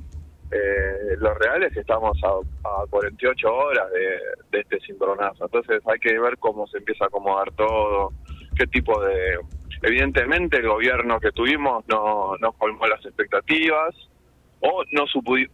Eh, 0.51 1.15
lo 1.19 1.33
real 1.33 1.63
es 1.63 1.73
que 1.73 1.79
estamos 1.79 2.17
a, 2.23 2.85
48 2.89 3.53
horas 3.53 3.91
de, 3.91 4.59
este 4.59 4.79
cimbronazo, 4.81 5.45
entonces 5.45 5.81
hay 5.85 5.99
que 5.99 6.17
ver 6.17 6.37
cómo 6.37 6.65
se 6.67 6.77
empieza 6.77 7.05
a 7.05 7.07
acomodar 7.07 7.51
todo, 7.53 8.11
qué 8.57 8.67
tipo 8.67 8.99
de... 9.03 9.39
Evidentemente 9.81 10.57
el 10.57 10.67
gobierno 10.67 11.19
que 11.19 11.31
tuvimos 11.31 11.85
no, 11.87 12.37
no 12.37 12.53
colmó 12.53 12.87
las 12.87 13.05
expectativas, 13.05 13.93
o 14.61 14.83
no, 14.91 15.05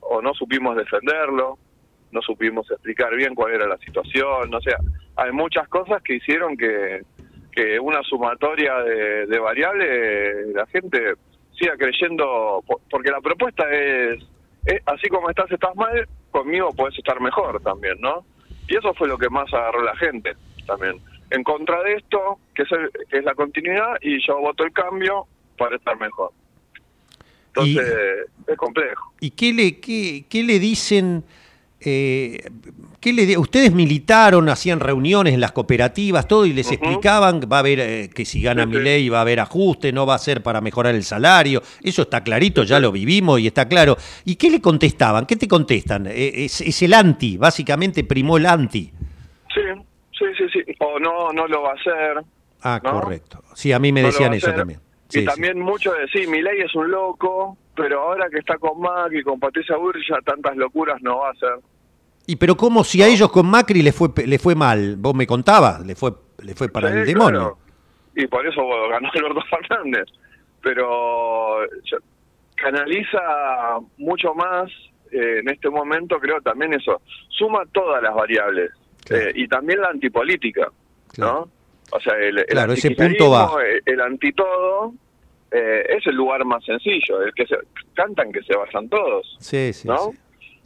o 0.01 0.21
no 0.21 0.33
supimos 0.33 0.77
defenderlo, 0.77 1.57
no 2.11 2.21
supimos 2.21 2.69
explicar 2.69 3.15
bien 3.15 3.33
cuál 3.33 3.53
era 3.53 3.67
la 3.67 3.77
situación, 3.77 4.53
o 4.53 4.61
sea, 4.61 4.77
hay 5.15 5.31
muchas 5.31 5.67
cosas 5.67 6.01
que 6.03 6.15
hicieron 6.15 6.55
que, 6.55 7.01
que 7.51 7.79
una 7.79 8.01
sumatoria 8.03 8.75
de, 8.77 9.39
variables 9.39 10.53
la 10.53 10.65
gente 10.67 11.13
siga 11.57 11.75
creyendo, 11.77 12.63
porque 12.89 13.11
la 13.11 13.21
propuesta 13.21 13.63
es, 13.71 14.23
así 14.85 15.07
como 15.09 15.29
estás, 15.29 15.51
estás 15.51 15.75
mal, 15.75 16.07
conmigo 16.31 16.73
puedes 16.73 16.97
estar 16.97 17.19
mejor 17.19 17.61
también, 17.61 17.99
¿no? 17.99 18.25
Y 18.67 18.77
eso 18.77 18.93
fue 18.93 19.07
lo 19.07 19.17
que 19.17 19.29
más 19.29 19.51
agarró 19.53 19.83
la 19.83 19.95
gente 19.95 20.33
también. 20.65 20.99
En 21.29 21.43
contra 21.43 21.81
de 21.83 21.95
esto, 21.95 22.39
que 22.53 22.63
es, 22.63 22.69
que 23.09 23.17
es 23.17 23.23
la 23.23 23.35
continuidad, 23.35 23.97
y 24.01 24.25
yo 24.25 24.39
voto 24.39 24.63
el 24.63 24.73
cambio 24.73 25.27
para 25.57 25.75
estar 25.75 25.97
mejor. 25.99 26.31
Entonces, 27.47 28.27
es 28.47 28.57
complejo. 28.57 29.13
¿Y 29.19 29.31
qué 29.31 29.53
le, 29.53 29.79
qué, 29.79 30.25
qué 30.29 30.43
le 30.43 30.59
dicen 30.59 31.23
eh, 31.83 32.49
¿qué 32.99 33.11
le, 33.11 33.37
ustedes 33.37 33.73
militaron, 33.73 34.47
hacían 34.49 34.79
reuniones 34.79 35.33
en 35.33 35.41
las 35.41 35.51
cooperativas, 35.51 36.27
todo, 36.27 36.45
y 36.45 36.53
les 36.53 36.71
explicaban 36.71 37.41
va 37.51 37.57
a 37.57 37.59
haber 37.59 37.79
eh, 37.79 38.09
que 38.13 38.23
si 38.23 38.41
gana 38.41 38.65
mi 38.65 38.79
ley 38.79 39.09
va 39.09 39.17
a 39.17 39.21
haber 39.21 39.39
ajuste, 39.39 39.91
no 39.91 40.05
va 40.05 40.15
a 40.15 40.19
ser 40.19 40.43
para 40.43 40.61
mejorar 40.61 40.93
el 40.93 41.03
salario. 41.03 41.61
Eso 41.81 42.03
está 42.03 42.23
clarito, 42.23 42.63
ya 42.63 42.79
lo 42.79 42.91
vivimos 42.91 43.39
y 43.39 43.47
está 43.47 43.67
claro. 43.67 43.97
¿Y 44.25 44.35
qué 44.35 44.51
le 44.51 44.61
contestaban? 44.61 45.25
¿Qué 45.25 45.35
te 45.35 45.47
contestan? 45.47 46.05
Eh, 46.07 46.45
es, 46.45 46.81
el 46.81 46.93
anti, 46.93 47.37
básicamente 47.37 48.03
primó 48.03 48.37
el 48.37 48.45
anti. 48.45 48.91
Sí, 49.53 49.61
sí, 50.11 50.25
sí, 50.37 50.43
sí. 50.53 50.75
O 50.79 50.99
no, 50.99 51.33
no 51.33 51.47
lo 51.47 51.63
va 51.63 51.71
a 51.71 51.73
hacer. 51.73 52.23
Ah, 52.61 52.79
correcto. 52.79 53.43
Sí, 53.55 53.71
a 53.71 53.79
mí 53.79 53.91
me 53.91 54.03
decían 54.03 54.33
eso 54.33 54.53
también. 54.53 54.79
y 55.11 55.25
también 55.25 55.59
mucho 55.59 55.91
de 55.93 56.07
sí, 56.07 56.27
mi 56.27 56.41
ley 56.41 56.61
es 56.61 56.75
un 56.75 56.91
loco, 56.91 57.57
pero 57.75 58.01
ahora 58.01 58.29
que 58.29 58.39
está 58.39 58.57
con 58.57 58.79
Mac 58.79 59.11
y 59.11 59.23
con 59.23 59.39
Patricia 59.39 59.77
Burri 59.77 60.01
tantas 60.25 60.55
locuras 60.55 61.01
no 61.01 61.19
va 61.19 61.29
a 61.29 61.31
hacer. 61.31 61.55
Y 62.27 62.35
pero 62.35 62.55
como 62.55 62.83
si 62.83 63.01
a 63.01 63.07
ellos 63.07 63.31
con 63.31 63.49
Macri 63.49 63.81
le 63.81 63.91
fue 63.91 64.09
le 64.25 64.39
fue 64.39 64.55
mal, 64.55 64.95
vos 64.97 65.15
me 65.15 65.25
contabas, 65.25 65.85
le 65.85 65.95
fue 65.95 66.11
le 66.43 66.53
fue 66.53 66.69
para 66.69 66.89
el 66.89 67.05
demonio. 67.05 67.57
Y 68.15 68.27
por 68.27 68.45
eso 68.45 68.61
ganó 68.89 69.09
Alberto 69.13 69.41
Fernández. 69.49 70.05
Pero 70.61 71.57
canaliza 72.55 73.79
mucho 73.97 74.35
más 74.35 74.69
eh, 75.11 75.39
en 75.39 75.49
este 75.49 75.69
momento, 75.69 76.19
creo 76.19 76.39
también 76.41 76.73
eso, 76.73 77.01
suma 77.29 77.63
todas 77.73 78.01
las 78.01 78.13
variables 78.13 78.71
eh, 79.09 79.31
y 79.35 79.47
también 79.47 79.81
la 79.81 79.89
antipolítica, 79.89 80.71
¿no? 81.17 81.49
O 81.91 81.99
sea, 81.99 82.13
el, 82.17 82.45
claro, 82.45 82.71
ese 82.71 82.91
punto 82.91 83.31
va. 83.31 83.51
El, 83.85 83.99
antitodo 83.99 84.93
eh, 85.51 85.85
es 85.89 86.07
el 86.07 86.15
lugar 86.15 86.43
más 86.45 86.63
sencillo, 86.63 87.21
el 87.21 87.33
que 87.33 87.45
se 87.45 87.55
cantan 87.93 88.31
que 88.31 88.41
se 88.43 88.55
vayan 88.55 88.89
todos, 88.89 89.37
sí, 89.39 89.73
sí, 89.73 89.87
¿no? 89.87 90.11
Sí, 90.11 90.17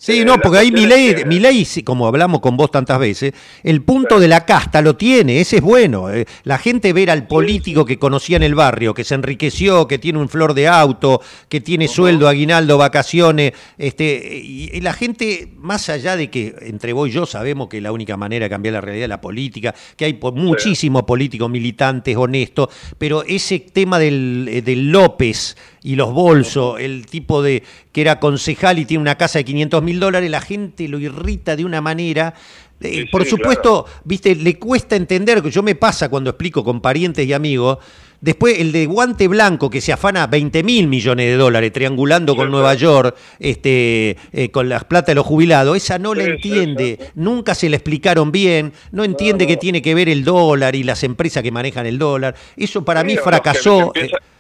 Eh, 0.08 0.26
no, 0.26 0.38
porque 0.40 0.60
ahí 0.60 0.72
Milei, 0.72 1.24
Milei, 1.26 1.64
sí, 1.64 1.82
como 1.82 2.06
hablamos 2.08 2.42
con 2.42 2.58
vos 2.58 2.70
tantas 2.70 3.00
veces, 3.00 3.34
el 3.64 3.82
punto 3.82 4.20
de 4.20 4.28
la 4.28 4.46
casta 4.46 4.82
lo 4.82 4.96
tiene, 4.96 5.40
ese 5.40 5.58
es 5.58 5.62
bueno. 5.62 6.12
eh. 6.12 6.26
La 6.44 6.58
gente 6.58 6.92
ver 6.94 7.10
al 7.10 7.28
político 7.28 7.86
que 7.86 7.98
conocía 7.98 8.36
en 8.38 8.44
el 8.44 8.56
barrio, 8.56 8.94
que 8.94 9.04
se 9.04 9.16
enriqueció, 9.16 9.88
que 9.88 9.98
tiene 9.98 10.20
un 10.20 10.30
flor 10.30 10.54
de 10.54 10.68
auto, 10.68 11.22
que 11.48 11.62
tiene 11.62 11.88
sueldo, 11.88 12.28
aguinaldo, 12.28 12.78
vacaciones, 12.78 13.54
este, 13.78 14.38
y, 14.44 14.82
la 14.82 14.94
gente, 14.94 15.54
más 15.58 15.90
allá 15.90 16.18
de 16.18 16.30
que 16.30 16.54
entre 16.62 16.94
vos 16.94 17.10
y 17.10 17.12
yo 17.12 17.26
sabemos 17.26 17.70
que 17.70 17.80
la 17.82 17.92
única 17.92 18.18
manera 18.18 18.46
de 18.46 18.50
cambiar 18.50 18.74
la 18.74 18.82
realidad 18.82 19.06
es 19.06 19.10
la 19.10 19.22
política, 19.22 19.74
que 19.96 20.06
hay 20.06 20.20
muchísimos 20.36 21.04
políticos 21.04 21.50
militantes, 21.50 22.16
honestos, 22.18 22.70
pero 22.98 23.24
ese 23.24 23.60
tema 23.60 23.98
del, 23.98 24.48
eh, 24.52 24.62
del 24.62 24.92
López 24.92 25.56
y 25.86 25.96
los 25.96 26.12
bolsos, 26.12 26.80
el 26.80 27.06
tipo 27.06 27.44
de 27.44 27.62
que 27.92 28.02
era 28.02 28.20
concejal 28.20 28.80
y 28.80 28.86
tiene 28.86 29.02
una 29.04 29.18
casa 29.18 29.38
de 29.38 29.46
500 29.46 29.84
mil 29.84 30.00
dólares, 30.00 30.32
la 30.32 30.42
gente 30.42 30.88
lo 30.88 30.98
irrita 31.00 31.56
de 31.56 31.64
una 31.64 31.80
manera. 31.80 32.34
eh, 32.82 33.02
Sí, 33.02 33.06
por 33.12 33.24
sí, 33.24 33.30
supuesto, 33.30 33.86
viste, 34.04 34.36
le 34.36 34.58
cuesta 34.58 34.96
entender, 34.96 35.44
que 35.44 35.52
yo 35.52 35.62
me 35.62 35.76
pasa 35.76 36.10
cuando 36.10 36.32
explico 36.32 36.64
con 36.64 36.82
parientes 36.82 37.28
y 37.28 37.34
amigos, 37.34 37.78
después 38.20 38.60
el 38.60 38.72
de 38.72 38.88
guante 38.88 39.28
blanco 39.28 39.70
que 39.70 39.80
se 39.80 39.94
afana 39.94 40.26
20 40.26 40.64
mil 40.64 40.88
millones 40.88 41.28
de 41.28 41.38
dólares 41.38 41.72
triangulando 41.72 42.36
con 42.36 42.50
Nueva. 42.50 42.74
York, 42.74 43.16
este, 43.38 44.18
eh, 44.34 44.50
con 44.50 44.68
las 44.68 44.86
plata 44.86 45.12
de 45.12 45.16
los 45.16 45.26
jubilados, 45.26 45.78
esa 45.78 46.00
no 46.00 46.16
la 46.16 46.24
entiende, 46.24 46.98
nunca 47.14 47.54
se 47.54 47.70
le 47.70 47.76
explicaron 47.76 48.32
bien, 48.32 48.74
no 48.92 49.04
entiende 49.04 49.46
no. 49.46 49.50
que 49.50 49.58
tiene 49.58 49.84
que 49.84 49.94
ver 49.94 50.10
el 50.10 50.24
dólar 50.24 50.76
y 50.76 50.82
las 50.82 51.04
empresas 51.04 51.44
que 51.44 51.52
manejan 51.52 51.86
el 51.86 52.00
dólar, 52.00 52.36
eso 52.58 52.84
para 52.84 53.04
mí 53.04 53.18
fracasó. 53.18 53.94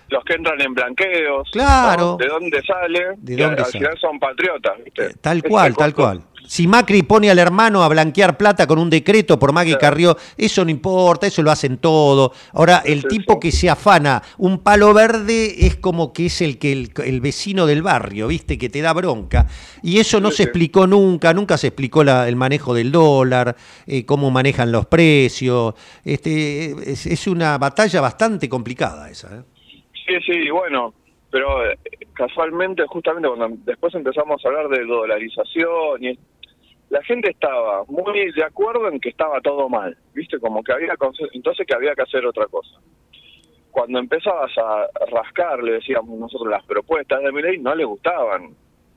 Los 0.10 0.24
que 0.24 0.34
entran 0.34 0.60
en 0.62 0.74
blanqueos. 0.74 1.50
Claro. 1.52 2.12
¿no? 2.12 2.18
¿De 2.18 2.28
dónde 2.28 2.62
sale? 2.65 3.00
¿De 3.18 3.36
dónde 3.36 3.62
al 3.63 3.72
final 3.72 3.98
son 4.00 4.20
patriotas, 4.20 4.74
¿viste? 4.84 5.06
Eh, 5.08 5.15
Tal 5.22 5.41
cual, 5.44 5.76
tal 5.76 5.94
cual. 5.94 6.22
Si 6.48 6.68
Macri 6.68 7.02
pone 7.02 7.32
al 7.32 7.39
hermano 7.39 7.82
a 7.84 7.88
blanquear 7.88 8.38
plata 8.38 8.68
con 8.68 8.78
un 8.78 8.88
decreto, 8.88 9.39
por 9.39 9.50
que 9.50 9.63
Claro. 9.65 9.80
Carrió, 9.80 10.18
eso 10.38 10.63
no 10.63 10.70
importa, 10.70 11.26
eso 11.26 11.41
lo 11.41 11.50
hacen 11.50 11.80
todo. 11.80 12.34
Ahora, 12.54 12.84
el 12.86 13.02
sí, 13.02 13.08
tipo 13.08 13.34
sí. 13.34 13.39
que 13.39 13.52
se 13.52 13.68
afana 13.68 14.22
un 14.38 14.60
palo 14.60 14.94
verde 14.94 15.65
es 15.65 15.76
como 15.76 16.13
que 16.13 16.28
es 16.28 16.41
el 16.41 16.60
que 16.60 16.72
el, 16.72 16.91
el 17.04 17.20
vecino 17.20 17.65
del 17.65 17.82
barrio, 17.82 18.28
¿viste? 18.28 18.60
Que 18.60 18.70
te 18.70 18.82
da 18.84 18.94
bronca. 18.94 19.48
Y 19.82 19.98
eso 19.98 20.20
no 20.22 20.30
Sí, 20.30 20.38
se 20.38 20.44
sí. 20.44 20.50
explicó 20.50 20.86
nunca, 20.86 21.34
nunca 21.34 21.58
se 21.58 21.65
explicó 21.68 22.04
la- 22.04 22.28
el 22.28 22.36
manejo 22.36 22.76
del 22.76 22.91
dólar, 22.91 23.56
eh, 23.88 24.06
cómo 24.06 24.30
manejan 24.30 24.72
los 24.72 24.86
precios. 24.86 25.74
Este, 26.04 26.91
es, 26.91 27.08
es 27.08 27.26
una 27.26 27.58
batalla 27.58 28.02
bastante 28.02 28.48
complicada 28.48 29.10
esa. 29.10 29.36
¿eh? 29.36 29.41
Sí, 30.06 30.13
sí, 30.26 30.50
bueno, 30.52 30.94
pero 31.32 31.70
eh, 31.70 31.78
casualmente, 32.13 32.86
justamente 32.88 33.28
cuando 33.28 33.58
después 33.65 33.94
empezamos 33.96 34.44
a 34.44 34.48
hablar 34.48 34.70
de 34.70 34.86
dolarización 34.86 36.04
y 36.04 36.20
la 36.89 37.02
gente 37.04 37.32
estaba 37.32 37.84
muy 37.88 38.32
de 38.32 38.44
acuerdo 38.44 38.88
en 38.88 39.00
que 39.00 39.10
estaba 39.10 39.41
todo 39.41 39.68
mal, 39.68 39.98
¿viste? 40.13 40.39
Como 40.39 40.63
que 40.63 40.74
había 40.74 40.94
entonces 41.34 41.68
que 41.68 41.76
había 41.76 41.96
que 41.96 42.04
hacer 42.04 42.26
otra 42.26 42.46
cosa. 42.46 42.80
Cuando 43.72 44.00
empezabas 44.00 44.52
a 44.58 44.88
rascar, 45.12 45.62
le 45.63 45.74
decíamos 45.74 46.18
nosotros, 46.18 46.50
las 46.50 46.63
propuestas 46.65 47.22
de 47.22 47.32
Milei 47.32 47.58
no 47.58 47.76
le 47.76 47.84
gustaban, 47.84 48.56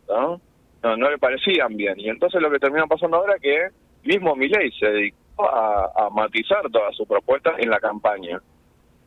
¿no? 0.08 0.40
No, 0.82 1.10
le 1.10 1.18
parecían 1.18 1.76
bien. 1.76 1.98
Y 1.98 2.08
entonces 2.08 2.40
lo 2.40 2.50
que 2.50 2.60
terminó 2.60 2.86
pasando 2.86 3.16
ahora 3.16 3.34
es 3.36 3.42
que 3.42 3.68
mismo 4.04 4.36
Milei 4.36 4.70
se 4.78 4.86
dedicó 4.86 5.48
a 5.50 6.08
matizar 6.12 6.70
todas 6.70 6.94
sus 6.94 7.08
propuestas 7.08 7.54
en 7.58 7.70
la 7.70 7.80
campaña 7.80 8.40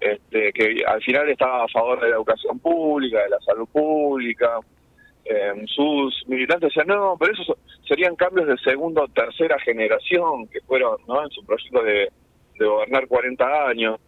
este, 0.01 0.51
que 0.51 0.83
al 0.85 1.01
final 1.03 1.29
estaba 1.29 1.63
a 1.63 1.67
favor 1.67 2.01
de 2.01 2.09
la 2.09 2.15
educación 2.15 2.59
pública, 2.59 3.21
de 3.23 3.29
la 3.29 3.39
salud 3.41 3.67
pública. 3.71 4.59
Eh, 5.23 5.63
sus 5.67 6.23
militantes 6.27 6.69
decían, 6.69 6.87
no, 6.87 7.15
pero 7.19 7.33
esos 7.33 7.55
serían 7.87 8.15
cambios 8.15 8.47
de 8.47 8.57
segunda 8.57 9.03
o 9.03 9.07
tercera 9.09 9.59
generación 9.59 10.47
que 10.47 10.59
fueron 10.61 10.97
¿no? 11.07 11.23
en 11.23 11.29
su 11.29 11.45
proyecto 11.45 11.83
de, 11.83 12.11
de 12.57 12.65
gobernar 12.65 13.07
40 13.07 13.67
años. 13.67 13.99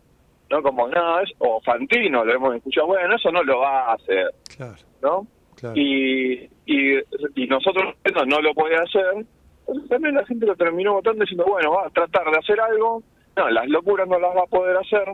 ¿no? 0.50 0.64
Como, 0.64 0.88
no, 0.88 1.20
es, 1.20 1.32
o 1.38 1.62
Fantino, 1.62 2.26
lo 2.26 2.34
hemos 2.34 2.56
escuchado, 2.56 2.88
bueno, 2.88 3.16
eso 3.16 3.32
no 3.32 3.44
lo 3.44 3.60
va 3.60 3.92
a 3.92 3.94
hacer, 3.94 4.32
Claro, 4.58 4.76
¿no? 5.02 5.28
claro. 5.56 5.76
Y, 5.80 6.50
y, 6.66 6.98
y 7.36 7.48
nosotros 7.48 7.96
no, 8.16 8.26
no 8.26 8.42
lo 8.42 8.54
puede 8.56 8.76
hacer. 8.76 9.26
Entonces 9.68 9.90
también 9.90 10.16
la 10.16 10.26
gente 10.26 10.46
lo 10.46 10.56
terminó 10.56 10.94
votando 10.94 11.22
diciendo, 11.22 11.46
bueno, 11.48 11.72
va 11.72 11.86
a 11.86 11.90
tratar 11.92 12.30
de 12.32 12.38
hacer 12.38 12.60
algo. 12.60 13.04
No, 13.36 13.50
las 13.50 13.68
locuras 13.68 14.08
no 14.08 14.20
las 14.20 14.36
va 14.36 14.42
a 14.44 14.48
poder 14.48 14.76
hacer. 14.78 15.14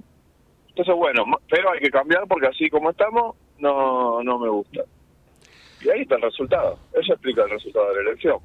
Entonces, 0.70 0.96
bueno, 0.96 1.26
pero 1.50 1.72
hay 1.72 1.80
que 1.80 1.90
cambiar 1.90 2.26
porque 2.28 2.48
así 2.48 2.70
como 2.70 2.92
estamos, 2.92 3.36
no, 3.60 4.24
no 4.24 4.40
me 4.40 4.50
gusta. 4.50 4.84
Y 5.82 5.90
ahí 5.90 6.02
está 6.02 6.16
el 6.16 6.22
resultado. 6.22 6.80
Eso 6.94 7.14
explica 7.14 7.44
el 7.44 7.50
resultado 7.52 7.90
de 7.90 7.96
la 7.96 8.10
elección. 8.10 8.40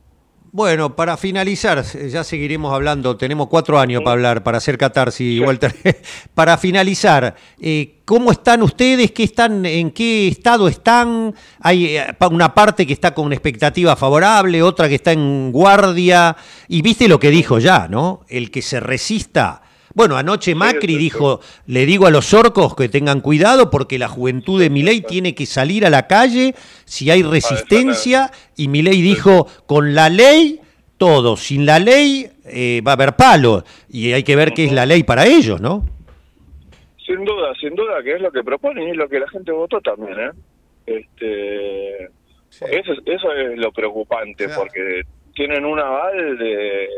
Bueno, 0.56 0.94
para 0.94 1.16
finalizar, 1.16 1.84
eh, 1.94 2.08
ya 2.10 2.22
seguiremos 2.22 2.72
hablando, 2.72 3.16
tenemos 3.16 3.48
cuatro 3.48 3.76
años 3.76 4.02
para 4.02 4.12
hablar, 4.12 4.44
para 4.44 4.58
hacer 4.58 4.78
catarsis, 4.78 5.40
Walter. 5.40 5.74
para 6.34 6.56
finalizar, 6.56 7.34
eh, 7.60 7.96
¿cómo 8.04 8.30
están 8.30 8.62
ustedes? 8.62 9.10
¿Qué 9.10 9.24
están, 9.24 9.66
¿En 9.66 9.90
qué 9.90 10.28
estado 10.28 10.68
están? 10.68 11.34
Hay 11.58 11.96
eh, 11.96 12.06
una 12.30 12.54
parte 12.54 12.86
que 12.86 12.92
está 12.92 13.12
con 13.12 13.26
una 13.26 13.34
expectativa 13.34 13.96
favorable, 13.96 14.62
otra 14.62 14.88
que 14.88 14.94
está 14.94 15.10
en 15.10 15.50
guardia. 15.50 16.36
Y 16.68 16.82
viste 16.82 17.08
lo 17.08 17.18
que 17.18 17.30
dijo 17.30 17.58
ya, 17.58 17.88
¿no? 17.88 18.20
El 18.28 18.52
que 18.52 18.62
se 18.62 18.78
resista. 18.78 19.63
Bueno, 19.94 20.16
anoche 20.16 20.54
Macri 20.56 20.96
dijo, 20.96 21.40
le 21.66 21.86
digo 21.86 22.06
a 22.06 22.10
los 22.10 22.34
orcos 22.34 22.74
que 22.74 22.88
tengan 22.88 23.20
cuidado 23.20 23.70
porque 23.70 23.98
la 23.98 24.08
juventud 24.08 24.60
de 24.60 24.68
Milei 24.68 25.02
tiene 25.02 25.34
que 25.36 25.46
salir 25.46 25.86
a 25.86 25.90
la 25.90 26.06
calle 26.08 26.54
si 26.84 27.10
hay 27.10 27.22
resistencia 27.22 28.30
y 28.56 28.66
Milei 28.68 29.00
dijo, 29.02 29.46
con 29.66 29.94
la 29.94 30.08
ley, 30.08 30.60
todo, 30.98 31.36
sin 31.36 31.64
la 31.64 31.78
ley 31.78 32.26
eh, 32.44 32.82
va 32.86 32.92
a 32.92 32.94
haber 32.94 33.14
palo. 33.14 33.62
Y 33.88 34.12
hay 34.12 34.24
que 34.24 34.34
ver 34.36 34.52
qué 34.52 34.64
es 34.64 34.72
la 34.72 34.84
ley 34.84 35.04
para 35.04 35.26
ellos, 35.26 35.60
¿no? 35.60 35.84
Sin 37.06 37.24
duda, 37.24 37.52
sin 37.60 37.74
duda 37.76 38.02
que 38.02 38.14
es 38.16 38.20
lo 38.20 38.32
que 38.32 38.42
proponen 38.42 38.88
y 38.88 38.90
es 38.92 38.96
lo 38.96 39.08
que 39.08 39.20
la 39.20 39.28
gente 39.28 39.52
votó 39.52 39.80
también, 39.80 40.18
¿eh? 40.18 40.30
Este, 40.86 42.04
eso, 42.04 42.92
es- 42.92 42.98
eso 43.06 43.32
es 43.32 43.58
lo 43.58 43.70
preocupante 43.72 44.46
Claro. 44.46 44.62
porque 44.62 45.02
tienen 45.34 45.64
un 45.64 45.78
aval 45.78 46.38
de, 46.38 46.88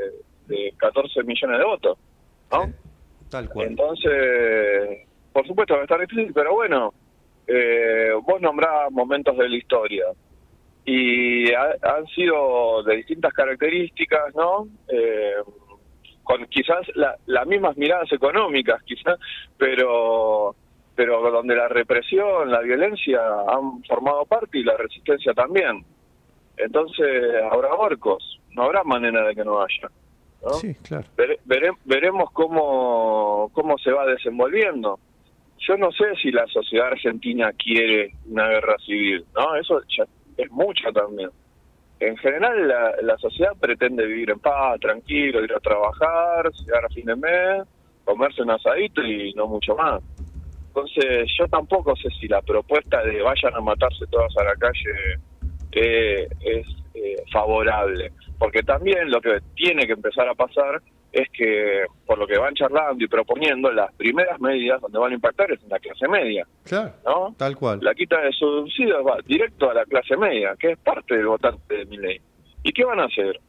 de 0.46 0.72
14 0.76 1.22
millones 1.24 1.58
de 1.58 1.64
votos, 1.64 1.98
¿no? 2.52 2.72
Tal 3.30 3.48
cual. 3.48 3.68
Entonces, 3.68 5.00
por 5.32 5.46
supuesto 5.46 5.74
va 5.74 5.80
a 5.80 5.84
estar 5.84 6.00
difícil, 6.00 6.32
pero 6.32 6.54
bueno, 6.54 6.94
eh, 7.46 8.10
vos 8.22 8.40
nombrás 8.40 8.90
momentos 8.90 9.36
de 9.36 9.48
la 9.48 9.56
historia 9.56 10.04
y 10.84 11.52
ha- 11.52 11.76
han 11.82 12.06
sido 12.08 12.82
de 12.84 12.96
distintas 12.96 13.32
características, 13.32 14.34
¿no? 14.34 14.68
Eh, 14.88 15.34
con 16.22 16.44
quizás 16.46 16.80
la- 16.94 17.16
las 17.26 17.46
mismas 17.46 17.76
miradas 17.76 18.10
económicas, 18.12 18.82
quizás, 18.84 19.18
pero 19.56 20.56
pero 20.94 21.20
donde 21.30 21.54
la 21.54 21.68
represión, 21.68 22.50
la 22.50 22.60
violencia 22.62 23.20
han 23.48 23.82
formado 23.84 24.24
parte 24.24 24.56
y 24.58 24.64
la 24.64 24.78
resistencia 24.78 25.34
también. 25.34 25.84
Entonces 26.56 27.34
habrá 27.52 27.74
orcos, 27.74 28.40
no 28.52 28.62
habrá 28.62 28.82
manera 28.82 29.22
de 29.28 29.34
que 29.34 29.44
no 29.44 29.60
haya. 29.60 29.90
¿No? 30.46 30.54
Sí, 30.54 30.74
claro. 30.82 31.04
Vere- 31.16 31.38
vere- 31.44 31.76
veremos 31.84 32.30
cómo, 32.32 33.50
cómo 33.52 33.76
se 33.78 33.90
va 33.92 34.06
desenvolviendo. 34.06 34.98
Yo 35.58 35.76
no 35.76 35.90
sé 35.92 36.04
si 36.22 36.30
la 36.30 36.46
sociedad 36.46 36.88
argentina 36.88 37.50
quiere 37.52 38.12
una 38.26 38.48
guerra 38.48 38.76
civil, 38.84 39.24
¿no? 39.34 39.56
Eso 39.56 39.80
ya 39.96 40.04
es 40.36 40.50
mucho 40.50 40.92
también. 40.92 41.30
En 41.98 42.16
general, 42.18 42.68
la, 42.68 42.94
la 43.02 43.16
sociedad 43.16 43.52
pretende 43.58 44.04
vivir 44.06 44.30
en 44.30 44.38
paz, 44.38 44.78
tranquilo, 44.80 45.42
ir 45.42 45.52
a 45.52 45.60
trabajar, 45.60 46.50
llegar 46.52 46.84
a 46.84 46.88
fin 46.90 47.06
de 47.06 47.16
mes, 47.16 47.62
comerse 48.04 48.42
un 48.42 48.50
asadito 48.50 49.02
y 49.02 49.32
no 49.32 49.46
mucho 49.46 49.74
más. 49.74 50.02
Entonces, 50.68 51.30
yo 51.38 51.46
tampoco 51.48 51.96
sé 51.96 52.08
si 52.20 52.28
la 52.28 52.42
propuesta 52.42 53.02
de 53.02 53.22
vayan 53.22 53.54
a 53.54 53.60
matarse 53.62 54.04
todas 54.10 54.36
a 54.36 54.44
la 54.44 54.54
calle 54.56 55.18
eh, 55.72 56.28
es 56.40 56.66
eh, 56.96 57.22
favorable. 57.32 58.12
Porque 58.38 58.62
también 58.62 59.10
lo 59.10 59.20
que 59.20 59.38
tiene 59.54 59.86
que 59.86 59.92
empezar 59.92 60.28
a 60.28 60.34
pasar 60.34 60.80
es 61.12 61.28
que, 61.30 61.84
por 62.04 62.18
lo 62.18 62.26
que 62.26 62.36
van 62.36 62.54
charlando 62.54 63.02
y 63.02 63.08
proponiendo, 63.08 63.72
las 63.72 63.92
primeras 63.94 64.38
medidas 64.40 64.80
donde 64.82 64.98
van 64.98 65.12
a 65.12 65.14
impactar 65.14 65.50
es 65.50 65.62
en 65.62 65.70
la 65.70 65.78
clase 65.78 66.08
media, 66.08 66.46
Claro. 66.64 66.92
¿no? 67.06 67.34
Tal 67.38 67.56
cual. 67.56 67.78
La 67.82 67.94
quita 67.94 68.20
de 68.20 68.32
subsidios 68.32 69.06
va 69.06 69.18
directo 69.24 69.70
a 69.70 69.74
la 69.74 69.84
clase 69.86 70.16
media, 70.16 70.54
que 70.58 70.72
es 70.72 70.78
parte 70.78 71.16
del 71.16 71.26
votante 71.26 71.74
de 71.74 71.86
mi 71.86 71.96
ley. 71.96 72.20
¿Y 72.62 72.72
qué 72.72 72.84
van 72.84 73.00
a 73.00 73.04
hacer 73.04 73.40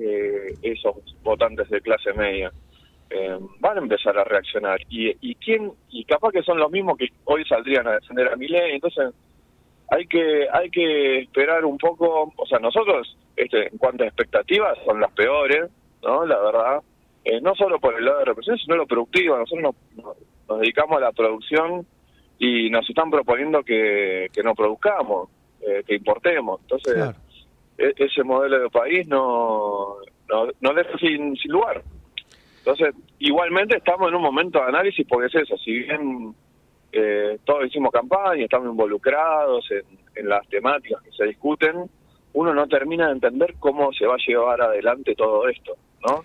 eh, 0.00 0.54
esos 0.62 0.96
votantes 1.22 1.68
de 1.70 1.80
clase 1.82 2.12
media? 2.14 2.50
Eh, 3.10 3.38
van 3.60 3.76
a 3.78 3.80
empezar 3.80 4.18
a 4.18 4.24
reaccionar. 4.24 4.80
¿Y, 4.88 5.14
y 5.20 5.34
quién? 5.36 5.70
Y 5.90 6.04
capaz 6.06 6.32
que 6.32 6.42
son 6.42 6.58
los 6.58 6.70
mismos 6.72 6.96
que 6.98 7.08
hoy 7.24 7.44
saldrían 7.44 7.86
a 7.86 7.92
defender 7.92 8.32
a 8.32 8.36
mi 8.36 8.48
ley. 8.48 8.72
Entonces, 8.74 9.10
hay 9.90 10.06
que 10.06 10.46
hay 10.52 10.70
que 10.70 11.18
esperar 11.20 11.64
un 11.64 11.78
poco. 11.78 12.32
O 12.36 12.46
sea, 12.46 12.58
nosotros, 12.58 13.16
este, 13.36 13.68
en 13.68 13.78
cuanto 13.78 14.04
a 14.04 14.06
expectativas, 14.06 14.78
son 14.84 15.00
las 15.00 15.10
peores, 15.12 15.70
¿no? 16.02 16.24
La 16.26 16.38
verdad. 16.40 16.80
Eh, 17.24 17.40
no 17.40 17.54
solo 17.54 17.78
por 17.78 17.96
el 17.96 18.04
lado 18.04 18.18
de 18.18 18.24
represión, 18.26 18.58
sino 18.58 18.76
lo 18.76 18.86
productivo. 18.86 19.36
Nosotros 19.38 19.74
nos, 19.96 20.04
nos- 20.48 20.60
dedicamos 20.60 20.98
a 20.98 21.00
la 21.00 21.12
producción 21.12 21.86
y 22.38 22.68
nos 22.68 22.86
están 22.88 23.10
proponiendo 23.10 23.62
que, 23.62 24.28
que 24.32 24.42
no 24.42 24.54
produzcamos, 24.54 25.30
eh, 25.62 25.82
que 25.86 25.94
importemos. 25.94 26.60
Entonces, 26.60 26.92
Claro. 26.94 27.16
e- 27.78 27.94
ese 27.96 28.22
modelo 28.24 28.58
de 28.60 28.68
país 28.68 29.08
no, 29.08 29.94
no, 30.28 30.48
no 30.60 30.74
deja 30.74 30.98
sin, 30.98 31.34
sin 31.36 31.52
lugar. 31.52 31.82
Entonces, 32.58 32.94
igualmente 33.18 33.76
estamos 33.78 34.08
en 34.08 34.16
un 34.16 34.22
momento 34.22 34.58
de 34.58 34.66
análisis 34.66 35.06
porque 35.08 35.26
es 35.28 35.34
eso, 35.34 35.56
si 35.58 35.78
bien 35.80 36.34
eh, 36.94 37.38
todos 37.44 37.66
hicimos 37.66 37.92
campaña, 37.92 38.44
estamos 38.44 38.68
involucrados 38.68 39.68
en, 39.70 39.82
en 40.14 40.28
las 40.28 40.46
temáticas 40.48 41.02
que 41.02 41.12
se 41.12 41.24
discuten, 41.24 41.90
uno 42.34 42.54
no 42.54 42.66
termina 42.66 43.06
de 43.06 43.12
entender 43.12 43.54
cómo 43.58 43.92
se 43.92 44.06
va 44.06 44.14
a 44.14 44.24
llevar 44.26 44.60
adelante 44.60 45.14
todo 45.14 45.48
esto, 45.48 45.76
¿no? 46.06 46.24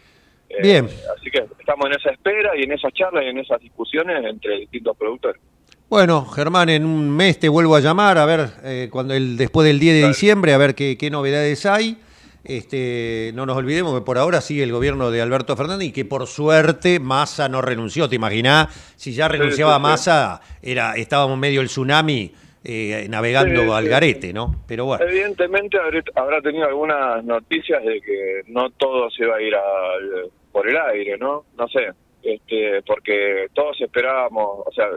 Eh, 0.49 0.62
Bien. 0.62 0.86
Así 0.86 1.29
que 1.32 1.45
estamos 1.60 1.86
en 1.86 1.93
esa 1.93 2.10
espera 2.12 2.58
y 2.58 2.63
en 2.63 2.71
esas 2.71 2.93
charlas 2.93 3.23
y 3.23 3.27
en 3.27 3.38
esas 3.38 3.60
discusiones 3.62 4.23
entre 4.25 4.60
distintos 4.60 4.97
productores. 4.97 5.41
Bueno, 5.88 6.25
Germán, 6.25 6.69
en 6.69 6.86
un 6.86 7.10
mes 7.10 7.39
te 7.39 7.49
vuelvo 7.49 7.75
a 7.75 7.79
llamar, 7.79 8.17
a 8.17 8.25
ver, 8.25 8.49
eh, 8.63 8.89
cuando 8.91 9.13
el, 9.13 9.38
después 9.38 9.65
del 9.65 9.79
10 9.79 10.01
de 10.01 10.08
diciembre, 10.08 10.53
a 10.53 10.58
ver 10.58 10.75
qué, 10.75 10.97
qué 10.97 11.10
novedades 11.10 11.65
hay. 11.65 11.97
Este, 12.43 13.32
no 13.36 13.45
nos 13.45 13.58
olvidemos 13.58 13.93
que 13.97 14.06
por 14.06 14.17
ahora 14.17 14.41
sigue 14.41 14.63
el 14.63 14.71
gobierno 14.71 15.12
de 15.12 15.21
Alberto 15.21 15.56
Fernández 15.58 15.89
y 15.89 15.91
que 15.91 16.06
por 16.06 16.25
suerte 16.28 16.99
Massa 16.99 17.49
no 17.49 17.62
renunció. 17.62 18.08
¿Te 18.10 18.15
imaginás? 18.15 18.93
Si 18.95 19.13
ya 19.13 19.28
renunciaba 19.28 19.73
sí, 19.73 19.78
sí. 19.78 19.82
Massa, 19.84 20.41
era, 20.62 20.95
estábamos 20.95 21.38
medio 21.38 21.62
el 21.62 21.67
tsunami 21.67 22.32
eh, 22.63 23.08
navegando 23.10 23.73
al 23.73 23.88
garete, 23.88 24.34
¿no? 24.34 24.63
Pero 24.67 24.86
bueno. 24.86 25.06
Evidentemente 25.06 25.78
habrá 26.15 26.41
tenido 26.41 26.65
algunas 26.65 27.23
noticias 27.23 27.84
de 27.84 28.02
que 28.02 28.41
no 28.47 28.69
todo 28.71 29.10
se 29.12 29.25
va 29.25 29.38
a 29.38 29.41
ir 29.41 29.54
al- 29.56 30.30
por 30.52 30.67
el 30.67 30.78
aire, 30.78 31.17
¿no? 31.17 31.45
No 31.58 31.67
sé, 31.67 31.91
este, 32.23 32.82
porque 32.84 33.47
todos 33.53 33.79
esperábamos, 33.82 34.65
o 34.65 34.71
sea, 34.73 34.88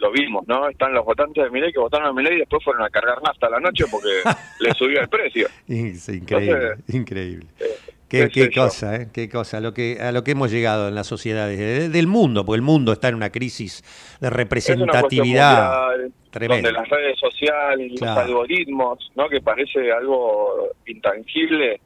lo 0.00 0.10
vimos, 0.12 0.46
¿no? 0.48 0.68
Están 0.68 0.92
los 0.94 1.04
votantes 1.04 1.44
de 1.44 1.50
Milei 1.50 1.72
que 1.72 1.78
votaron 1.78 2.08
a 2.08 2.12
Milei 2.12 2.34
y 2.34 2.38
después 2.38 2.64
fueron 2.64 2.82
a 2.82 2.90
cargar 2.90 3.22
nafta 3.22 3.46
a 3.46 3.50
la 3.50 3.60
noche 3.60 3.84
porque 3.90 4.08
le 4.60 4.72
subió 4.74 5.00
el 5.00 5.08
precio. 5.08 5.48
Es 5.68 6.08
increíble, 6.08 6.52
Entonces, 6.52 6.94
increíble. 6.94 7.46
eh, 7.60 7.66
Qué, 8.08 8.50
cosa, 8.54 8.96
¿eh? 8.96 9.08
Qué 9.10 9.26
cosa, 9.30 9.58
lo 9.60 9.72
que, 9.72 9.96
a 9.98 10.12
lo 10.12 10.22
que 10.22 10.32
hemos 10.32 10.50
llegado 10.50 10.86
en 10.88 10.94
las 10.94 11.06
sociedades, 11.06 11.58
de- 11.58 11.88
del 11.88 12.06
mundo, 12.06 12.44
porque 12.44 12.56
el 12.56 12.62
mundo 12.62 12.92
está 12.92 13.08
en 13.08 13.14
una 13.14 13.30
crisis 13.30 13.82
de 14.20 14.28
representatividad 14.28 15.94
mundial, 15.96 16.12
tremenda. 16.30 16.68
donde 16.68 16.72
las 16.80 16.88
redes 16.90 17.18
sociales, 17.18 17.92
Claro. 17.98 18.20
los 18.20 18.24
algoritmos, 18.28 19.10
¿no? 19.16 19.28
Que 19.30 19.40
parece 19.40 19.90
algo 19.92 20.68
intangible, 20.86 21.80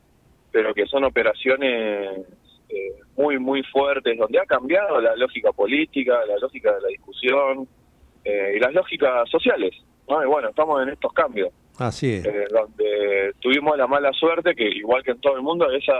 pero 0.50 0.74
que 0.74 0.86
son 0.86 1.04
operaciones 1.04 2.26
eh, 2.70 2.92
muy, 3.16 3.38
muy 3.38 3.62
fuertes, 3.64 4.16
donde 4.18 4.38
ha 4.38 4.44
cambiado 4.46 5.00
la 5.00 5.16
lógica 5.16 5.52
política, 5.52 6.18
la 6.26 6.36
lógica 6.38 6.74
de 6.74 6.80
la 6.82 6.88
discusión 6.88 7.66
eh, 8.24 8.54
y 8.56 8.60
las 8.60 8.72
lógicas 8.74 9.28
sociales, 9.30 9.72
¿no? 10.08 10.22
Y 10.22 10.26
bueno, 10.26 10.48
estamos 10.50 10.82
en 10.82 10.90
estos 10.90 11.12
cambios, 11.12 11.50
Así 11.78 12.12
es. 12.14 12.24
eh, 12.26 12.44
donde 12.50 13.32
tuvimos 13.40 13.76
la 13.78 13.86
mala 13.86 14.12
suerte 14.12 14.54
que, 14.54 14.68
igual 14.68 15.02
que 15.02 15.12
en 15.12 15.20
todo 15.20 15.36
el 15.36 15.42
mundo, 15.42 15.70
esa, 15.70 15.94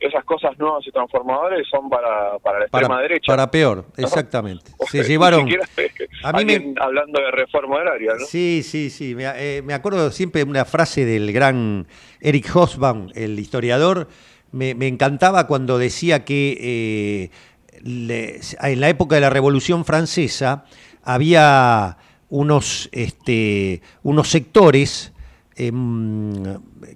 esas 0.00 0.24
cosas 0.24 0.58
nuevas 0.58 0.86
y 0.86 0.90
transformadoras 0.90 1.60
son 1.70 1.88
para, 1.90 2.38
para 2.38 2.60
la 2.60 2.64
extrema 2.64 2.88
Para, 2.88 3.02
derecha. 3.02 3.32
para 3.32 3.50
peor, 3.50 3.84
exactamente. 3.96 4.70
Se 4.90 5.02
llevaron. 5.04 5.48
A 6.24 6.32
mí 6.32 6.44
me- 6.44 6.74
hablando 6.80 7.20
de 7.20 7.30
reforma 7.32 7.76
agraria, 7.78 8.12
¿no? 8.18 8.24
Sí, 8.26 8.62
sí, 8.62 8.90
sí. 8.90 9.14
Me, 9.14 9.24
eh, 9.36 9.62
me 9.62 9.74
acuerdo 9.74 10.10
siempre 10.10 10.44
de 10.44 10.50
una 10.50 10.64
frase 10.64 11.04
del 11.04 11.32
gran 11.32 11.86
Eric 12.20 12.48
Hobsbawm, 12.54 13.08
el 13.14 13.38
historiador. 13.38 14.08
Me, 14.52 14.74
me 14.74 14.86
encantaba 14.86 15.46
cuando 15.46 15.78
decía 15.78 16.24
que 16.24 16.58
eh, 16.60 17.30
le- 17.82 18.40
en 18.60 18.80
la 18.80 18.88
época 18.88 19.14
de 19.14 19.20
la 19.22 19.30
Revolución 19.30 19.84
Francesa 19.84 20.64
había 21.02 21.96
unos, 22.28 22.88
este, 22.92 23.82
unos 24.02 24.28
sectores 24.30 25.12
em, 25.56 26.32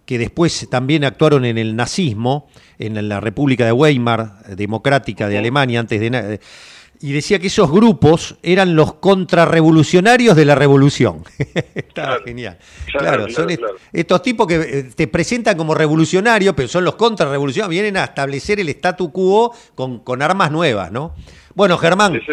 que 0.04 0.18
después 0.18 0.66
también 0.70 1.04
actuaron 1.04 1.44
en 1.44 1.58
el 1.58 1.76
nazismo, 1.76 2.48
en 2.78 3.08
la 3.08 3.20
República 3.20 3.64
de 3.66 3.72
Weimar, 3.72 4.44
democrática 4.56 5.28
de 5.28 5.38
Alemania, 5.38 5.80
antes 5.80 6.00
de... 6.00 6.40
y 7.00 7.12
decía 7.12 7.38
que 7.38 7.48
esos 7.48 7.70
grupos 7.70 8.36
eran 8.42 8.74
los 8.76 8.94
contrarrevolucionarios 8.94 10.36
de 10.36 10.44
la 10.44 10.54
revolución. 10.54 11.24
Estaba 11.74 12.08
Claro. 12.08 12.24
genial. 12.24 12.58
Claro, 12.90 13.28
son 13.30 13.46
claro. 13.46 13.74
estos 13.92 14.22
tipos 14.22 14.46
que 14.46 14.54
eh, 14.56 14.82
te 14.94 15.06
presentan 15.08 15.56
como 15.56 15.74
revolucionarios, 15.74 16.54
pero 16.54 16.68
son 16.68 16.84
los 16.84 16.94
contrarrevolucionarios, 16.96 17.70
vienen 17.70 17.96
a 17.96 18.04
establecer 18.04 18.60
el 18.60 18.68
statu 18.70 19.12
quo 19.12 19.52
con, 19.74 20.00
con 20.00 20.22
armas 20.22 20.50
nuevas, 20.50 20.90
¿no? 20.92 21.14
Bueno, 21.54 21.78
Germán, 21.78 22.14
Sí, 22.14 22.20
sí. 22.26 22.32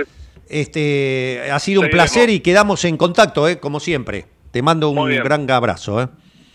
este 0.50 1.50
ha 1.52 1.60
sido 1.60 1.82
un 1.82 1.90
placer 1.90 2.30
y 2.30 2.40
quedamos 2.40 2.84
en 2.86 2.98
contacto, 2.98 3.48
¿eh? 3.48 3.60
como 3.60 3.80
siempre. 3.80 4.26
Te 4.52 4.62
mando 4.62 4.90
un 4.90 5.10
gran 5.10 5.50
abrazo. 5.50 6.02
¿eh? 6.02 6.08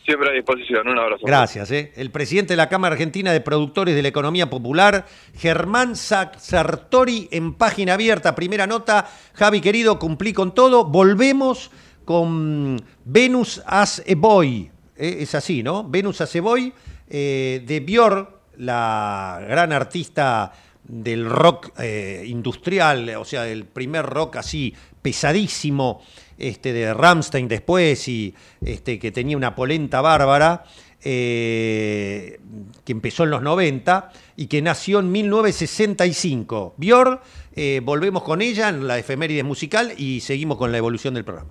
Siempre 0.08 0.30
a 0.30 0.32
disposición. 0.32 0.88
Un 0.88 0.98
abrazo. 0.98 1.26
Gracias. 1.26 1.70
¿eh? 1.70 1.92
El 1.94 2.10
presidente 2.10 2.54
de 2.54 2.56
la 2.56 2.70
Cámara 2.70 2.94
Argentina 2.94 3.30
de 3.30 3.42
Productores 3.42 3.94
de 3.94 4.00
la 4.00 4.08
Economía 4.08 4.48
Popular, 4.48 5.04
Germán 5.36 5.96
Sa- 5.96 6.32
Sartori, 6.38 7.28
en 7.30 7.52
página 7.52 7.92
abierta, 7.92 8.34
primera 8.34 8.66
nota. 8.66 9.06
Javi, 9.34 9.60
querido, 9.60 9.98
cumplí 9.98 10.32
con 10.32 10.54
todo. 10.54 10.86
Volvemos 10.86 11.70
con 12.06 12.82
Venus 13.04 13.62
as 13.66 14.00
a 14.00 14.14
Boy. 14.16 14.70
¿eh? 14.96 15.18
Es 15.20 15.34
así, 15.34 15.62
¿no? 15.62 15.84
Venus 15.84 16.22
as 16.22 16.34
a 16.34 16.40
Boy, 16.40 16.72
eh, 17.10 17.62
de 17.66 17.80
Björk, 17.80 18.30
la 18.56 19.44
gran 19.46 19.74
artista 19.74 20.52
del 20.84 21.28
rock 21.28 21.72
eh, 21.78 22.24
industrial, 22.26 23.10
o 23.18 23.24
sea, 23.26 23.46
el 23.46 23.66
primer 23.66 24.06
rock 24.06 24.36
así 24.36 24.74
pesadísimo, 25.02 26.00
este, 26.38 26.72
de 26.72 26.94
Rammstein 26.94 27.48
después 27.48 28.08
y 28.08 28.34
este, 28.64 28.98
que 28.98 29.12
tenía 29.12 29.36
una 29.36 29.54
polenta 29.54 30.00
bárbara, 30.00 30.64
eh, 31.02 32.40
que 32.84 32.92
empezó 32.92 33.24
en 33.24 33.30
los 33.30 33.42
90 33.42 34.10
y 34.36 34.46
que 34.46 34.62
nació 34.62 35.00
en 35.00 35.12
1965. 35.12 36.74
Björk, 36.76 37.22
eh, 37.54 37.80
volvemos 37.84 38.22
con 38.22 38.42
ella 38.42 38.68
en 38.68 38.86
la 38.86 38.98
efeméride 38.98 39.42
musical 39.42 39.92
y 39.96 40.20
seguimos 40.20 40.58
con 40.58 40.72
la 40.72 40.78
evolución 40.78 41.14
del 41.14 41.24
programa. 41.24 41.50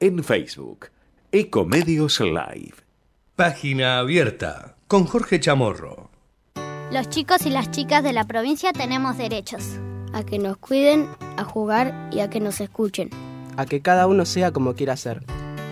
en 0.00 0.24
Facebook, 0.24 0.86
Ecomedios 1.30 2.20
Live. 2.20 2.74
Página 3.36 3.98
abierta 3.98 4.76
con 4.88 5.04
Jorge 5.04 5.40
Chamorro. 5.40 6.10
Los 6.90 7.08
chicos 7.10 7.46
y 7.46 7.50
las 7.50 7.70
chicas 7.70 8.02
de 8.02 8.12
la 8.12 8.24
provincia 8.24 8.72
tenemos 8.72 9.16
derechos. 9.18 9.62
A 10.12 10.24
que 10.24 10.38
nos 10.38 10.56
cuiden, 10.56 11.06
a 11.36 11.44
jugar 11.44 12.08
y 12.10 12.20
a 12.20 12.30
que 12.30 12.40
nos 12.40 12.60
escuchen. 12.60 13.10
a 13.56 13.66
que 13.66 13.80
cada 13.82 14.06
uno 14.06 14.24
sea 14.24 14.52
como 14.52 14.74
quiera 14.74 14.96
ser, 14.96 15.22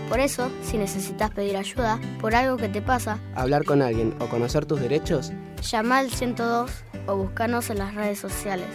Por 0.08 0.20
eso, 0.20 0.50
si 0.62 0.76
necesitas 0.78 1.30
pedir 1.30 1.56
ayuda 1.56 1.98
por 2.20 2.34
algo 2.34 2.56
que 2.56 2.68
te 2.68 2.80
pasa, 2.82 3.18
hablar 3.34 3.64
con 3.64 3.82
alguien 3.82 4.14
o 4.20 4.26
conocer 4.26 4.64
tus 4.66 4.80
derechos, 4.80 5.32
llama 5.62 5.98
al 5.98 6.10
102 6.10 6.70
o 7.06 7.16
búscanos 7.16 7.70
en 7.70 7.78
las 7.78 7.94
redes 7.94 8.18
sociales. 8.18 8.68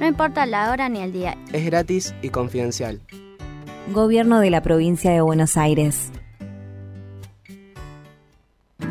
No 0.00 0.06
importa 0.06 0.46
la 0.46 0.70
hora 0.70 0.88
ni 0.88 1.00
el 1.00 1.12
día. 1.12 1.36
es 1.52 1.64
gratis 1.66 2.14
y 2.22 2.30
confidencial. 2.30 3.00
Gobierno 3.90 4.40
de 4.40 4.50
la 4.50 4.62
provincia 4.62 5.10
de 5.10 5.20
Buenos 5.20 5.56
Aires. 5.56 6.10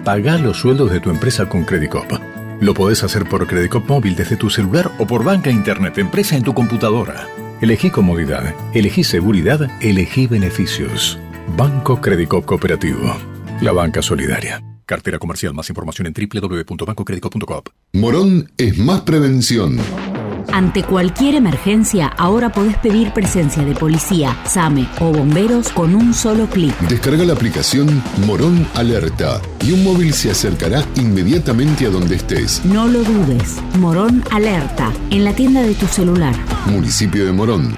Pagá 0.04 0.38
los 0.38 0.58
sueldos 0.58 0.92
de 0.92 1.00
tu 1.00 1.10
empresa 1.10 1.48
con 1.48 1.64
Credicop. 1.64 2.12
Lo 2.60 2.74
podés 2.74 3.04
hacer 3.04 3.28
por 3.28 3.48
Credicop 3.48 3.88
móvil 3.88 4.16
desde 4.16 4.36
tu 4.36 4.50
celular 4.50 4.92
o 5.00 5.08
por 5.08 5.24
banca 5.24 5.50
internet 5.50 5.98
empresa 5.98 6.36
en 6.36 6.44
tu 6.44 6.54
computadora. 6.54 7.28
Elegí 7.62 7.90
comodidad, 7.90 8.54
elegí 8.74 9.04
seguridad, 9.04 9.70
elegí 9.82 10.28
beneficios. 10.28 11.18
Banco 11.56 12.02
Crédico 12.02 12.42
Cooperativo. 12.44 13.16
La 13.62 13.72
banca 13.72 14.02
solidaria. 14.02 14.62
Cartera 14.86 15.20
comercial. 15.20 15.54
Más 15.54 15.70
información 15.70 16.08
en 16.08 16.14
www.bancocredico.com. 16.14 17.62
Morón 17.94 18.52
es 18.58 18.78
más 18.78 19.02
prevención. 19.02 19.78
Ante 20.52 20.84
cualquier 20.84 21.36
emergencia, 21.36 22.08
ahora 22.18 22.52
podés 22.52 22.78
pedir 22.78 23.14
presencia 23.14 23.64
de 23.64 23.74
policía, 23.76 24.38
SAME 24.46 24.88
o 25.00 25.12
bomberos 25.12 25.70
con 25.70 25.96
un 25.96 26.14
solo 26.14 26.48
clic. 26.48 26.78
Descarga 26.82 27.24
la 27.24 27.34
aplicación 27.34 28.02
Morón 28.26 28.68
Alerta 28.76 29.42
y 29.66 29.72
un 29.72 29.84
móvil 29.84 30.14
se 30.14 30.32
acercará 30.32 30.84
inmediatamente 30.96 31.86
a 31.86 31.90
donde 31.90 32.16
estés. 32.16 32.62
No 32.66 32.88
lo 32.88 33.04
dudes. 33.04 33.58
Morón 33.80 34.24
Alerta, 34.32 34.92
en 35.10 35.26
la 35.26 35.34
tienda 35.34 35.62
de 35.62 35.74
tu 35.74 35.86
celular. 35.88 36.36
Municipio 36.66 37.26
de 37.26 37.32
Morón, 37.32 37.78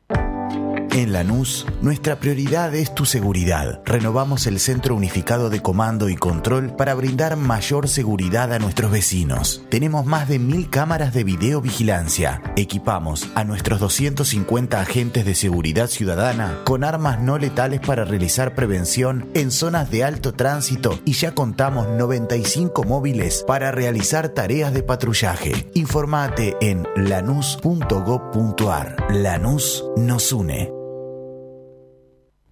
En 0.93 1.13
Lanús, 1.13 1.65
nuestra 1.81 2.19
prioridad 2.19 2.75
es 2.75 2.93
tu 2.93 3.05
seguridad. 3.05 3.79
Renovamos 3.85 4.45
el 4.45 4.59
Centro 4.59 4.93
Unificado 4.93 5.49
de 5.49 5.61
Comando 5.61 6.09
y 6.09 6.17
Control 6.17 6.75
para 6.75 6.93
brindar 6.95 7.37
mayor 7.37 7.87
seguridad 7.87 8.51
a 8.51 8.59
nuestros 8.59 8.91
vecinos. 8.91 9.63
Tenemos 9.69 10.05
más 10.05 10.27
de 10.27 10.37
mil 10.37 10.69
cámaras 10.69 11.13
de 11.13 11.23
videovigilancia. 11.23 12.41
Equipamos 12.57 13.29
a 13.35 13.45
nuestros 13.45 13.79
250 13.79 14.81
agentes 14.81 15.23
de 15.23 15.33
seguridad 15.33 15.87
ciudadana 15.87 16.59
con 16.65 16.83
armas 16.83 17.21
no 17.21 17.37
letales 17.37 17.79
para 17.79 18.03
realizar 18.03 18.53
prevención 18.53 19.29
en 19.33 19.51
zonas 19.51 19.89
de 19.91 20.03
alto 20.03 20.33
tránsito 20.33 20.99
y 21.05 21.13
ya 21.13 21.33
contamos 21.33 21.87
95 21.87 22.83
móviles 22.83 23.45
para 23.47 23.71
realizar 23.71 24.27
tareas 24.27 24.73
de 24.73 24.83
patrullaje. 24.83 25.69
Informate 25.73 26.57
en 26.59 26.85
lanús.gov.ar. 26.97 28.97
Lanús 29.09 29.85
nos 29.95 30.33
une. 30.33 30.80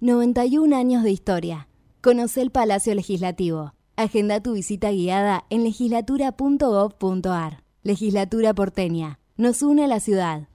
91 0.01 0.77
años 0.77 1.03
de 1.03 1.11
historia. 1.11 1.67
Conoce 1.99 2.41
el 2.41 2.51
Palacio 2.51 2.95
Legislativo. 2.95 3.73
Agenda 3.97 4.41
tu 4.41 4.53
visita 4.53 4.91
guiada 4.91 5.43
en 5.49 5.65
legislatura.gov.ar. 5.65 7.63
Legislatura 7.83 8.53
porteña. 8.53 9.19
Nos 9.35 9.61
une 9.61 9.83
a 9.83 9.87
la 9.87 9.99
ciudad. 9.99 10.47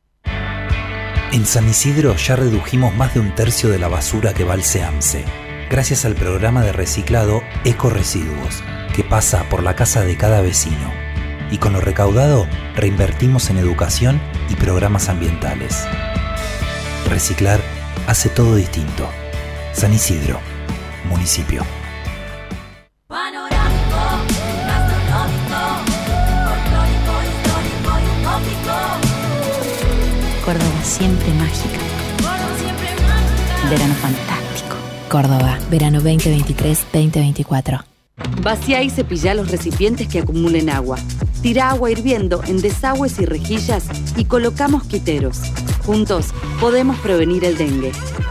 En 1.31 1.45
San 1.45 1.69
Isidro 1.69 2.17
ya 2.17 2.37
redujimos 2.37 2.95
más 2.95 3.13
de 3.13 3.21
un 3.21 3.35
tercio 3.35 3.69
de 3.69 3.79
la 3.79 3.89
basura 3.89 4.33
que 4.33 4.45
va 4.45 4.55
al 4.55 4.63
SEAMSE, 4.63 5.27
gracias 5.69 6.07
al 6.07 6.15
programa 6.15 6.63
de 6.63 6.73
reciclado 6.73 7.43
Eco 7.67 7.91
Residuos, 7.91 8.63
que 8.97 9.05
pasa 9.05 9.47
por 9.51 9.63
la 9.63 9.77
casa 9.77 10.07
de 10.07 10.17
cada 10.17 10.41
vecino. 10.41 10.91
Y 11.51 11.59
con 11.59 11.75
lo 11.75 11.83
recaudado, 11.83 12.47
reinvertimos 12.75 13.51
en 13.51 13.59
educación 13.59 14.23
y 14.49 14.55
programas 14.55 15.11
ambientales. 15.11 15.85
Reciclar 17.11 17.61
hace 18.07 18.31
todo 18.31 18.57
distinto. 18.57 19.07
San 19.75 19.93
Isidro, 19.93 20.39
municipio. 21.09 21.63
Córdoba 30.45 30.85
siempre 30.85 31.29
mágica. 31.35 31.79
Verano 33.69 33.95
fantástico. 33.95 34.77
Córdoba, 35.09 35.59
verano 35.71 36.01
2023-2024. 36.01 37.85
Vacía 38.43 38.83
y 38.83 38.91
cepilla 38.91 39.35
los 39.35 39.51
recipientes 39.51 40.07
que 40.07 40.21
acumulen 40.21 40.71
agua. 40.71 40.99
Tira 41.43 41.71
agua 41.71 41.91
hirviendo 41.91 42.43
en 42.47 42.63
desagües 42.63 43.19
y 43.19 43.27
rejillas 43.27 43.87
y 44.17 44.25
coloca 44.25 44.69
mosquiteros. 44.69 45.41
Juntos 45.85 46.27
podemos 46.61 46.97
prevenir 47.01 47.45
el 47.45 47.59
dengue. 47.59 47.91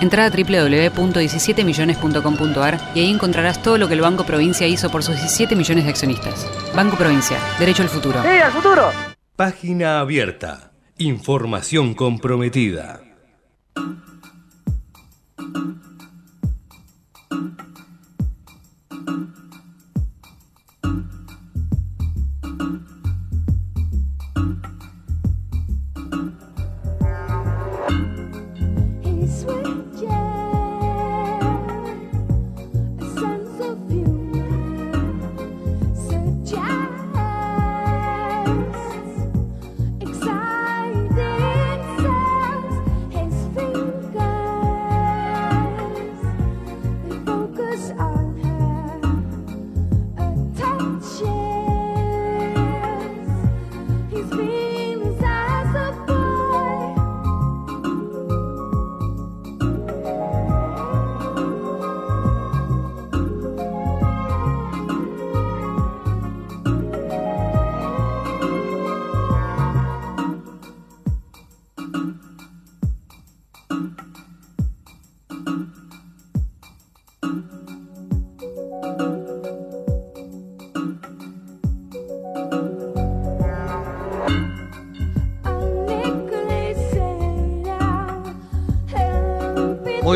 Entra 0.00 0.24
a 0.24 0.30
www.17millones.com.ar 0.30 2.80
y 2.94 3.00
ahí 3.00 3.10
encontrarás 3.10 3.62
todo 3.62 3.76
lo 3.78 3.88
que 3.88 3.94
el 3.94 4.00
Banco 4.00 4.24
Provincia 4.24 4.66
hizo 4.66 4.90
por 4.90 5.02
sus 5.02 5.16
17 5.16 5.54
millones 5.54 5.84
de 5.84 5.90
accionistas. 5.90 6.46
Banco 6.74 6.96
Provincia, 6.96 7.36
derecho 7.58 7.82
al 7.82 7.88
futuro. 7.88 8.22
¡Sí, 8.22 8.28
al 8.28 8.52
futuro! 8.52 8.90
Página 9.36 10.00
abierta. 10.00 10.72
Información 10.98 11.94
comprometida. 11.94 13.00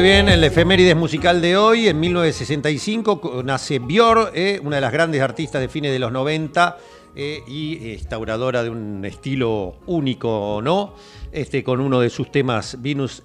Bien, 0.05 0.28
el 0.28 0.44
efemérides 0.44 0.94
musical 0.94 1.40
de 1.40 1.57
hoy, 1.57 1.88
en 1.88 1.98
1965 1.98 3.40
nace 3.42 3.78
Björk, 3.78 4.32
eh, 4.34 4.61
una 4.62 4.76
de 4.76 4.82
las 4.82 4.92
grandes 4.92 5.22
artistas 5.22 5.62
de 5.62 5.68
fines 5.70 5.92
de 5.92 5.98
los 5.98 6.12
90 6.12 6.76
eh, 7.16 7.42
y 7.48 7.92
instauradora 7.92 8.62
de 8.62 8.68
un 8.68 9.02
estilo 9.07 9.76
único, 9.86 10.61
¿no? 10.62 10.92
Este, 11.32 11.64
con 11.64 11.80
uno 11.80 12.00
de 12.00 12.11
sus 12.11 12.30
temas, 12.30 12.82
Venus 12.82 13.22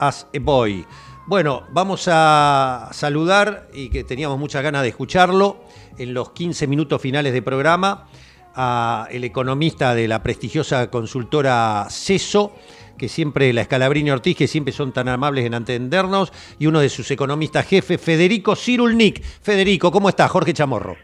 as 0.00 0.24
a 0.24 0.38
Boy. 0.38 0.84
Bueno, 1.26 1.62
vamos 1.72 2.06
a 2.12 2.90
saludar 2.92 3.70
y 3.72 3.88
que 3.88 4.04
teníamos 4.04 4.38
muchas 4.38 4.62
ganas 4.62 4.82
de 4.82 4.88
escucharlo 4.88 5.64
en 5.96 6.12
los 6.12 6.32
15 6.32 6.66
minutos 6.66 7.00
finales 7.00 7.32
de 7.32 7.40
programa 7.40 8.06
a 8.54 9.08
el 9.10 9.24
economista 9.24 9.94
de 9.94 10.06
la 10.06 10.22
prestigiosa 10.22 10.90
consultora 10.90 11.86
CESO, 11.88 12.52
que 12.98 13.08
siempre, 13.08 13.52
la 13.52 13.62
Escalabrini 13.62 14.10
Ortiz, 14.10 14.36
que 14.36 14.46
siempre 14.46 14.72
son 14.72 14.92
tan 14.92 15.08
amables 15.08 15.46
en 15.46 15.54
atendernos, 15.54 16.32
y 16.58 16.66
uno 16.66 16.80
de 16.80 16.88
sus 16.88 17.10
economistas 17.10 17.66
jefes, 17.66 18.00
Federico 18.00 18.54
Cirulnik. 18.54 19.22
Federico, 19.22 19.90
¿cómo 19.90 20.08
estás? 20.10 20.30
Jorge 20.30 20.52
Chamorro. 20.52 20.96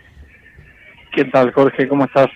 ¿Qué 1.15 1.25
tal, 1.27 1.53
Jorge? 1.53 1.89
¿Cómo 1.89 2.05
estás? 2.05 2.29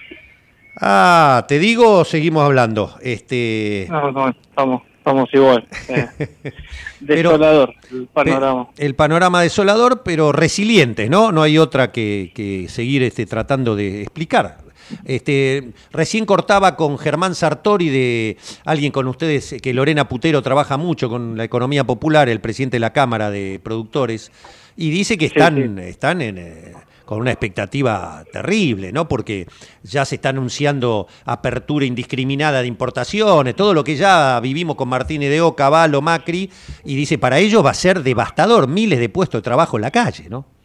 Ah, 0.80 1.44
¿te 1.48 1.58
digo 1.58 1.98
o 1.98 2.04
seguimos 2.04 2.44
hablando? 2.44 2.94
Este... 3.02 3.86
No, 3.90 4.12
no, 4.12 4.28
estamos, 4.28 4.82
estamos 4.96 5.28
igual. 5.32 5.66
Eh, 5.88 6.52
desolador 7.00 7.74
el 7.90 8.06
panorama. 8.06 8.68
El 8.78 8.94
panorama 8.94 9.42
desolador, 9.42 10.02
pero 10.04 10.30
resiliente, 10.30 11.08
¿no? 11.08 11.32
No 11.32 11.42
hay 11.42 11.58
otra 11.58 11.90
que, 11.90 12.30
que 12.34 12.68
seguir 12.68 13.02
este, 13.02 13.26
tratando 13.26 13.74
de 13.74 14.02
explicar. 14.02 14.67
Este, 15.04 15.70
recién 15.92 16.26
cortaba 16.26 16.76
con 16.76 16.98
Germán 16.98 17.34
Sartori 17.34 17.88
de 17.88 18.36
alguien 18.64 18.92
con 18.92 19.06
ustedes, 19.06 19.56
que 19.62 19.74
Lorena 19.74 20.08
Putero 20.08 20.42
trabaja 20.42 20.76
mucho 20.76 21.08
con 21.08 21.36
la 21.36 21.44
economía 21.44 21.84
popular, 21.84 22.28
el 22.28 22.40
presidente 22.40 22.76
de 22.76 22.80
la 22.80 22.92
Cámara 22.92 23.30
de 23.30 23.60
Productores, 23.62 24.30
y 24.76 24.90
dice 24.90 25.18
que 25.18 25.26
están, 25.26 25.78
están 25.78 26.22
en, 26.22 26.38
eh, 26.38 26.72
con 27.04 27.20
una 27.20 27.30
expectativa 27.30 28.22
terrible, 28.30 28.92
¿no? 28.92 29.08
Porque 29.08 29.46
ya 29.82 30.04
se 30.04 30.16
está 30.16 30.28
anunciando 30.28 31.08
apertura 31.24 31.86
indiscriminada 31.86 32.60
de 32.60 32.68
importaciones, 32.68 33.56
todo 33.56 33.72
lo 33.72 33.82
que 33.82 33.96
ya 33.96 34.38
vivimos 34.40 34.76
con 34.76 34.88
Martínez 34.88 35.30
de 35.30 35.40
Oca, 35.40 35.64
Caballo, 35.64 36.02
Macri, 36.02 36.50
y 36.84 36.96
dice, 36.96 37.16
para 37.16 37.38
ellos 37.38 37.64
va 37.64 37.70
a 37.70 37.74
ser 37.74 38.02
devastador, 38.02 38.68
miles 38.68 38.98
de 38.98 39.08
puestos 39.08 39.38
de 39.38 39.42
trabajo 39.42 39.78
en 39.78 39.82
la 39.82 39.90
calle, 39.90 40.28
¿no? 40.28 40.57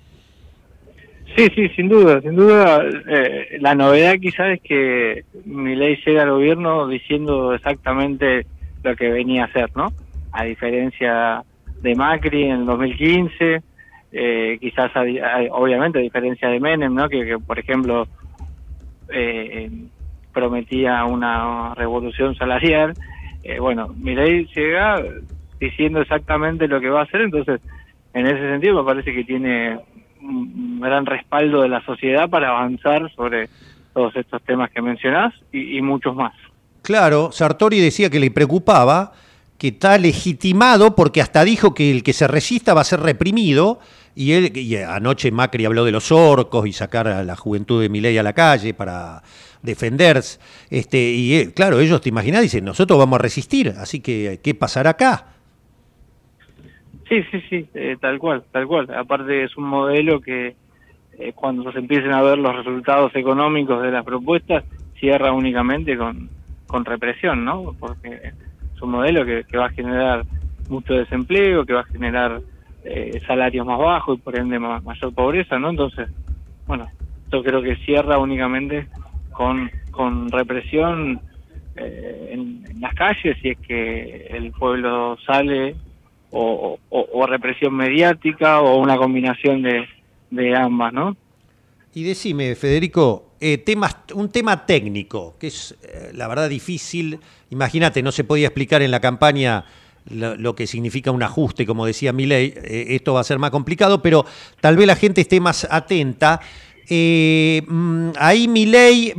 Sí, 1.35 1.47
sí, 1.55 1.69
sin 1.75 1.89
duda, 1.89 2.21
sin 2.21 2.35
duda. 2.35 2.83
eh, 3.07 3.57
la 3.59 3.75
novedad 3.75 4.15
quizás 4.19 4.55
es 4.55 4.61
que 4.61 5.23
Milei 5.45 5.97
llega 6.05 6.23
al 6.23 6.31
gobierno 6.31 6.87
diciendo 6.87 7.53
exactamente 7.53 8.47
lo 8.83 8.95
que 8.95 9.09
venía 9.09 9.43
a 9.43 9.45
hacer, 9.47 9.69
¿no? 9.75 9.93
A 10.31 10.43
diferencia 10.43 11.43
de 11.81 11.95
Macri 11.95 12.43
en 12.45 12.51
el 12.61 12.65
2015, 12.65 13.61
eh, 14.11 14.57
quizás 14.61 14.91
a 14.95 15.01
a- 15.01 15.43
obviamente 15.51 15.99
a 15.99 16.01
diferencia 16.01 16.49
de 16.49 16.59
Menem, 16.59 16.93
¿no? 16.93 17.09
Que, 17.09 17.37
por 17.45 17.59
ejemplo 17.59 18.07
eh, 19.09 19.69
prometía 20.33 21.05
una 21.05 21.73
revolución 21.75 22.35
salarial. 22.35 22.95
Eh, 23.43 23.59
bueno, 23.59 23.89
Milei 23.95 24.47
llega 24.55 25.03
diciendo 25.59 26.01
exactamente 26.01 26.67
lo 26.67 26.81
que 26.81 26.89
va 26.89 27.01
a 27.01 27.03
hacer, 27.03 27.21
entonces 27.21 27.61
en 28.13 28.27
ese 28.27 28.39
sentido 28.49 28.83
me 28.83 28.89
parece 28.91 29.13
que 29.13 29.23
tiene 29.23 29.79
un 30.23 30.79
gran 30.79 31.05
respaldo 31.05 31.61
de 31.61 31.69
la 31.69 31.83
sociedad 31.85 32.29
para 32.29 32.49
avanzar 32.49 33.11
sobre 33.15 33.49
todos 33.93 34.15
estos 34.15 34.41
temas 34.43 34.71
que 34.71 34.81
mencionás 34.81 35.33
y, 35.51 35.81
muchos 35.81 36.15
más. 36.15 36.33
Claro, 36.81 37.31
Sartori 37.31 37.79
decía 37.79 38.09
que 38.09 38.19
le 38.19 38.31
preocupaba 38.31 39.13
que 39.57 39.69
está 39.69 39.97
legitimado 39.97 40.95
porque 40.95 41.21
hasta 41.21 41.43
dijo 41.43 41.73
que 41.73 41.91
el 41.91 42.03
que 42.03 42.13
se 42.13 42.27
resista 42.27 42.73
va 42.73 42.81
a 42.81 42.85
ser 42.85 42.99
reprimido 42.99 43.79
y 44.15 44.33
él 44.33 44.57
y 44.57 44.75
anoche 44.77 45.31
Macri 45.31 45.65
habló 45.65 45.85
de 45.85 45.91
los 45.91 46.11
orcos 46.11 46.67
y 46.67 46.73
sacar 46.73 47.07
a 47.07 47.23
la 47.23 47.35
juventud 47.35 47.81
de 47.81 47.89
Milei 47.89 48.17
a 48.17 48.23
la 48.23 48.33
calle 48.33 48.73
para 48.73 49.21
defenderse. 49.61 50.39
Este, 50.69 50.97
y 50.97 51.47
claro, 51.55 51.79
ellos 51.79 52.01
te 52.01 52.09
imaginas, 52.09 52.41
dicen, 52.41 52.65
nosotros 52.65 52.99
vamos 52.99 53.19
a 53.19 53.21
resistir, 53.21 53.73
así 53.77 54.01
que 54.01 54.39
¿qué 54.43 54.53
pasará 54.53 54.91
acá? 54.91 55.32
Sí, 57.09 57.23
sí, 57.31 57.41
sí, 57.49 57.69
eh, 57.73 57.97
tal 57.99 58.19
cual, 58.19 58.45
tal 58.51 58.67
cual. 58.67 58.89
Aparte 58.95 59.43
es 59.43 59.55
un 59.57 59.65
modelo 59.65 60.21
que 60.21 60.55
eh, 61.19 61.33
cuando 61.33 61.71
se 61.71 61.79
empiecen 61.79 62.13
a 62.13 62.21
ver 62.23 62.37
los 62.37 62.55
resultados 62.55 63.15
económicos 63.15 63.81
de 63.83 63.91
las 63.91 64.05
propuestas, 64.05 64.65
cierra 64.99 65.31
únicamente 65.33 65.97
con, 65.97 66.31
con 66.67 66.85
represión, 66.85 67.45
¿no? 67.45 67.75
Porque 67.79 68.09
es 68.75 68.81
un 68.81 68.91
modelo 68.91 69.25
que, 69.25 69.43
que 69.45 69.57
va 69.57 69.67
a 69.67 69.71
generar 69.71 70.25
mucho 70.69 70.93
desempleo, 70.93 71.65
que 71.65 71.73
va 71.73 71.81
a 71.81 71.85
generar 71.85 72.41
eh, 72.83 73.21
salarios 73.27 73.65
más 73.65 73.79
bajos 73.79 74.17
y 74.19 74.21
por 74.21 74.37
ende 74.37 74.59
ma- 74.59 74.81
mayor 74.81 75.13
pobreza, 75.13 75.59
¿no? 75.59 75.71
Entonces, 75.71 76.09
bueno, 76.67 76.89
yo 77.31 77.43
creo 77.43 77.61
que 77.61 77.77
cierra 77.77 78.17
únicamente 78.19 78.87
con, 79.31 79.71
con 79.91 80.31
represión 80.31 81.21
eh, 81.75 82.29
en, 82.33 82.65
en 82.71 82.81
las 82.81 82.93
calles 82.95 83.37
si 83.41 83.49
es 83.49 83.59
que 83.59 84.27
el 84.31 84.51
pueblo 84.53 85.17
sale 85.25 85.77
o, 86.33 87.27
represión 87.27 87.75
mediática 87.75 88.61
o 88.61 88.77
una 88.77 88.97
combinación 88.97 89.61
de, 89.61 90.55
ambas, 90.55 90.93
¿no? 90.93 91.15
Y 91.93 92.03
decime, 92.03 92.55
Federico, 92.55 93.33
eh, 93.39 93.59
temas, 93.59 93.95
un 94.15 94.29
tema 94.29 94.65
técnico, 94.65 95.35
que 95.39 95.47
es 95.47 95.77
eh, 95.83 96.11
la 96.13 96.27
verdad 96.27 96.49
difícil. 96.49 97.19
Imagínate, 97.51 98.01
no 98.01 98.11
se 98.11 98.23
podía 98.23 98.47
explicar 98.47 98.81
en 98.81 98.89
la 98.89 98.99
campaña 98.99 99.63
lo, 100.09 100.55
que 100.55 100.65
significa 100.65 101.11
un 101.11 101.21
ajuste, 101.21 101.67
como 101.67 101.85
decía 101.85 102.11
Milei. 102.13 102.53
eh, 102.57 102.85
esto 102.89 103.13
va 103.13 103.21
a 103.21 103.23
ser 103.23 103.37
más 103.37 103.51
complicado, 103.51 104.01
pero 104.01 104.25
tal 104.59 104.75
vez 104.75 104.87
la 104.87 104.95
gente 104.95 105.21
esté 105.21 105.39
más 105.39 105.67
atenta. 105.69 106.41
Eh, 106.89 107.61
mm, 107.67 108.09
ahí 108.17 108.47
Milei, 108.47 109.13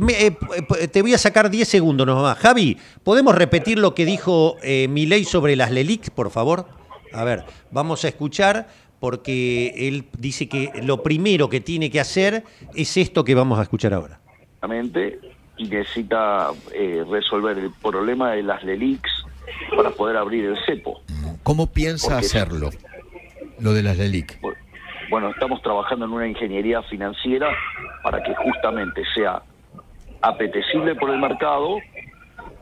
te 0.91 1.01
voy 1.01 1.13
a 1.13 1.17
sacar 1.17 1.49
10 1.49 1.65
segundos 1.65 2.05
nomás. 2.05 2.37
Javi, 2.39 2.77
¿podemos 3.05 3.33
repetir 3.35 3.79
lo 3.79 3.95
que 3.95 4.05
dijo 4.05 4.57
Milei 4.89 5.23
sobre 5.23 5.55
las 5.55 5.71
LELIX, 5.71 6.09
por 6.09 6.29
favor? 6.29 6.84
A 7.15 7.23
ver, 7.23 7.43
vamos 7.71 8.03
a 8.03 8.09
escuchar 8.09 8.67
porque 8.99 9.87
él 9.87 10.05
dice 10.17 10.49
que 10.49 10.71
lo 10.83 11.01
primero 11.03 11.49
que 11.49 11.61
tiene 11.61 11.89
que 11.89 11.99
hacer 11.99 12.43
es 12.75 12.97
esto 12.97 13.23
que 13.23 13.35
vamos 13.35 13.57
a 13.59 13.63
escuchar 13.63 13.93
ahora. 13.93 14.19
Exactamente, 14.41 15.19
y 15.57 15.65
necesita 15.65 16.49
eh, 16.73 17.03
resolver 17.09 17.57
el 17.57 17.71
problema 17.81 18.31
de 18.31 18.43
las 18.43 18.63
LELIX 18.63 19.01
para 19.75 19.91
poder 19.91 20.17
abrir 20.17 20.45
el 20.45 20.57
cepo. 20.65 21.01
¿Cómo 21.43 21.67
piensa 21.67 22.09
Porque- 22.15 22.25
hacerlo? 22.25 22.69
Lo 23.59 23.73
de 23.73 23.83
las 23.83 23.97
LELIC. 23.97 24.39
Bueno, 25.09 25.29
estamos 25.29 25.61
trabajando 25.61 26.05
en 26.05 26.11
una 26.11 26.27
ingeniería 26.27 26.81
financiera 26.83 27.47
para 28.03 28.21
que 28.23 28.33
justamente 28.35 29.03
sea 29.13 29.41
apetecible 30.21 30.95
por 30.95 31.11
el 31.11 31.19
mercado 31.19 31.77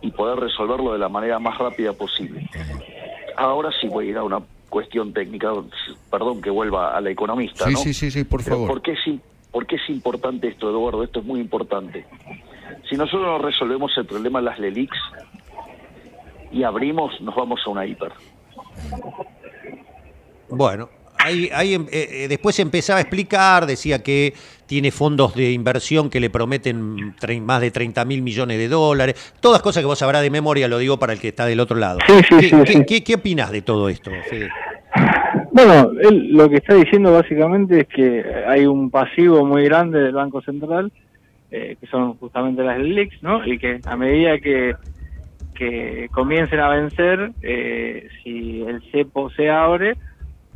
y 0.01 0.11
poder 0.11 0.39
resolverlo 0.39 0.91
de 0.93 0.99
la 0.99 1.07
manera 1.09 1.39
más 1.39 1.57
rápida 1.57 1.93
posible. 1.93 2.47
Ahora 3.37 3.69
sí 3.79 3.87
voy 3.87 4.07
a 4.07 4.09
ir 4.11 4.17
a 4.17 4.23
una 4.23 4.39
cuestión 4.69 5.13
técnica, 5.13 5.51
perdón 6.09 6.41
que 6.41 6.49
vuelva 6.49 6.95
a 6.95 7.01
la 7.01 7.11
economista, 7.11 7.65
Sí, 7.65 7.73
¿no? 7.73 7.79
sí, 7.79 7.93
sí, 7.93 8.11
sí, 8.11 8.23
por 8.23 8.41
favor. 8.41 8.67
¿por 8.67 8.81
qué, 8.81 8.93
es, 8.93 8.99
¿Por 9.51 9.67
qué 9.67 9.75
es 9.75 9.89
importante 9.89 10.47
esto, 10.47 10.69
Eduardo? 10.69 11.03
Esto 11.03 11.19
es 11.19 11.25
muy 11.25 11.39
importante. 11.39 12.05
Si 12.89 12.95
nosotros 12.95 13.21
no 13.23 13.37
resolvemos 13.37 13.95
el 13.97 14.05
problema 14.05 14.39
de 14.39 14.45
las 14.45 14.59
LELIX 14.59 14.97
y 16.51 16.63
abrimos, 16.63 17.19
nos 17.21 17.35
vamos 17.35 17.61
a 17.65 17.69
una 17.69 17.85
hiper. 17.85 18.11
Bueno, 20.49 20.89
ahí, 21.23 21.49
ahí 21.53 21.73
em- 21.73 21.87
eh, 21.91 22.07
eh, 22.11 22.27
después 22.27 22.59
empezaba 22.59 22.99
a 22.99 23.01
explicar, 23.01 23.65
decía 23.65 24.01
que 24.03 24.33
tiene 24.65 24.91
fondos 24.91 25.35
de 25.35 25.51
inversión 25.51 26.09
que 26.09 26.19
le 26.19 26.29
prometen 26.29 27.13
más 27.41 27.61
de 27.61 27.71
30 27.71 28.05
mil 28.05 28.21
millones 28.21 28.57
de 28.57 28.67
dólares, 28.67 29.33
todas 29.39 29.61
cosas 29.61 29.81
que 29.81 29.87
vos 29.87 29.99
sabrás 29.99 30.21
de 30.21 30.29
memoria, 30.29 30.67
lo 30.67 30.77
digo 30.79 30.97
para 30.97 31.13
el 31.13 31.19
que 31.19 31.29
está 31.29 31.45
del 31.45 31.59
otro 31.59 31.77
lado. 31.77 31.99
Sí, 32.07 32.13
sí, 32.29 32.35
¿Qué, 32.39 32.49
sí, 32.49 32.55
qué- 32.65 32.73
sí. 32.73 32.85
qué- 32.85 33.03
qué 33.03 33.15
opinás 33.15 33.51
de 33.51 33.61
todo 33.61 33.89
esto, 33.89 34.11
Fede? 34.29 34.49
Bueno, 35.51 35.91
él 36.01 36.29
lo 36.31 36.49
que 36.49 36.57
está 36.57 36.73
diciendo 36.73 37.13
básicamente 37.13 37.81
es 37.81 37.87
que 37.87 38.23
hay 38.47 38.65
un 38.65 38.89
pasivo 38.89 39.45
muy 39.45 39.63
grande 39.65 39.99
del 39.99 40.13
Banco 40.13 40.41
Central, 40.41 40.91
eh, 41.51 41.75
que 41.79 41.85
son 41.87 42.15
justamente 42.17 42.63
las 42.63 42.79
LELIX, 42.79 43.15
¿no? 43.21 43.45
Y 43.45 43.59
que 43.59 43.81
a 43.85 43.95
medida 43.95 44.39
que, 44.39 44.73
que 45.53 46.09
comiencen 46.11 46.59
a 46.59 46.69
vencer, 46.69 47.31
eh, 47.41 48.07
si 48.23 48.61
el 48.63 48.81
cepo 48.91 49.29
se 49.31 49.49
abre, 49.51 49.97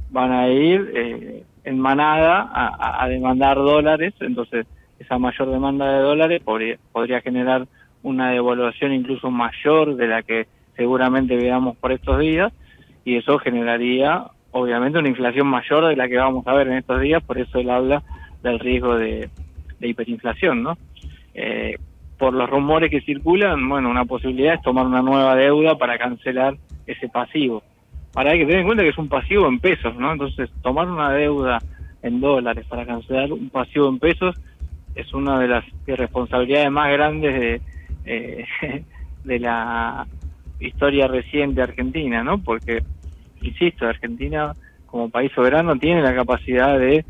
van 0.10 0.32
a 0.32 0.48
ir 0.50 0.92
eh, 0.96 1.44
en 1.64 1.80
manada 1.80 2.50
a, 2.54 3.08
demandar 3.10 3.58
dólares, 3.58 4.14
entonces 4.22 4.66
esa 5.00 5.18
mayor 5.18 5.52
demanda 5.52 5.92
de 5.92 6.02
dólares 6.02 6.42
podría, 6.44 6.78
podría 6.92 7.22
generar 7.22 7.68
una 8.04 8.32
devaluación 8.32 8.94
incluso 8.94 9.30
mayor 9.30 9.96
de 9.96 10.08
la 10.08 10.24
que 10.24 10.48
seguramente 10.76 11.36
veamos 11.36 11.76
por 11.78 11.92
estos 11.92 12.20
días 12.20 12.54
y 13.04 13.18
eso 13.18 13.38
generaría 13.40 14.28
obviamente 14.52 15.00
una 15.00 15.10
inflación 15.10 15.48
mayor 15.48 15.88
de 15.88 15.96
la 15.96 16.08
que 16.08 16.18
vamos 16.18 16.48
a 16.48 16.54
ver 16.54 16.68
en 16.68 16.78
estos 16.78 17.02
días, 17.02 17.22
por 17.24 17.38
eso 17.38 17.60
él 17.60 17.70
habla 17.70 18.02
del 18.44 18.60
riesgo 18.60 18.96
de, 18.96 19.30
de 19.80 19.88
hiperinflación, 19.88 20.64
¿no? 20.64 20.78
Eh, 21.34 21.76
por 22.18 22.34
los 22.34 22.50
rumores 22.50 22.90
que 22.90 23.02
circulan, 23.02 23.68
bueno, 23.70 23.90
una 23.90 24.06
posibilidad 24.06 24.56
es 24.56 24.62
tomar 24.62 24.86
una 24.86 25.02
nueva 25.02 25.36
deuda 25.36 25.78
para 25.78 25.98
cancelar 25.98 26.58
ese 26.88 27.10
pasivo. 27.10 27.62
Ahora 28.18 28.32
hay 28.32 28.40
que 28.40 28.46
tener 28.46 28.62
en 28.62 28.66
cuenta 28.66 28.82
que 28.82 28.90
es 28.90 28.98
un 28.98 29.10
pasivo 29.10 29.48
en 29.48 29.60
pesos, 29.60 29.96
¿no? 29.96 30.12
Entonces, 30.12 30.50
tomar 30.64 30.88
una 30.90 31.12
deuda 31.12 31.64
en 32.02 32.20
dólares 32.20 32.66
para 32.68 32.84
cancelar 32.84 33.32
un 33.32 33.52
pasivo 33.52 33.90
en 33.90 34.00
pesos 34.00 34.36
es 34.96 35.14
una 35.14 35.40
de 35.40 35.48
las 35.48 35.64
irresponsabilidades 35.86 36.72
más 36.72 36.92
grandes 36.92 37.40
de, 37.40 37.62
eh, 38.06 38.46
la 39.24 40.08
historia 40.58 41.08
reciente 41.08 41.62
argentina, 41.62 42.24
¿no? 42.24 42.42
Porque, 42.42 42.82
insisto, 43.42 43.86
Argentina 43.86 44.52
como 44.88 45.12
país 45.12 45.32
soberano 45.36 45.78
tiene 45.78 46.02
la 46.02 46.16
capacidad 46.16 46.80
de 46.80 47.06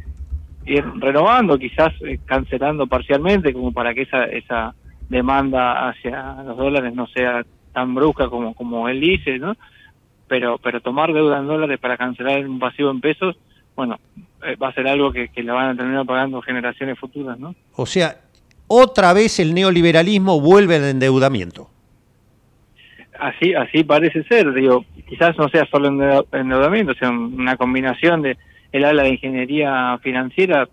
ir 0.66 0.84
renovando, 0.96 1.58
quizás 1.58 1.94
eh, 2.02 2.20
cancelando 2.26 2.86
parcialmente, 2.86 3.54
como 3.54 3.72
para 3.72 3.94
que 3.94 4.02
esa, 4.02 4.26
esa 4.26 4.76
demanda 5.08 5.88
hacia 5.88 6.44
los 6.44 6.58
dólares 6.58 6.94
no 6.94 7.08
sea 7.08 7.46
tan 7.72 7.96
brusca 7.96 8.28
como, 8.28 8.54
como 8.54 8.90
él 8.90 9.00
dice, 9.00 9.40
¿no? 9.40 9.56
Pero, 10.28 10.58
pero 10.58 10.82
tomar 10.82 11.14
deuda 11.14 11.40
en 11.40 11.48
dólares 11.48 11.80
para 11.80 11.98
cancelar 11.98 12.48
un 12.48 12.60
pasivo 12.60 12.92
en 12.92 13.00
pesos, 13.02 13.38
bueno, 13.76 13.98
eh, 14.44 14.56
va 14.56 14.70
a 14.70 14.74
ser 14.74 14.88
algo 14.88 15.12
que, 15.12 15.30
que 15.30 15.44
le 15.44 15.52
van 15.52 15.70
a 15.70 15.76
terminar 15.76 16.06
pagando 16.06 16.42
generaciones 16.42 17.00
futuras, 17.00 17.40
¿no? 17.40 17.56
O 17.76 17.86
sea, 17.86 18.18
otra 18.68 19.14
vez 19.14 19.40
el 19.40 19.54
neoliberalismo 19.54 20.42
vuelve 20.42 20.76
al 20.76 20.84
endeudamiento. 20.84 21.70
Así, 23.20 23.54
así 23.56 23.84
parece 23.84 24.24
ser, 24.26 24.54
digo, 24.54 24.86
quizás 25.08 25.38
no 25.38 25.48
sea 25.50 25.66
solo 25.66 25.90
endeu- 25.90 26.26
endeudamiento, 26.34 26.94
sea 26.94 27.10
una 27.10 27.56
combinación 27.58 28.22
de, 28.22 28.38
él 28.72 28.86
habla 28.86 29.04
de 29.04 29.10
ingeniería 29.10 29.98
financiera, 30.04 30.68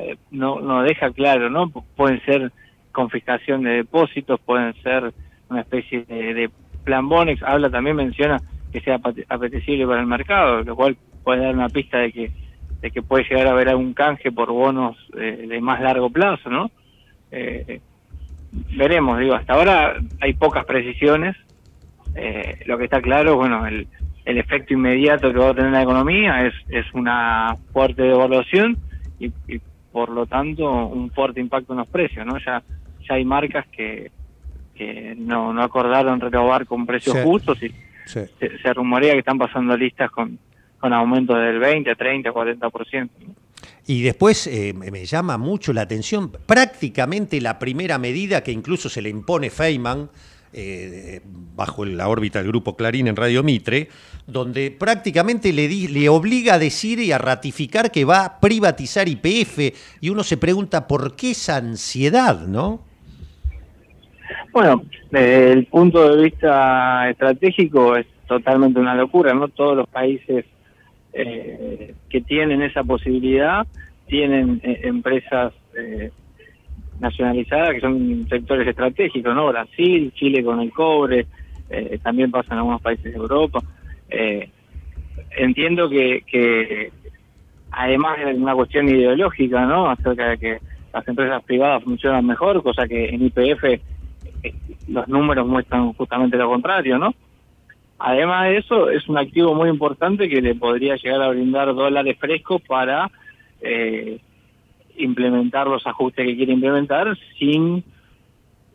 eh, 0.00 0.16
no, 0.30 0.60
no 0.60 0.82
deja 0.82 1.10
claro, 1.10 1.50
¿no? 1.50 1.68
Pueden 1.70 2.22
ser 2.24 2.52
confiscación 2.92 3.62
de 3.62 3.70
depósitos, 3.70 4.38
pueden 4.40 4.74
ser 4.82 5.12
una 5.48 5.62
especie 5.62 6.04
de, 6.04 6.34
de 6.34 6.50
plan 6.84 7.08
Bonex, 7.08 7.42
habla 7.42 7.70
también, 7.70 7.96
menciona 7.96 8.40
que 8.70 8.80
sea 8.80 8.96
apete- 8.98 9.26
apetecible 9.28 9.86
para 9.86 10.00
el 10.00 10.06
mercado, 10.06 10.62
lo 10.62 10.76
cual 10.76 10.96
puede 11.22 11.42
dar 11.42 11.54
una 11.54 11.68
pista 11.68 11.98
de 11.98 12.12
que, 12.12 12.32
de 12.80 12.90
que 12.90 13.02
puede 13.02 13.24
llegar 13.28 13.46
a 13.46 13.50
haber 13.52 13.68
algún 13.68 13.94
canje 13.94 14.32
por 14.32 14.50
bonos 14.50 14.96
eh, 15.18 15.44
de 15.48 15.60
más 15.60 15.80
largo 15.80 16.10
plazo, 16.10 16.48
¿no? 16.50 16.70
Eh, 17.30 17.80
veremos, 18.76 19.18
digo, 19.18 19.34
hasta 19.34 19.54
ahora 19.54 19.96
hay 20.20 20.34
pocas 20.34 20.64
precisiones, 20.64 21.36
eh, 22.14 22.58
lo 22.66 22.78
que 22.78 22.84
está 22.84 23.00
claro, 23.00 23.36
bueno, 23.36 23.66
el, 23.66 23.86
el 24.24 24.38
efecto 24.38 24.74
inmediato 24.74 25.32
que 25.32 25.38
va 25.38 25.50
a 25.50 25.54
tener 25.54 25.70
la 25.72 25.82
economía 25.82 26.46
es, 26.46 26.54
es 26.68 26.86
una 26.94 27.56
fuerte 27.72 28.02
devaluación 28.02 28.76
y, 29.18 29.32
y 29.46 29.60
por 29.92 30.10
lo 30.10 30.26
tanto 30.26 30.68
un 30.86 31.10
fuerte 31.10 31.40
impacto 31.40 31.72
en 31.72 31.80
los 31.80 31.88
precios, 31.88 32.24
¿no? 32.26 32.38
Ya, 32.44 32.62
ya 33.08 33.14
hay 33.14 33.24
marcas 33.24 33.66
que, 33.70 34.10
que 34.74 35.14
no, 35.16 35.52
no 35.52 35.62
acordaron 35.62 36.20
renovar 36.20 36.66
con 36.66 36.86
precios 36.86 37.16
Sí. 37.16 37.22
justos 37.22 37.62
y 37.62 37.72
Sí. 38.12 38.20
se, 38.38 38.58
se 38.58 38.72
rumorea 38.74 39.12
que 39.12 39.20
están 39.20 39.38
pasando 39.38 39.76
listas 39.76 40.10
con, 40.10 40.38
con 40.78 40.92
aumentos 40.92 41.36
del 41.38 41.58
20, 41.58 41.94
30, 41.94 42.30
40%. 42.30 43.10
¿no? 43.26 43.34
Y 43.86 44.02
después 44.02 44.46
eh, 44.46 44.72
me 44.72 44.90
me 44.90 45.04
llama 45.04 45.36
mucho 45.38 45.72
la 45.72 45.82
atención, 45.82 46.30
prácticamente 46.46 47.40
la 47.40 47.58
primera 47.58 47.98
medida 47.98 48.42
que 48.42 48.52
incluso 48.52 48.88
se 48.88 49.02
le 49.02 49.08
impone 49.08 49.50
Feynman, 49.50 50.08
eh, 50.52 51.20
bajo 51.54 51.84
la 51.84 52.08
órbita 52.08 52.40
del 52.40 52.48
grupo 52.48 52.76
Clarín 52.76 53.06
en 53.08 53.16
Radio 53.16 53.42
Mitre, 53.42 53.88
donde 54.26 54.70
prácticamente 54.70 55.52
le, 55.52 55.68
di- 55.68 55.88
le 55.88 56.08
obliga 56.08 56.54
a 56.54 56.58
decir 56.58 56.98
y 57.00 57.12
a 57.12 57.18
ratificar 57.18 57.90
que 57.92 58.04
va 58.04 58.24
a 58.24 58.40
privatizar 58.40 59.08
IPF, 59.08 59.58
y 60.00 60.08
uno 60.08 60.24
se 60.24 60.36
pregunta 60.36 60.86
por 60.88 61.14
qué 61.16 61.32
esa 61.32 61.56
ansiedad, 61.56 62.46
¿no? 62.46 62.84
Bueno, 64.52 64.82
desde 65.10 65.52
el 65.52 65.66
punto 65.66 66.16
de 66.16 66.24
vista 66.24 67.08
estratégico 67.08 67.96
es 67.96 68.06
totalmente 68.26 68.80
una 68.80 68.94
locura, 68.94 69.32
¿no? 69.32 69.48
Todos 69.48 69.76
los 69.76 69.88
países 69.88 70.44
eh, 71.12 71.94
que 72.08 72.20
tienen 72.20 72.62
esa 72.62 72.82
posibilidad 72.84 73.66
tienen 74.10 74.60
eh, 74.64 74.80
empresas 74.82 75.52
eh, 75.78 76.10
nacionalizadas 76.98 77.74
que 77.74 77.80
son 77.80 78.26
sectores 78.28 78.66
estratégicos, 78.66 79.34
¿no? 79.34 79.48
Brasil, 79.48 80.12
Chile 80.14 80.44
con 80.44 80.60
el 80.60 80.72
cobre, 80.72 81.26
eh, 81.70 81.98
también 82.02 82.30
pasa 82.30 82.52
en 82.52 82.58
algunos 82.58 82.82
países 82.82 83.04
de 83.04 83.18
Europa. 83.18 83.60
Entiendo 85.36 85.88
que, 85.88 86.22
que 86.26 86.90
además 87.70 88.18
de 88.18 88.34
una 88.34 88.54
cuestión 88.54 88.88
ideológica, 88.88 89.64
¿no? 89.64 89.88
Acerca 89.88 90.30
de 90.30 90.38
que 90.38 90.58
las 90.92 91.06
empresas 91.06 91.42
privadas 91.44 91.84
funcionan 91.84 92.26
mejor, 92.26 92.60
cosa 92.64 92.88
que 92.88 93.10
en 93.10 93.26
IPF 93.26 93.80
los 94.88 95.08
números 95.08 95.46
muestran 95.46 95.92
justamente 95.92 96.36
lo 96.36 96.48
contrario, 96.48 96.98
¿no? 96.98 97.14
Además 97.98 98.48
de 98.48 98.56
eso, 98.58 98.88
es 98.88 99.06
un 99.08 99.18
activo 99.18 99.54
muy 99.54 99.68
importante 99.68 100.28
que 100.28 100.40
le 100.40 100.54
podría 100.54 100.96
llegar 100.96 101.20
a 101.20 101.28
brindar 101.28 101.74
dólares 101.74 102.16
frescos 102.18 102.62
para 102.62 103.10
eh, 103.60 104.18
implementar 104.96 105.66
los 105.66 105.86
ajustes 105.86 106.26
que 106.26 106.36
quiere 106.36 106.52
implementar 106.52 107.16
sin, 107.38 107.84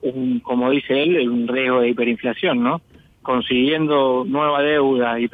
un, 0.03 0.39
como 0.41 0.69
dice 0.69 1.01
él, 1.01 1.27
un 1.27 1.47
riesgo 1.47 1.81
de 1.81 1.89
hiperinflación, 1.89 2.61
¿no? 2.61 2.81
Consiguiendo 3.23 4.25
nueva 4.27 4.61
deuda 4.61 5.19
y 5.19 5.27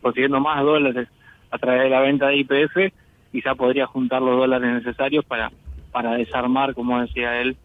consiguiendo 0.00 0.38
más 0.38 0.62
dólares 0.62 1.08
a 1.50 1.58
través 1.58 1.82
de 1.82 1.90
la 1.90 2.00
venta 2.00 2.28
de 2.28 2.36
IPF, 2.36 2.92
quizá 3.32 3.56
podría 3.56 3.86
juntar 3.86 4.22
los 4.22 4.36
dólares 4.36 4.84
necesarios 4.84 5.24
para, 5.24 5.50
para 5.90 6.14
desarmar, 6.14 6.74
como 6.74 7.00
decía 7.00 7.40
él, 7.40 7.56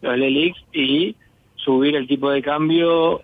los 0.00 0.16
LELIX 0.16 0.58
y 0.72 1.16
subir 1.58 1.96
el 1.96 2.06
tipo 2.06 2.30
de 2.30 2.42
cambio, 2.42 3.22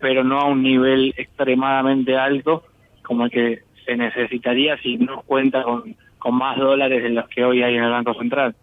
pero 0.00 0.22
no 0.22 0.40
a 0.40 0.44
un 0.46 0.62
nivel 0.62 1.14
extremadamente 1.16 2.16
alto 2.16 2.64
como 3.02 3.24
el 3.24 3.30
que 3.30 3.60
se 3.84 3.96
necesitaría 3.96 4.76
si 4.82 4.98
no 4.98 5.22
cuenta 5.22 5.62
con, 5.62 5.96
más 6.32 6.58
dólares 6.58 7.04
de 7.04 7.10
los 7.10 7.28
que 7.28 7.44
hoy 7.44 7.62
hay 7.62 7.76
en 7.76 7.84
el 7.84 7.90
Banco 7.90 8.12
Central. 8.14 8.56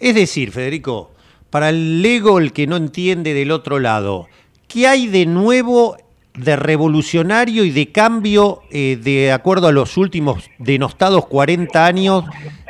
Es 0.00 0.14
decir, 0.14 0.50
Federico, 0.50 1.10
para 1.50 1.68
el 1.68 2.00
Lego, 2.00 2.38
el 2.38 2.54
que 2.54 2.66
no 2.66 2.76
entiende 2.76 3.34
del 3.34 3.50
otro 3.50 3.78
lado, 3.78 4.28
¿qué 4.66 4.88
hay 4.88 5.06
de 5.06 5.26
nuevo, 5.26 5.98
de 6.34 6.56
revolucionario 6.56 7.64
y 7.64 7.70
de 7.70 7.92
cambio 7.92 8.62
eh, 8.70 8.96
de 8.96 9.30
acuerdo 9.30 9.68
a 9.68 9.72
los 9.72 9.98
últimos 9.98 10.50
denostados 10.58 11.26
40 11.26 11.84
años 11.84 12.24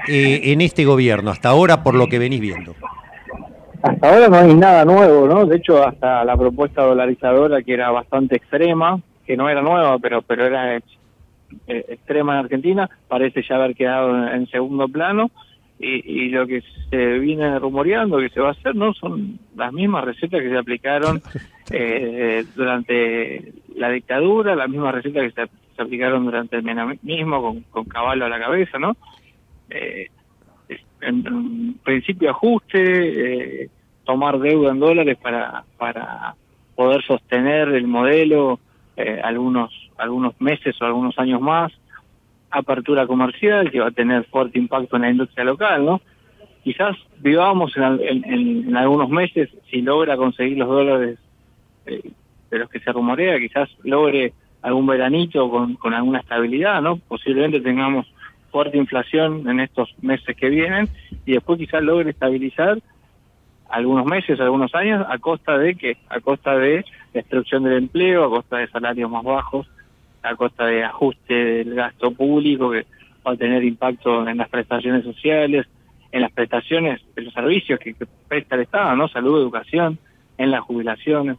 eh, 0.08 0.40
en 0.46 0.60
este 0.60 0.84
gobierno, 0.84 1.30
hasta 1.30 1.50
ahora 1.50 1.84
por 1.84 1.94
lo 1.94 2.08
que 2.08 2.18
venís 2.18 2.40
viendo? 2.40 2.74
Hasta 3.86 4.08
ahora 4.08 4.28
no 4.28 4.36
hay 4.36 4.54
nada 4.54 4.84
nuevo, 4.84 5.28
¿no? 5.28 5.46
De 5.46 5.56
hecho, 5.56 5.86
hasta 5.86 6.24
la 6.24 6.36
propuesta 6.36 6.82
dolarizadora, 6.82 7.62
que 7.62 7.74
era 7.74 7.90
bastante 7.90 8.36
extrema, 8.36 9.00
que 9.24 9.36
no 9.36 9.48
era 9.48 9.62
nueva, 9.62 9.98
pero, 9.98 10.22
pero 10.22 10.44
era 10.44 10.76
eh, 10.76 10.82
extrema 11.66 12.34
en 12.34 12.38
Argentina, 12.40 12.90
parece 13.06 13.42
ya 13.48 13.56
haber 13.56 13.76
quedado 13.76 14.10
en, 14.16 14.34
en 14.34 14.46
segundo 14.48 14.88
plano. 14.88 15.30
Y, 15.78 16.24
y 16.24 16.28
lo 16.30 16.46
que 16.46 16.62
se 16.90 17.18
viene 17.18 17.58
rumoreando 17.58 18.18
que 18.18 18.30
se 18.30 18.40
va 18.40 18.48
a 18.48 18.52
hacer, 18.52 18.74
¿no? 18.74 18.94
Son 18.94 19.38
las 19.54 19.72
mismas 19.72 20.04
recetas 20.04 20.40
que 20.40 20.48
se 20.48 20.56
aplicaron 20.56 21.22
eh, 21.70 22.44
durante 22.56 23.52
la 23.76 23.90
dictadura, 23.90 24.56
las 24.56 24.70
mismas 24.70 24.94
recetas 24.94 25.22
que 25.22 25.42
se, 25.42 25.50
se 25.76 25.82
aplicaron 25.82 26.24
durante 26.24 26.56
el 26.56 26.62
menemismo, 26.62 27.42
con, 27.42 27.60
con 27.70 27.84
caballo 27.84 28.24
a 28.24 28.28
la 28.30 28.40
cabeza, 28.40 28.78
¿no? 28.78 28.96
Eh, 29.68 30.08
en, 31.00 31.26
en 31.26 31.74
principio 31.84 32.30
ajuste, 32.30 33.62
eh, 33.62 33.70
tomar 34.06 34.38
deuda 34.38 34.70
en 34.70 34.80
dólares 34.80 35.18
para, 35.20 35.64
para 35.76 36.34
poder 36.74 37.02
sostener 37.04 37.68
el 37.68 37.86
modelo 37.86 38.58
eh, 38.96 39.20
algunos, 39.22 39.70
algunos 39.98 40.40
meses 40.40 40.80
o 40.80 40.84
algunos 40.86 41.18
años 41.18 41.40
más, 41.40 41.72
apertura 42.50 43.06
comercial 43.06 43.70
que 43.70 43.80
va 43.80 43.88
a 43.88 43.90
tener 43.90 44.24
fuerte 44.24 44.58
impacto 44.58 44.96
en 44.96 45.02
la 45.02 45.10
industria 45.10 45.44
local, 45.44 45.84
¿no? 45.84 46.00
Quizás 46.64 46.96
vivamos 47.18 47.76
en, 47.76 47.84
en- 48.24 48.68
en 48.68 48.76
algunos 48.76 49.08
meses, 49.10 49.50
si 49.70 49.82
logra 49.82 50.16
conseguir 50.16 50.56
los 50.58 50.68
dólares 50.68 51.18
eh, 51.86 52.00
de 52.50 52.58
los 52.58 52.70
que 52.70 52.80
se 52.80 52.92
rumorea, 52.92 53.38
quizás 53.38 53.68
logre 53.84 54.32
algún 54.62 54.86
veranito 54.86 55.48
con, 55.50 55.74
con 55.74 55.94
alguna 55.94 56.20
estabilidad, 56.20 56.80
¿no? 56.82 56.96
Posiblemente 56.96 57.60
tengamos 57.60 58.06
fuerte 58.50 58.78
inflación 58.78 59.48
en 59.48 59.60
estos 59.60 59.94
meses 60.00 60.34
que 60.36 60.48
vienen 60.48 60.88
y 61.26 61.32
después 61.32 61.58
quizás 61.58 61.82
logre 61.82 62.10
estabilizar 62.10 62.78
algunos 63.68 64.06
meses, 64.06 64.38
algunos 64.40 64.74
años, 64.74 65.04
a 65.08 65.18
costa 65.18 65.58
de 65.58 65.74
que, 65.74 65.96
a 66.08 66.20
costa 66.20 66.56
de 66.56 66.84
destrucción 67.12 67.64
del 67.64 67.74
empleo, 67.74 68.24
a 68.24 68.30
costa 68.30 68.58
de 68.58 68.68
salarios 68.68 69.10
más 69.10 69.24
bajos, 69.24 69.66
a 70.22 70.34
costa 70.34 70.66
de 70.66 70.84
ajuste 70.84 71.34
del 71.34 71.74
gasto 71.74 72.10
público 72.10 72.70
que 72.70 72.86
va 73.26 73.32
a 73.32 73.36
tener 73.36 73.64
impacto 73.64 74.26
en 74.26 74.36
las 74.36 74.48
prestaciones 74.48 75.04
sociales, 75.04 75.66
en 76.12 76.22
las 76.22 76.32
prestaciones 76.32 77.00
de 77.14 77.22
los 77.22 77.34
servicios 77.34 77.78
que, 77.80 77.94
que 77.94 78.06
presta 78.28 78.54
el 78.54 78.62
Estado, 78.62 78.96
¿no? 78.96 79.08
Salud, 79.08 79.40
educación, 79.40 79.98
en 80.38 80.50
las 80.50 80.60
jubilaciones. 80.62 81.36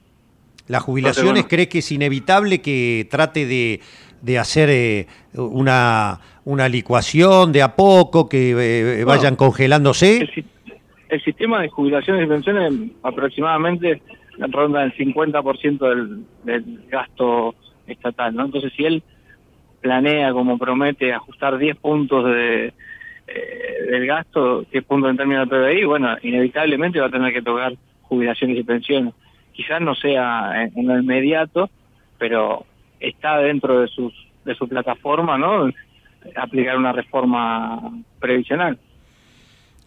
¿Las 0.68 0.84
jubilaciones 0.84 1.30
Entonces, 1.30 1.44
bueno. 1.44 1.50
cree 1.50 1.70
que 1.70 1.80
es 1.80 1.92
inevitable 1.92 2.62
que 2.62 3.08
trate 3.10 3.46
de, 3.46 3.80
de 4.22 4.40
hacer 4.40 4.70
eh, 4.70 5.08
una, 5.34 6.20
una 6.44 6.68
licuación 6.68 7.54
de 7.54 7.62
a 7.62 7.76
poco, 7.76 8.28
que 8.28 9.00
eh, 9.00 9.04
vayan 9.06 9.36
congelándose? 9.36 10.18
El, 10.18 10.46
el 11.10 11.24
sistema 11.24 11.62
de 11.62 11.70
jubilaciones 11.70 12.26
y 12.26 12.30
pensiones 12.30 12.92
aproximadamente 13.04 14.02
ronda 14.38 14.84
el 14.84 14.94
50% 14.94 15.90
del, 15.90 16.26
del 16.44 16.86
gasto 16.90 17.56
estatal, 17.88 18.36
¿no? 18.36 18.46
Entonces, 18.46 18.72
si 18.76 18.86
él 18.86 19.04
planea, 19.82 20.32
como 20.32 20.58
promete, 20.58 21.14
ajustar 21.14 21.58
10 21.58 21.78
puntos 21.78 22.26
de, 22.26 22.74
eh, 23.28 23.84
del 23.90 24.06
gasto, 24.06 24.64
10 24.64 24.84
puntos 24.84 25.10
en 25.12 25.18
términos 25.18 25.50
del 25.50 25.60
PBI, 25.60 25.86
bueno, 25.86 26.16
inevitablemente 26.22 27.00
va 27.00 27.08
a 27.08 27.12
tener 27.12 27.34
que 27.34 27.42
tocar 27.42 27.74
jubilaciones 28.04 28.58
y 28.58 28.64
pensiones. 28.64 29.14
Quizás 29.54 29.82
no 29.82 29.96
sea 29.96 30.64
en, 30.64 30.78
en 30.78 30.88
lo 30.88 31.00
inmediato, 31.00 31.70
pero 32.18 32.66
está 33.00 33.38
dentro 33.40 33.80
de 33.82 33.88
sus 33.88 34.14
de 34.48 34.56
su 34.56 34.68
plataforma, 34.68 35.38
¿no? 35.38 35.70
Aplicar 36.36 36.78
una 36.78 36.94
reforma 36.94 37.92
previsional. 38.20 38.80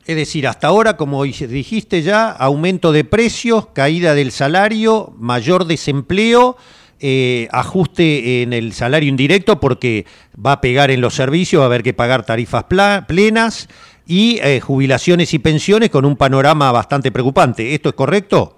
Es 0.07 0.17
decir, 0.17 0.47
hasta 0.49 0.69
ahora, 0.69 0.97
como 0.97 1.23
dijiste 1.25 2.03
ya, 2.03 2.31
aumento 2.31 2.91
de 2.93 3.05
precios, 3.05 3.67
caída 3.67 4.15
del 4.15 4.31
salario, 4.31 5.13
mayor 5.19 5.67
desempleo, 5.67 6.57
eh, 7.01 7.49
ajuste 7.53 8.43
en 8.43 8.53
el 8.53 8.73
salario 8.73 9.09
indirecto 9.09 9.61
porque 9.61 10.05
va 10.35 10.53
a 10.53 10.61
pegar 10.61 10.91
en 10.91 11.01
los 11.01 11.15
servicios, 11.15 11.61
va 11.61 11.65
a 11.65 11.67
haber 11.67 11.83
que 11.83 11.95
pagar 11.95 12.27
tarifas 12.27 12.65
plenas 12.65 13.69
y 14.07 14.39
eh, 14.43 14.61
jubilaciones 14.61 15.33
y 15.33 15.39
pensiones 15.39 15.91
con 15.91 16.05
un 16.05 16.17
panorama 16.17 16.73
bastante 16.73 17.13
preocupante. 17.13 17.75
¿Esto 17.75 17.91
es 17.91 17.95
correcto? 17.95 18.57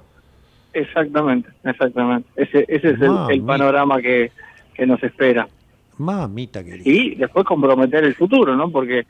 Exactamente, 0.72 1.50
exactamente. 1.64 2.28
Ese, 2.36 2.64
ese 2.68 2.90
es 2.90 3.00
el, 3.28 3.42
panorama 3.42 4.00
que, 4.00 4.32
que 4.74 4.86
nos 4.86 5.02
espera. 5.02 5.46
Mamita 5.98 6.64
querida. 6.64 6.82
Y 6.84 7.14
después 7.16 7.44
comprometer 7.44 8.02
el 8.04 8.14
futuro, 8.14 8.56
¿no? 8.56 8.70
Porque 8.70 9.06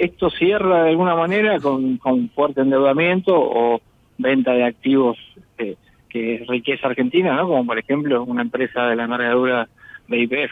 esto 0.00 0.30
cierra 0.30 0.84
de 0.84 0.90
alguna 0.90 1.14
manera 1.14 1.60
con, 1.60 2.00
fuerte 2.34 2.62
endeudamiento 2.62 3.32
o 3.34 3.80
venta 4.16 4.52
de 4.52 4.64
activos 4.64 5.18
eh, 5.58 5.76
que 6.08 6.36
es 6.36 6.46
riqueza 6.46 6.88
argentina, 6.88 7.36
¿no? 7.36 7.46
Como 7.46 7.66
por 7.66 7.78
ejemplo 7.78 8.24
una 8.24 8.42
empresa 8.42 8.86
de 8.86 8.96
la 8.96 9.04
envergadura 9.04 9.68
de 10.08 10.18
IPF. 10.22 10.50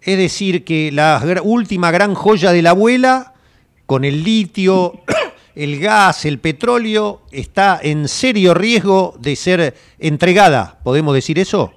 Es 0.00 0.18
decir, 0.18 0.64
que 0.64 0.90
la 0.92 1.20
última 1.42 1.90
gran 1.90 2.14
joya 2.14 2.52
de 2.52 2.62
la 2.62 2.70
abuela, 2.70 3.34
con 3.86 4.04
el 4.04 4.22
litio, 4.22 5.00
el 5.56 5.80
gas, 5.80 6.24
el 6.24 6.38
petróleo, 6.38 7.22
está 7.32 7.80
en 7.82 8.06
serio 8.06 8.54
riesgo 8.54 9.14
de 9.18 9.36
ser 9.36 9.74
entregada. 9.98 10.78
¿Podemos 10.84 11.14
decir 11.14 11.38
eso? 11.38 11.74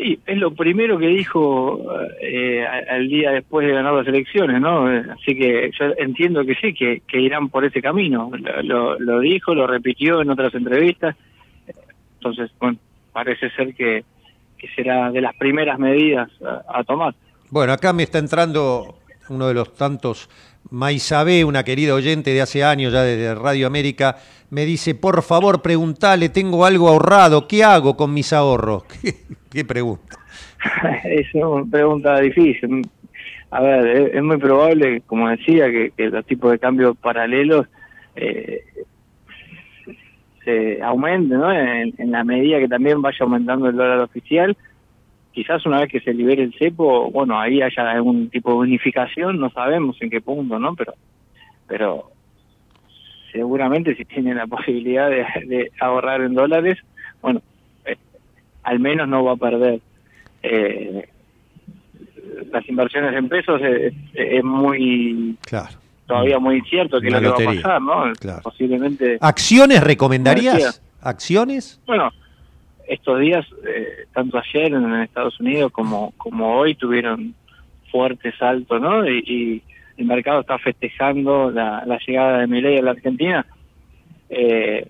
Sí, 0.00 0.18
es 0.24 0.38
lo 0.38 0.54
primero 0.54 0.96
que 0.98 1.08
dijo 1.08 1.78
eh, 2.22 2.64
al 2.66 3.06
día 3.06 3.32
después 3.32 3.66
de 3.66 3.74
ganar 3.74 3.92
las 3.92 4.06
elecciones, 4.06 4.58
¿no? 4.58 4.86
Así 4.86 5.36
que 5.36 5.70
yo 5.78 5.92
entiendo 5.98 6.42
que 6.42 6.54
sí, 6.54 6.72
que, 6.72 7.02
irán 7.20 7.50
por 7.50 7.66
ese 7.66 7.82
camino. 7.82 8.30
Lo, 8.62 8.98
lo- 8.98 9.20
dijo, 9.20 9.54
lo 9.54 9.66
repitió 9.66 10.22
en 10.22 10.30
otras 10.30 10.54
entrevistas. 10.54 11.16
Entonces, 12.14 12.50
bueno, 12.58 12.78
parece 13.12 13.50
ser 13.50 13.74
que, 13.74 14.02
será 14.74 15.10
de 15.10 15.20
las 15.20 15.36
primeras 15.36 15.78
medidas 15.78 16.30
a 16.68 16.82
tomar. 16.84 17.14
Bueno, 17.50 17.74
acá 17.74 17.92
me 17.92 18.04
está 18.04 18.18
entrando 18.18 18.94
uno 19.28 19.48
de 19.48 19.54
los 19.54 19.74
tantos, 19.74 20.30
Maisabé, 20.68 21.44
una 21.44 21.64
querida 21.64 21.94
oyente 21.94 22.32
de 22.32 22.42
hace 22.42 22.62
años 22.62 22.92
ya 22.92 23.02
desde 23.02 23.34
Radio 23.34 23.66
América, 23.66 24.16
me 24.50 24.64
dice, 24.64 24.94
por 24.94 25.22
favor, 25.22 25.62
preguntale, 25.62 26.28
tengo 26.28 26.64
algo 26.64 26.88
ahorrado, 26.88 27.48
¿qué 27.48 27.64
hago 27.64 27.96
con 27.96 28.12
mis 28.12 28.32
ahorros? 28.32 28.84
¿Qué, 29.50 29.64
pregunta? 29.64 30.16
es 31.04 31.26
una 31.34 31.64
pregunta 31.68 32.20
difícil. 32.20 32.88
A 33.50 33.60
ver, 33.60 34.14
es, 34.14 34.22
muy 34.22 34.36
probable, 34.36 35.02
como 35.06 35.28
decía, 35.28 35.66
que, 35.66 35.92
los 35.96 36.24
tipos 36.26 36.52
de 36.52 36.58
cambio 36.58 36.94
paralelos 36.94 37.66
eh, 38.14 38.62
se 40.44 40.80
aumenten, 40.82 41.38
¿no? 41.38 41.52
En, 41.52 41.92
en 41.98 42.10
la 42.12 42.22
medida 42.22 42.60
que 42.60 42.68
también 42.68 43.02
vaya 43.02 43.18
aumentando 43.20 43.68
el 43.68 43.76
dólar 43.76 44.00
oficial. 44.00 44.56
Quizás 45.32 45.64
una 45.64 45.80
vez 45.80 45.88
que 45.90 46.00
se 46.00 46.12
libere 46.12 46.42
el 46.42 46.54
cepo, 46.58 47.10
bueno, 47.10 47.38
ahí 47.38 47.62
haya 47.62 47.90
algún 47.90 48.30
tipo 48.30 48.50
de 48.50 48.58
unificación, 48.58 49.38
no 49.38 49.50
sabemos 49.50 49.96
en 50.00 50.10
qué 50.10 50.20
punto, 50.20 50.58
¿no? 50.58 50.74
Pero, 50.74 50.94
pero 51.68 52.10
seguramente 53.32 53.94
si 53.96 54.04
tiene 54.04 54.34
la 54.34 54.46
posibilidad 54.48 55.08
de, 55.08 55.24
de 55.46 55.70
ahorrar 55.80 56.20
en 56.22 56.34
dólares, 56.34 56.78
bueno, 57.22 57.42
eh, 57.84 57.96
al 58.64 58.80
menos 58.80 59.08
no 59.08 59.24
va 59.24 59.32
a 59.32 59.36
perder. 59.36 59.80
Eh, 60.42 61.08
las 62.52 62.68
inversiones 62.68 63.14
en 63.14 63.28
pesos 63.28 63.60
es, 63.62 63.92
es 64.14 64.42
muy 64.44 65.36
Claro. 65.42 65.68
todavía 66.06 66.38
muy 66.38 66.56
incierto 66.56 67.00
que 67.00 67.08
es 67.08 67.12
lo 67.12 67.34
que 67.34 67.44
va 67.44 67.52
a 67.52 67.54
pasar, 67.54 67.82
¿no? 67.82 68.12
Claro. 68.18 68.40
Posiblemente. 68.42 69.18
¿Acciones 69.20 69.82
recomendarías? 69.82 70.82
¿Acciones? 71.02 71.80
Bueno, 71.86 72.10
estos 72.92 73.20
días, 73.20 73.46
eh, 73.66 74.06
tanto 74.12 74.38
ayer 74.38 74.72
en 74.72 74.94
Estados 75.02 75.38
Unidos 75.40 75.70
como, 75.72 76.12
como 76.16 76.56
hoy, 76.56 76.74
tuvieron 76.74 77.34
fuertes 77.90 78.34
saltos, 78.38 78.80
¿no? 78.80 79.08
Y, 79.08 79.18
y 79.26 79.62
el 79.96 80.06
mercado 80.06 80.40
está 80.40 80.58
festejando 80.58 81.50
la, 81.50 81.84
la 81.86 81.98
llegada 82.06 82.38
de 82.38 82.46
Milei 82.46 82.78
a 82.78 82.82
la 82.82 82.90
Argentina. 82.92 83.46
Eh, 84.28 84.88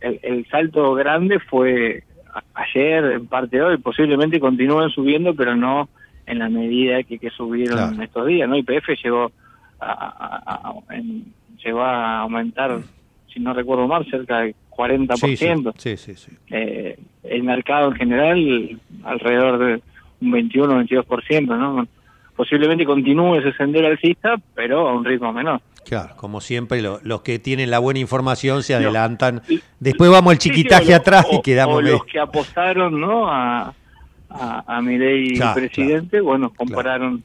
el, 0.00 0.20
el 0.22 0.46
salto 0.48 0.94
grande 0.94 1.38
fue 1.40 2.02
ayer, 2.54 3.04
en 3.04 3.26
parte 3.26 3.60
hoy, 3.60 3.78
posiblemente 3.78 4.38
continúen 4.40 4.90
subiendo, 4.90 5.34
pero 5.34 5.56
no 5.56 5.88
en 6.26 6.38
la 6.40 6.48
medida 6.48 7.02
que, 7.04 7.18
que 7.18 7.30
subieron 7.30 7.76
Claro. 7.90 8.02
estos 8.02 8.26
días, 8.26 8.48
¿no? 8.48 8.56
YPF 8.56 8.88
llegó 9.02 9.32
a, 9.80 9.92
a- 9.92 10.70
a- 10.90 10.94
en- 10.94 11.32
llegó 11.64 11.82
a 11.82 12.20
aumentar, 12.20 12.78
si 13.32 13.40
no 13.40 13.52
recuerdo 13.54 13.86
mal, 13.88 14.04
cerca 14.10 14.40
del 14.40 14.54
40%. 14.78 15.72
Sí, 15.76 15.96
sí, 15.96 16.14
sí, 16.14 16.14
sí. 16.14 16.36
Eh, 16.50 16.96
el 17.24 17.42
mercado 17.42 17.88
en 17.90 17.94
general 17.96 18.80
alrededor 19.04 19.58
de 19.58 19.82
un 20.20 20.30
21 20.30 20.80
22%, 20.84 21.46
¿no? 21.58 21.86
Posiblemente 22.36 22.84
continúe 22.84 23.36
ese 23.36 23.52
sendero 23.54 23.88
alcista, 23.88 24.36
pero 24.54 24.88
a 24.88 24.94
un 24.94 25.04
ritmo 25.04 25.32
menor. 25.32 25.60
Claro, 25.84 26.14
como 26.16 26.40
siempre, 26.40 26.80
lo- 26.82 27.00
los 27.02 27.22
que 27.22 27.38
tienen 27.40 27.70
la 27.70 27.80
buena 27.80 27.98
información 27.98 28.62
se 28.62 28.74
adelantan. 28.74 29.42
Después 29.80 30.10
vamos 30.10 30.32
al 30.32 30.38
chiquitaje 30.38 30.82
Sí, 30.84 30.86
sí, 30.88 30.92
o 30.92 30.96
atrás 30.96 31.26
y 31.32 31.42
quedamos... 31.42 31.78
o 31.78 31.82
los 31.82 32.04
que 32.04 32.20
apostaron, 32.20 33.00
¿no? 33.00 33.28
A, 33.28 33.74
a, 34.30 34.64
a 34.76 34.80
Milei 34.82 35.34
Claro, 35.36 35.54
presidente, 35.54 36.20
bueno, 36.20 36.52
compararon 36.54 37.24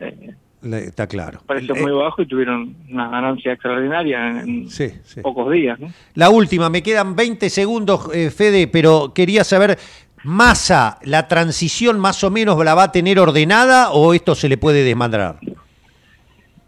eh, 0.00 0.34
Está 0.74 1.06
claro. 1.06 1.40
precios 1.46 1.76
Eh, 1.78 1.80
muy 1.82 1.92
bajos 1.92 2.24
y 2.24 2.28
tuvieron 2.28 2.74
una 2.90 3.08
ganancia 3.08 3.52
extraordinaria 3.52 4.40
en 4.42 4.68
Sí, 4.68 4.88
sí. 5.04 5.20
pocos 5.20 5.50
días, 5.52 5.78
¿no? 5.80 5.88
La 6.14 6.30
última, 6.30 6.68
me 6.70 6.82
quedan 6.82 7.14
20 7.16 7.48
segundos, 7.50 8.08
eh, 8.14 8.30
Fede, 8.30 8.68
pero 8.68 9.12
quería 9.14 9.44
saber, 9.44 9.78
¿Massa, 10.24 10.98
la 11.04 11.28
transición 11.28 12.00
más 12.00 12.24
o 12.24 12.30
menos 12.32 12.62
la 12.64 12.74
va 12.74 12.84
a 12.84 12.92
tener 12.92 13.18
ordenada 13.20 13.90
o 13.92 14.12
esto 14.12 14.34
se 14.34 14.48
le 14.48 14.56
puede 14.56 14.82
desmadrar? 14.82 15.38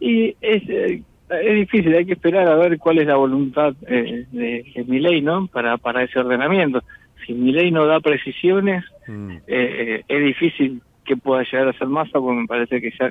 Y 0.01 0.37
es, 0.41 0.63
eh, 0.69 1.03
es 1.29 1.55
difícil, 1.57 1.93
hay 1.95 2.07
que 2.07 2.13
esperar 2.13 2.49
a 2.49 2.55
ver 2.55 2.79
cuál 2.79 2.99
es 2.99 3.07
la 3.07 3.17
voluntad 3.17 3.75
eh, 3.89 4.27
de, 4.31 4.65
de 4.75 4.85
Milei, 4.87 5.23
¿no? 5.23 5.49
Para, 5.49 5.77
para 5.77 6.05
ese 6.05 6.21
ordenamiento. 6.21 6.83
Si 7.27 7.33
Milei 7.33 7.71
no 7.71 7.87
da 7.87 8.01
precisiones, 8.01 8.85
Mm. 9.11 9.31
eh, 9.31 9.41
eh, 9.49 10.03
es 10.07 10.23
difícil 10.23 10.83
que 11.09 11.17
pueda 11.17 11.43
llegar 11.43 11.69
a 11.69 11.73
ser 11.73 11.89
masa, 11.89 12.21
porque 12.21 12.41
me 12.41 12.47
parece 12.47 12.81
que 12.81 12.91
ya 12.91 13.11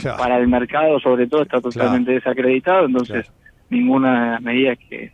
Claro. 0.00 0.18
para 0.18 0.36
el 0.38 0.46
mercado, 0.48 1.00
sobre 1.00 1.26
todo, 1.26 1.42
está 1.42 1.62
totalmente 1.62 2.12
desacreditado, 2.12 2.84
entonces 2.84 3.32
ninguna 3.70 4.24
de 4.24 4.30
las 4.32 4.42
medidas 4.42 4.78
que, 4.78 5.12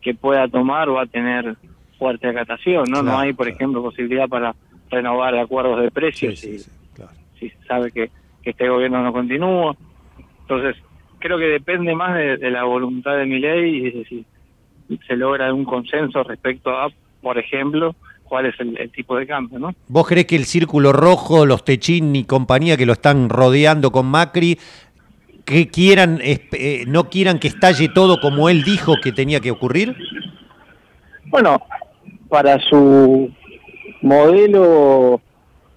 que 0.00 0.12
pueda 0.14 0.48
tomar 0.48 0.90
va 0.92 1.02
a 1.02 1.06
tener 1.06 1.56
fuerte 1.98 2.26
acatación, 2.28 2.90
¿no? 2.90 3.00
no 3.02 3.16
hay, 3.16 3.32
por 3.32 3.46
ejemplo, 3.48 3.80
posibilidad 3.80 4.28
para 4.28 4.56
renovar 4.90 5.36
acuerdos 5.38 5.80
de 5.82 5.90
precios 5.92 6.40
si, 6.40 6.58
si 7.38 7.48
se 7.48 7.64
sabe 7.66 7.92
que, 7.92 8.10
que 8.42 8.50
este 8.50 8.68
gobierno 8.68 9.02
no 9.04 9.12
continúa. 9.12 9.76
Entonces, 10.40 10.76
creo 11.20 11.38
que 11.38 11.46
depende 11.46 11.94
más 11.94 12.16
de, 12.16 12.36
de 12.38 12.50
la 12.50 12.64
voluntad 12.64 13.16
de 13.16 13.26
mi 13.26 13.38
ley 13.38 13.76
y 13.86 13.90
de 13.90 14.04
si 14.04 14.26
se 15.06 15.16
logra 15.16 15.54
un 15.54 15.64
consenso 15.64 16.24
respecto 16.24 16.70
a, 16.70 16.88
por 17.22 17.38
ejemplo, 17.38 17.94
cuál 18.32 18.46
es 18.46 18.58
el, 18.60 18.78
el 18.78 18.90
tipo 18.90 19.14
de 19.18 19.26
cambio, 19.26 19.58
¿no? 19.58 19.74
¿Vos 19.88 20.08
crees 20.08 20.24
que 20.24 20.36
el 20.36 20.46
Círculo 20.46 20.90
Rojo, 20.94 21.44
los 21.44 21.66
Techín 21.66 22.16
y 22.16 22.24
compañía 22.24 22.78
que 22.78 22.86
lo 22.86 22.94
están 22.94 23.28
rodeando 23.28 23.90
con 23.92 24.06
Macri, 24.06 24.58
que 25.44 25.68
quieran, 25.68 26.18
eh, 26.22 26.84
no 26.86 27.10
quieran 27.10 27.38
que 27.38 27.48
estalle 27.48 27.90
todo 27.90 28.20
como 28.22 28.48
él 28.48 28.62
dijo 28.62 28.94
que 29.02 29.12
tenía 29.12 29.38
que 29.40 29.50
ocurrir? 29.50 29.94
Bueno, 31.26 31.60
para 32.30 32.58
su 32.60 33.30
modelo 34.00 35.20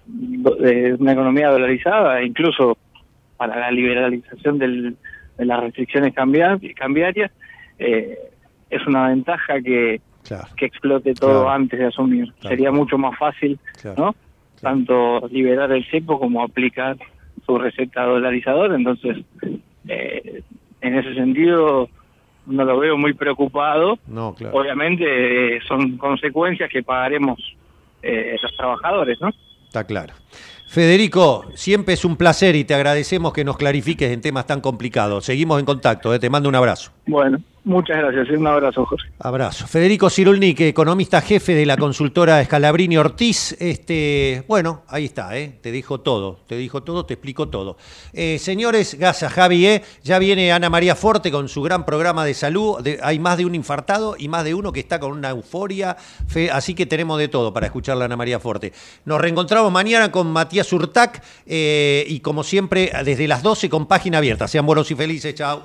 de 0.06 0.96
una 0.98 1.12
economía 1.12 1.48
dolarizada, 1.50 2.22
incluso 2.22 2.78
para 3.36 3.60
la 3.60 3.70
liberalización 3.70 4.58
del- 4.58 4.96
de 5.36 5.44
las 5.44 5.60
restricciones 5.60 6.14
cambia- 6.14 6.58
cambiarias, 6.74 7.30
eh, 7.78 8.16
es 8.70 8.86
una 8.86 9.08
ventaja 9.08 9.60
que, 9.60 10.00
que 10.56 10.66
explote 10.66 11.14
todo 11.14 11.42
Claro. 11.42 11.50
antes 11.50 11.78
de 11.78 11.86
asumir. 11.86 12.32
Sería 12.42 12.70
mucho 12.72 12.98
más 12.98 13.18
fácil, 13.18 13.58
¿no? 13.96 14.14
Tanto 14.60 15.28
liberar 15.30 15.70
el 15.72 15.84
cepo 15.90 16.18
como 16.18 16.42
aplicar 16.42 16.96
su 17.44 17.58
receta 17.58 18.04
dolarizadora. 18.04 18.74
Entonces, 18.74 19.18
eh, 19.88 20.42
en 20.80 20.94
ese 20.98 21.14
sentido, 21.14 21.88
no 22.46 22.64
lo 22.64 22.78
veo 22.78 22.96
muy 22.96 23.12
preocupado. 23.14 23.98
No, 24.06 24.34
claro. 24.34 24.56
Obviamente 24.56 25.56
eh, 25.56 25.60
son 25.66 25.96
consecuencias 25.98 26.70
que 26.70 26.82
pagaremos 26.82 27.38
eh, 28.02 28.36
los 28.42 28.56
trabajadores, 28.56 29.20
¿no? 29.20 29.30
Está 29.66 29.84
claro. 29.84 30.14
Federico, 30.68 31.44
siempre 31.54 31.94
es 31.94 32.04
un 32.04 32.16
placer 32.16 32.56
y 32.56 32.64
te 32.64 32.74
agradecemos 32.74 33.32
que 33.32 33.44
nos 33.44 33.56
clarifiques 33.56 34.10
en 34.10 34.20
temas 34.20 34.46
tan 34.46 34.60
complicados. 34.60 35.24
Seguimos 35.24 35.60
en 35.60 35.66
contacto, 35.66 36.12
eh, 36.12 36.18
te 36.18 36.28
mando 36.30 36.48
un 36.48 36.54
abrazo. 36.56 36.90
Bueno, 37.06 37.38
Muchas 37.66 37.96
gracias, 37.96 38.30
un 38.30 38.46
abrazo, 38.46 38.86
Jorge. 38.86 39.08
Abrazo. 39.18 39.66
Federico 39.66 40.08
Cirulnik, 40.08 40.60
economista 40.60 41.20
jefe 41.20 41.52
de 41.52 41.66
la 41.66 41.76
consultora 41.76 42.44
Scalabrini 42.44 42.96
Ortiz. 42.96 43.56
Este, 43.58 44.44
bueno, 44.46 44.84
ahí 44.86 45.06
está, 45.06 45.36
¿eh? 45.36 45.58
te 45.60 45.72
dijo 45.72 45.98
todo, 45.98 46.38
te 46.46 46.56
dijo 46.56 46.84
todo, 46.84 47.04
te 47.06 47.14
explicó 47.14 47.48
todo. 47.48 47.76
Eh, 48.12 48.38
señores, 48.38 48.94
Gaza, 48.94 49.28
Javi, 49.28 49.66
¿eh? 49.66 49.82
ya 50.04 50.20
viene 50.20 50.52
Ana 50.52 50.70
María 50.70 50.94
Forte 50.94 51.32
con 51.32 51.48
su 51.48 51.60
gran 51.60 51.84
programa 51.84 52.24
de 52.24 52.34
salud. 52.34 52.86
Hay 53.02 53.18
más 53.18 53.36
de 53.36 53.46
un 53.46 53.56
infartado 53.56 54.14
y 54.16 54.28
más 54.28 54.44
de 54.44 54.54
uno 54.54 54.70
que 54.70 54.78
está 54.78 55.00
con 55.00 55.10
una 55.10 55.30
euforia, 55.30 55.96
así 56.52 56.72
que 56.72 56.86
tenemos 56.86 57.18
de 57.18 57.26
todo 57.26 57.52
para 57.52 57.66
escuchar 57.66 58.00
a 58.00 58.04
Ana 58.04 58.16
María 58.16 58.38
Forte. 58.38 58.72
Nos 59.04 59.20
reencontramos 59.20 59.72
mañana 59.72 60.12
con 60.12 60.28
Matías 60.28 60.72
Urtac 60.72 61.20
eh, 61.44 62.04
y 62.06 62.20
como 62.20 62.44
siempre 62.44 62.92
desde 63.04 63.26
las 63.26 63.42
12 63.42 63.68
con 63.68 63.86
página 63.86 64.18
abierta. 64.18 64.46
Sean 64.46 64.64
buenos 64.64 64.88
y 64.92 64.94
felices, 64.94 65.34
chao. 65.34 65.64